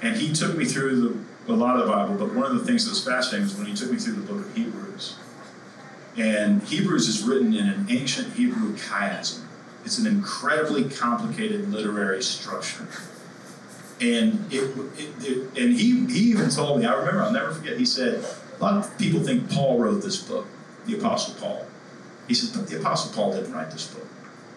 And 0.01 0.17
he 0.17 0.33
took 0.33 0.57
me 0.57 0.65
through 0.65 1.25
the, 1.47 1.53
a 1.53 1.55
lot 1.55 1.79
of 1.79 1.87
the 1.87 1.93
Bible, 1.93 2.15
but 2.15 2.35
one 2.35 2.47
of 2.51 2.59
the 2.59 2.65
things 2.65 2.85
that 2.85 2.91
was 2.91 3.05
fascinating 3.05 3.45
was 3.45 3.57
when 3.57 3.67
he 3.67 3.75
took 3.75 3.91
me 3.91 3.99
through 3.99 4.15
the 4.15 4.33
book 4.33 4.47
of 4.47 4.57
Hebrews. 4.57 5.17
And 6.17 6.63
Hebrews 6.63 7.09
is 7.09 7.23
written 7.23 7.55
in 7.55 7.69
an 7.69 7.87
ancient 7.91 8.35
Hebrew 8.35 8.75
chiasm. 8.77 9.43
It's 9.85 9.99
an 9.99 10.07
incredibly 10.07 10.89
complicated 10.89 11.71
literary 11.71 12.23
structure. 12.23 12.89
And 14.01 14.53
it, 14.53 14.77
it, 14.99 15.11
it, 15.21 15.59
and 15.59 15.73
he, 15.73 16.07
he 16.07 16.31
even 16.31 16.51
told 16.51 16.81
me, 16.81 16.87
I 16.87 16.95
remember, 16.95 17.23
I'll 17.23 17.33
never 17.33 17.53
forget, 17.53 17.79
he 17.79 17.87
said, 17.87 18.25
a 18.59 18.63
lot 18.63 18.75
of 18.75 18.99
people 18.99 19.21
think 19.21 19.51
Paul 19.51 19.79
wrote 19.79 20.03
this 20.03 20.23
book, 20.23 20.47
the 20.87 20.99
Apostle 20.99 21.35
Paul. 21.41 21.67
He 22.29 22.35
said, 22.35 22.59
but 22.59 22.69
the 22.69 22.81
Apostle 22.81 23.15
Paul 23.15 23.33
didn't 23.33 23.53
write 23.53 23.71
this 23.71 23.93
book. 23.95 24.07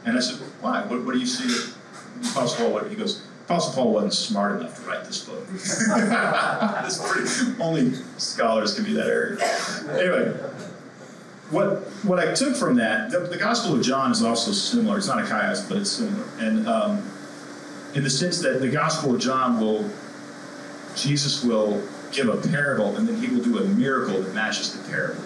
And 0.05 0.18
I 0.18 0.20
said, 0.20 0.39
why? 0.62 0.82
What, 0.86 1.05
what 1.05 1.14
do 1.14 1.20
you 1.20 1.26
see 1.26 1.47
the 1.47 2.30
Apostle 2.30 2.66
Paul, 2.66 2.74
what? 2.74 2.89
He 2.89 2.95
goes, 2.95 3.24
Apostle 3.45 3.74
Paul 3.74 3.93
wasn't 3.93 4.14
smart 4.14 4.60
enough 4.60 4.76
to 4.76 4.82
write 4.88 5.05
this 5.05 5.26
book. 5.26 5.47
Pretty, 7.10 7.62
only 7.62 7.93
scholars 8.18 8.76
can 8.76 8.84
be 8.84 8.93
that 8.93 9.07
arrogant. 9.07 9.41
Anyway, 9.89 10.49
what 11.52 11.80
what 12.04 12.20
I 12.20 12.34
took 12.34 12.56
from 12.56 12.76
that, 12.76 13.12
the, 13.12 13.20
the 13.20 13.38
Gospel 13.38 13.76
of 13.76 13.82
John 13.82 14.12
is 14.12 14.24
also 14.24 14.52
similar. 14.52 14.97
It's 14.97 15.08
not 15.08 15.20
a 15.20 15.24
chiasm, 15.24 15.70
but 15.70 15.78
it's 15.80 15.91
similar. 15.91 16.26
And 16.39 16.68
um, 16.68 17.04
in 17.95 18.04
the 18.04 18.10
sense 18.10 18.39
that 18.41 18.62
the 18.62 18.70
Gospel 18.70 19.16
of 19.16 19.22
John 19.22 19.60
will, 19.60 19.89
Jesus 20.95 21.43
will 21.43 21.82
give 22.12 22.30
a 22.30 22.38
parable 22.50 22.95
and 22.97 23.08
then 23.08 23.16
he 23.18 23.28
will 23.28 23.43
do 23.43 23.60
a 23.60 23.66
miracle 23.66 24.22
that 24.22 24.34
matches 24.34 24.74
the 24.74 24.89
parable. 24.89 25.24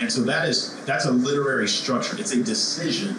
And 0.00 0.10
so 0.10 0.22
that 0.22 0.48
is 0.48 0.74
that's 0.84 1.04
a 1.04 1.10
literary 1.10 1.68
structure. 1.68 2.18
It's 2.18 2.32
a 2.32 2.42
decision 2.42 3.16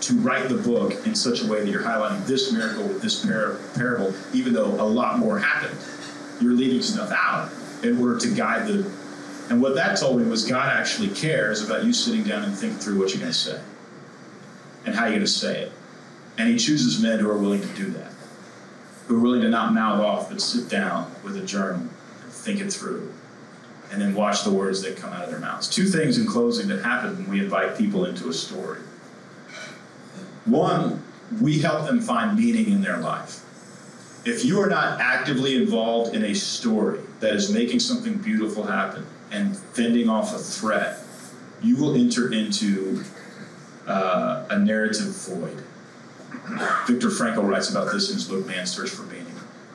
to 0.00 0.14
write 0.20 0.48
the 0.48 0.56
book 0.56 1.06
in 1.06 1.14
such 1.14 1.42
a 1.42 1.46
way 1.46 1.60
that 1.60 1.70
you're 1.70 1.82
highlighting 1.82 2.24
this 2.26 2.52
miracle 2.52 2.86
with 2.86 3.02
this 3.02 3.24
par- 3.24 3.58
parable, 3.74 4.14
even 4.32 4.52
though 4.52 4.66
a 4.66 4.84
lot 4.86 5.18
more 5.18 5.38
happened. 5.38 5.76
You're 6.40 6.52
leaving 6.52 6.82
stuff 6.82 7.10
out 7.12 7.50
in 7.82 8.00
order 8.00 8.18
to 8.18 8.34
guide 8.34 8.68
the. 8.68 8.90
And 9.48 9.62
what 9.62 9.74
that 9.76 9.98
told 9.98 10.20
me 10.20 10.28
was 10.28 10.44
God 10.44 10.68
actually 10.68 11.08
cares 11.08 11.64
about 11.64 11.84
you 11.84 11.92
sitting 11.92 12.24
down 12.24 12.42
and 12.42 12.56
thinking 12.56 12.78
through 12.78 12.98
what 12.98 13.10
you're 13.10 13.20
going 13.20 13.32
to 13.32 13.38
say 13.38 13.60
and 14.84 14.94
how 14.94 15.04
you're 15.04 15.14
going 15.14 15.20
to 15.20 15.30
say 15.30 15.62
it. 15.62 15.72
And 16.38 16.48
He 16.48 16.58
chooses 16.58 17.00
men 17.00 17.20
who 17.20 17.30
are 17.30 17.38
willing 17.38 17.60
to 17.60 17.74
do 17.74 17.90
that, 17.90 18.12
who 19.06 19.16
are 19.16 19.20
willing 19.20 19.42
to 19.42 19.48
not 19.48 19.72
mouth 19.72 20.00
off, 20.00 20.28
but 20.28 20.40
sit 20.40 20.68
down 20.68 21.10
with 21.22 21.36
a 21.36 21.44
journal 21.44 21.80
and 21.80 22.32
think 22.32 22.60
it 22.60 22.72
through 22.72 23.12
and 23.92 24.00
then 24.00 24.14
watch 24.14 24.42
the 24.42 24.50
words 24.50 24.82
that 24.82 24.96
come 24.96 25.12
out 25.12 25.24
of 25.24 25.30
their 25.30 25.38
mouths. 25.38 25.68
Two 25.68 25.86
things 25.86 26.18
in 26.18 26.26
closing 26.26 26.68
that 26.68 26.82
happen 26.82 27.16
when 27.16 27.30
we 27.30 27.40
invite 27.40 27.78
people 27.78 28.04
into 28.04 28.28
a 28.28 28.32
story. 28.32 28.80
One, 30.44 31.02
we 31.40 31.60
help 31.60 31.86
them 31.86 32.00
find 32.00 32.36
meaning 32.36 32.70
in 32.70 32.82
their 32.82 32.98
life. 32.98 33.42
If 34.24 34.44
you 34.44 34.60
are 34.60 34.68
not 34.68 35.00
actively 35.00 35.56
involved 35.56 36.14
in 36.16 36.24
a 36.24 36.34
story 36.34 37.00
that 37.20 37.34
is 37.34 37.52
making 37.52 37.80
something 37.80 38.14
beautiful 38.18 38.64
happen 38.64 39.06
and 39.36 39.56
fending 39.56 40.08
off 40.08 40.34
a 40.34 40.38
threat, 40.38 40.98
you 41.62 41.76
will 41.76 41.94
enter 41.94 42.32
into 42.32 43.04
uh, 43.86 44.46
a 44.50 44.58
narrative 44.58 45.14
void. 45.14 45.62
Viktor 46.86 47.08
Frankl 47.08 47.48
writes 47.48 47.70
about 47.70 47.92
this 47.92 48.08
in 48.08 48.16
his 48.16 48.24
book, 48.24 48.46
Man's 48.46 48.72
Search 48.72 48.90
for 48.90 49.02
Meaning. 49.02 49.26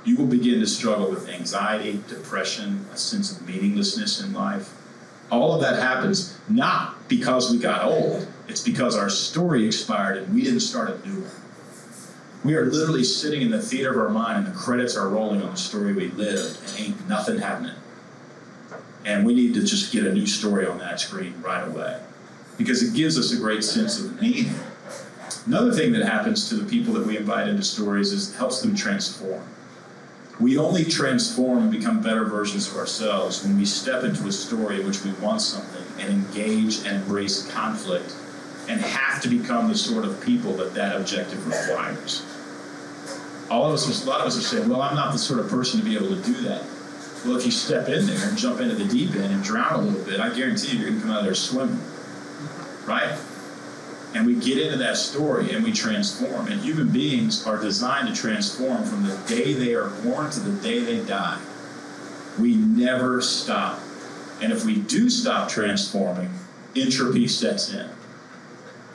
You 0.03 0.17
will 0.17 0.25
begin 0.25 0.59
to 0.59 0.67
struggle 0.67 1.09
with 1.09 1.29
anxiety, 1.29 2.01
depression, 2.07 2.85
a 2.91 2.97
sense 2.97 3.31
of 3.31 3.47
meaninglessness 3.47 4.21
in 4.21 4.33
life. 4.33 4.73
All 5.29 5.53
of 5.53 5.61
that 5.61 5.79
happens 5.79 6.37
not 6.49 7.07
because 7.07 7.51
we 7.51 7.59
got 7.59 7.85
old, 7.85 8.27
it's 8.47 8.61
because 8.61 8.97
our 8.97 9.09
story 9.09 9.65
expired 9.65 10.17
and 10.17 10.33
we 10.33 10.43
didn't 10.43 10.61
start 10.61 10.89
a 10.89 11.07
new 11.07 11.21
one. 11.21 11.31
We 12.43 12.55
are 12.55 12.65
literally 12.65 13.03
sitting 13.03 13.43
in 13.43 13.51
the 13.51 13.61
theater 13.61 13.91
of 13.91 13.97
our 13.97 14.09
mind 14.09 14.45
and 14.45 14.47
the 14.47 14.59
credits 14.59 14.97
are 14.97 15.07
rolling 15.07 15.43
on 15.43 15.51
the 15.51 15.57
story 15.57 15.93
we 15.93 16.07
lived 16.07 16.59
and 16.67 16.79
ain't 16.79 17.07
nothing 17.07 17.37
happening. 17.37 17.75
And 19.05 19.25
we 19.25 19.33
need 19.33 19.53
to 19.55 19.63
just 19.63 19.91
get 19.91 20.05
a 20.05 20.13
new 20.13 20.27
story 20.27 20.67
on 20.67 20.77
that 20.79 20.99
screen 20.99 21.33
right 21.41 21.67
away 21.67 21.99
because 22.57 22.83
it 22.83 22.95
gives 22.95 23.17
us 23.17 23.31
a 23.33 23.37
great 23.37 23.63
sense 23.63 23.99
of 23.99 24.21
meaning. 24.21 24.53
Another 25.45 25.71
thing 25.73 25.91
that 25.93 26.05
happens 26.05 26.49
to 26.49 26.55
the 26.55 26.69
people 26.69 26.93
that 26.93 27.07
we 27.07 27.17
invite 27.17 27.47
into 27.47 27.63
stories 27.63 28.11
is 28.11 28.33
it 28.33 28.37
helps 28.37 28.61
them 28.61 28.75
transform. 28.75 29.43
We 30.39 30.57
only 30.57 30.85
transform 30.85 31.63
and 31.63 31.71
become 31.71 32.01
better 32.01 32.25
versions 32.25 32.67
of 32.67 32.77
ourselves 32.77 33.43
when 33.43 33.57
we 33.57 33.65
step 33.65 34.03
into 34.03 34.27
a 34.27 34.31
story 34.31 34.81
in 34.81 34.87
which 34.87 35.03
we 35.03 35.11
want 35.13 35.41
something 35.41 35.83
and 35.99 36.11
engage 36.11 36.79
and 36.85 36.97
embrace 36.97 37.49
conflict 37.51 38.15
and 38.67 38.79
have 38.81 39.21
to 39.21 39.29
become 39.29 39.67
the 39.67 39.75
sort 39.75 40.05
of 40.05 40.21
people 40.21 40.53
that 40.53 40.73
that 40.73 40.95
objective 40.95 41.45
requires. 41.45 42.25
All 43.49 43.65
of 43.65 43.73
us, 43.73 44.05
a 44.05 44.09
lot 44.09 44.21
of 44.21 44.27
us 44.27 44.37
are 44.37 44.41
saying, 44.41 44.69
well, 44.69 44.81
I'm 44.81 44.95
not 44.95 45.11
the 45.11 45.19
sort 45.19 45.39
of 45.39 45.49
person 45.49 45.79
to 45.79 45.85
be 45.85 45.95
able 45.95 46.09
to 46.09 46.21
do 46.21 46.33
that. 46.41 46.63
Well, 47.25 47.37
if 47.37 47.45
you 47.45 47.51
step 47.51 47.87
in 47.87 48.07
there 48.07 48.27
and 48.27 48.37
jump 48.37 48.61
into 48.61 48.73
the 48.73 48.85
deep 48.85 49.11
end 49.11 49.31
and 49.31 49.43
drown 49.43 49.73
a 49.73 49.77
little 49.81 50.03
bit, 50.03 50.19
I 50.19 50.33
guarantee 50.33 50.75
you 50.75 50.79
you're 50.79 50.89
going 50.89 51.01
to 51.01 51.01
come 51.01 51.11
out 51.11 51.19
of 51.19 51.25
there 51.25 51.35
swimming. 51.35 51.79
Right? 52.87 53.15
And 54.15 54.25
we 54.25 54.35
get 54.35 54.57
into 54.57 54.77
that 54.77 54.97
story 54.97 55.53
and 55.53 55.63
we 55.63 55.71
transform. 55.71 56.47
And 56.47 56.59
human 56.61 56.89
beings 56.89 57.45
are 57.45 57.61
designed 57.61 58.13
to 58.13 58.19
transform 58.19 58.83
from 58.83 59.03
the 59.03 59.15
day 59.27 59.53
they 59.53 59.75
are 59.75 59.89
born 60.03 60.31
to 60.31 60.39
the 60.39 60.61
day 60.61 60.79
they 60.79 61.05
die. 61.05 61.39
We 62.39 62.55
never 62.55 63.21
stop. 63.21 63.79
And 64.41 64.51
if 64.51 64.65
we 64.65 64.77
do 64.81 65.09
stop 65.09 65.47
transforming, 65.47 66.31
entropy 66.75 67.27
sets 67.27 67.71
in. 67.71 67.89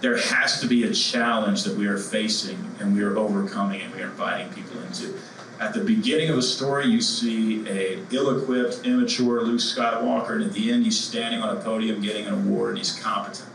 There 0.00 0.18
has 0.18 0.60
to 0.60 0.66
be 0.66 0.84
a 0.84 0.92
challenge 0.92 1.62
that 1.64 1.76
we 1.76 1.86
are 1.86 1.96
facing 1.96 2.58
and 2.80 2.94
we 2.94 3.02
are 3.02 3.16
overcoming 3.16 3.82
and 3.82 3.94
we 3.94 4.02
are 4.02 4.06
inviting 4.06 4.52
people 4.52 4.82
into. 4.82 5.18
At 5.58 5.72
the 5.72 5.80
beginning 5.80 6.28
of 6.28 6.36
a 6.36 6.42
story, 6.42 6.86
you 6.86 7.00
see 7.00 7.66
a 7.66 7.98
ill-equipped, 8.10 8.84
immature 8.84 9.42
Luke 9.42 9.60
Skywalker, 9.60 10.32
and 10.32 10.44
at 10.44 10.52
the 10.52 10.70
end, 10.70 10.84
he's 10.84 10.98
standing 10.98 11.40
on 11.40 11.56
a 11.56 11.60
podium 11.60 12.02
getting 12.02 12.26
an 12.26 12.34
award 12.34 12.70
and 12.70 12.78
he's 12.78 12.98
competent. 12.98 13.48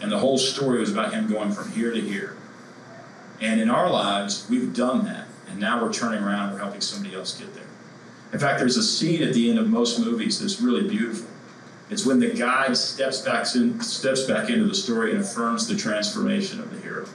And 0.00 0.10
the 0.10 0.18
whole 0.18 0.38
story 0.38 0.80
was 0.80 0.90
about 0.90 1.12
him 1.12 1.30
going 1.30 1.52
from 1.52 1.70
here 1.72 1.92
to 1.92 2.00
here. 2.00 2.36
And 3.40 3.60
in 3.60 3.70
our 3.70 3.90
lives, 3.90 4.46
we've 4.48 4.74
done 4.74 5.04
that. 5.04 5.26
And 5.48 5.60
now 5.60 5.82
we're 5.82 5.92
turning 5.92 6.22
around 6.22 6.52
we're 6.52 6.58
helping 6.58 6.80
somebody 6.80 7.14
else 7.14 7.38
get 7.38 7.54
there. 7.54 7.64
In 8.32 8.38
fact, 8.38 8.58
there's 8.58 8.76
a 8.76 8.82
scene 8.82 9.22
at 9.22 9.34
the 9.34 9.50
end 9.50 9.58
of 9.58 9.68
most 9.68 10.00
movies 10.00 10.40
that's 10.40 10.60
really 10.60 10.88
beautiful. 10.88 11.28
It's 11.90 12.06
when 12.06 12.18
the 12.18 12.28
guide 12.28 12.76
steps 12.76 13.20
back, 13.20 13.54
in, 13.54 13.80
steps 13.80 14.24
back 14.24 14.48
into 14.48 14.64
the 14.64 14.74
story 14.74 15.12
and 15.12 15.20
affirms 15.20 15.68
the 15.68 15.76
transformation 15.76 16.60
of 16.60 16.74
the 16.74 16.80
hero. 16.80 17.06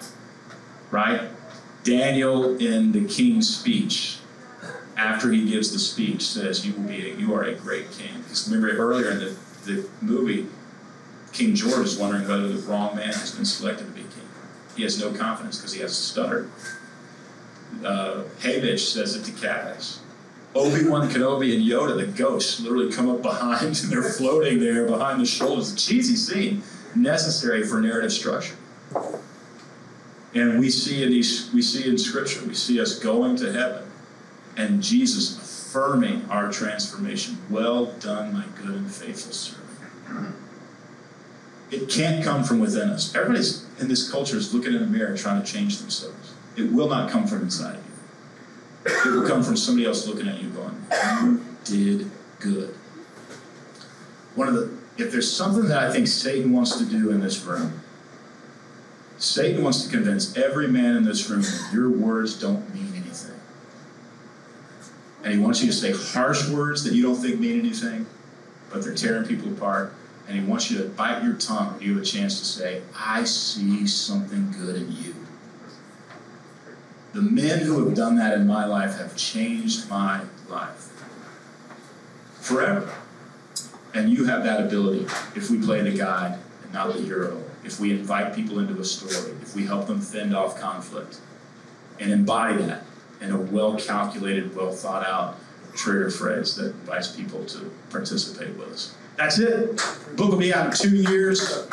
Right? 0.91 1.29
Daniel 1.83 2.57
in 2.57 2.91
the 2.91 3.05
king's 3.05 3.55
speech, 3.55 4.17
after 4.97 5.31
he 5.31 5.49
gives 5.49 5.71
the 5.71 5.79
speech, 5.79 6.23
says, 6.23 6.65
You 6.65 6.73
will 6.73 6.87
be 6.89 7.11
a, 7.11 7.15
you 7.15 7.33
are 7.33 7.43
a 7.43 7.55
great 7.55 7.91
king. 7.91 8.21
Because 8.21 8.51
remember 8.51 8.77
earlier 8.77 9.11
in 9.11 9.19
the, 9.19 9.35
the 9.65 9.89
movie, 10.01 10.47
King 11.31 11.55
George 11.55 11.85
is 11.85 11.97
wondering 11.97 12.27
whether 12.27 12.49
the 12.49 12.61
wrong 12.67 12.95
man 12.95 13.13
has 13.13 13.31
been 13.31 13.45
selected 13.45 13.85
to 13.85 13.91
be 13.91 14.01
king. 14.01 14.27
He 14.75 14.83
has 14.83 14.99
no 14.99 15.13
confidence 15.13 15.57
because 15.57 15.73
he 15.73 15.81
has 15.81 15.91
a 15.91 15.95
stutter. 15.95 16.49
Uh, 17.83 18.23
Haymitch 18.39 18.79
says 18.79 19.15
it 19.15 19.23
to 19.25 19.31
Katniss. 19.31 19.99
Obi-Wan 20.55 21.09
Kenobi 21.09 21.55
and 21.55 21.63
Yoda, 21.63 21.95
the 21.95 22.07
ghosts, 22.07 22.59
literally 22.59 22.91
come 22.91 23.09
up 23.09 23.21
behind 23.21 23.79
and 23.83 23.91
they're 23.91 24.03
floating 24.03 24.59
there 24.59 24.87
behind 24.87 25.21
the 25.21 25.25
shoulders. 25.25 25.71
A 25.71 25.75
cheesy 25.75 26.15
scene, 26.15 26.63
necessary 26.95 27.63
for 27.63 27.79
narrative 27.79 28.11
structure. 28.11 28.55
And 30.33 30.59
we 30.59 30.69
see 30.69 31.03
in 31.03 31.09
these, 31.09 31.51
we 31.53 31.61
see 31.61 31.89
in 31.89 31.97
Scripture, 31.97 32.45
we 32.45 32.53
see 32.53 32.79
us 32.79 32.99
going 32.99 33.35
to 33.37 33.51
heaven, 33.51 33.89
and 34.57 34.83
Jesus 34.83 35.37
affirming 35.37 36.25
our 36.29 36.51
transformation. 36.51 37.37
Well 37.49 37.87
done, 37.99 38.33
my 38.33 38.45
good 38.61 38.75
and 38.75 38.91
faithful 38.91 39.33
servant. 39.33 40.35
It 41.71 41.87
can't 41.87 42.23
come 42.23 42.43
from 42.43 42.59
within 42.59 42.89
us. 42.89 43.15
Everybody's 43.15 43.65
in 43.79 43.87
this 43.87 44.09
culture 44.11 44.37
is 44.37 44.53
looking 44.53 44.73
in 44.73 44.81
a 44.81 44.87
mirror 44.87 45.15
trying 45.15 45.41
to 45.41 45.51
change 45.51 45.77
themselves. 45.77 46.33
It 46.55 46.71
will 46.71 46.89
not 46.89 47.09
come 47.09 47.27
from 47.27 47.43
inside 47.43 47.75
of 47.75 47.85
you. 47.85 49.11
It 49.11 49.15
will 49.15 49.27
come 49.27 49.43
from 49.43 49.55
somebody 49.55 49.85
else 49.85 50.07
looking 50.07 50.27
at 50.27 50.41
you 50.41 50.49
going, 50.49 50.75
You 51.21 51.45
did 51.63 52.11
good. 52.39 52.73
One 54.35 54.47
of 54.47 54.53
the 54.55 54.79
if 54.97 55.11
there's 55.11 55.31
something 55.31 55.67
that 55.69 55.77
I 55.77 55.91
think 55.91 56.07
Satan 56.07 56.51
wants 56.51 56.77
to 56.77 56.85
do 56.85 57.11
in 57.11 57.21
this 57.21 57.43
room, 57.43 57.79
Satan 59.19 59.63
wants 59.63 59.83
to 59.83 59.89
convince 59.89 60.35
every 60.37 60.67
man 60.67 60.95
in 60.95 61.03
this 61.03 61.29
room 61.29 61.41
that 61.41 61.69
your 61.73 61.89
words 61.89 62.39
don't 62.39 62.73
mean 62.73 62.93
anything. 62.95 63.39
And 65.23 65.33
he 65.33 65.39
wants 65.39 65.61
you 65.61 65.67
to 65.67 65.73
say 65.73 65.91
harsh 65.91 66.49
words 66.49 66.85
that 66.85 66.93
you 66.93 67.03
don't 67.03 67.15
think 67.15 67.39
mean 67.39 67.59
anything, 67.59 68.05
but 68.71 68.81
they're 68.81 68.95
tearing 68.95 69.27
people 69.27 69.51
apart 69.51 69.93
and 70.29 70.39
he 70.39 70.45
wants 70.45 70.69
you 70.69 70.77
to 70.77 70.85
bite 70.89 71.23
your 71.23 71.33
tongue 71.33 71.73
when 71.73 71.81
you 71.81 71.93
have 71.95 72.03
a 72.03 72.05
chance 72.05 72.39
to 72.39 72.45
say, 72.45 72.83
I 72.95 73.23
see 73.23 73.87
something 73.87 74.51
good 74.51 74.75
in 74.75 74.91
you. 74.91 75.15
The 77.13 77.21
men 77.23 77.61
who 77.61 77.83
have 77.83 77.95
done 77.95 78.15
that 78.17 78.35
in 78.35 78.45
my 78.45 78.63
life 78.65 78.97
have 78.99 79.17
changed 79.17 79.89
my 79.89 80.21
life 80.47 80.93
forever. 82.35 82.93
And 83.95 84.11
you 84.11 84.25
have 84.25 84.43
that 84.43 84.61
ability 84.61 85.05
if 85.35 85.49
we 85.49 85.57
play 85.57 85.81
the 85.81 85.97
guide 85.97 86.37
and 86.63 86.73
not 86.73 86.93
the 86.93 87.01
hero, 87.01 87.43
if 87.63 87.79
we 87.79 87.91
invite 87.91 88.35
people 88.35 88.59
into 88.59 88.79
a 88.79 88.85
story, 88.85 89.33
if 89.41 89.55
we 89.55 89.65
help 89.65 89.87
them 89.87 89.99
fend 89.99 90.35
off 90.35 90.59
conflict 90.59 91.19
and 91.99 92.11
embody 92.11 92.57
that 92.63 92.83
in 93.21 93.31
a 93.31 93.37
well 93.37 93.77
calculated, 93.77 94.55
well 94.55 94.71
thought 94.71 95.05
out 95.05 95.37
trigger 95.75 96.09
phrase 96.09 96.55
that 96.55 96.67
invites 96.67 97.15
people 97.15 97.43
to 97.45 97.71
participate 97.89 98.55
with 98.57 98.69
us. 98.69 98.95
That's 99.17 99.37
it. 99.39 99.75
Book 100.15 100.31
will 100.31 100.37
be 100.37 100.53
out 100.53 100.67
in 100.67 100.71
two 100.71 100.95
years. 101.11 101.67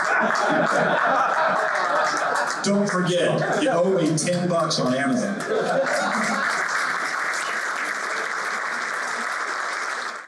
Don't 2.65 2.91
forget, 2.91 3.63
you 3.63 3.69
owe 3.69 3.97
me 4.01 4.17
10 4.19 4.49
bucks 4.49 4.81
on 4.81 4.93
Amazon. 4.93 5.39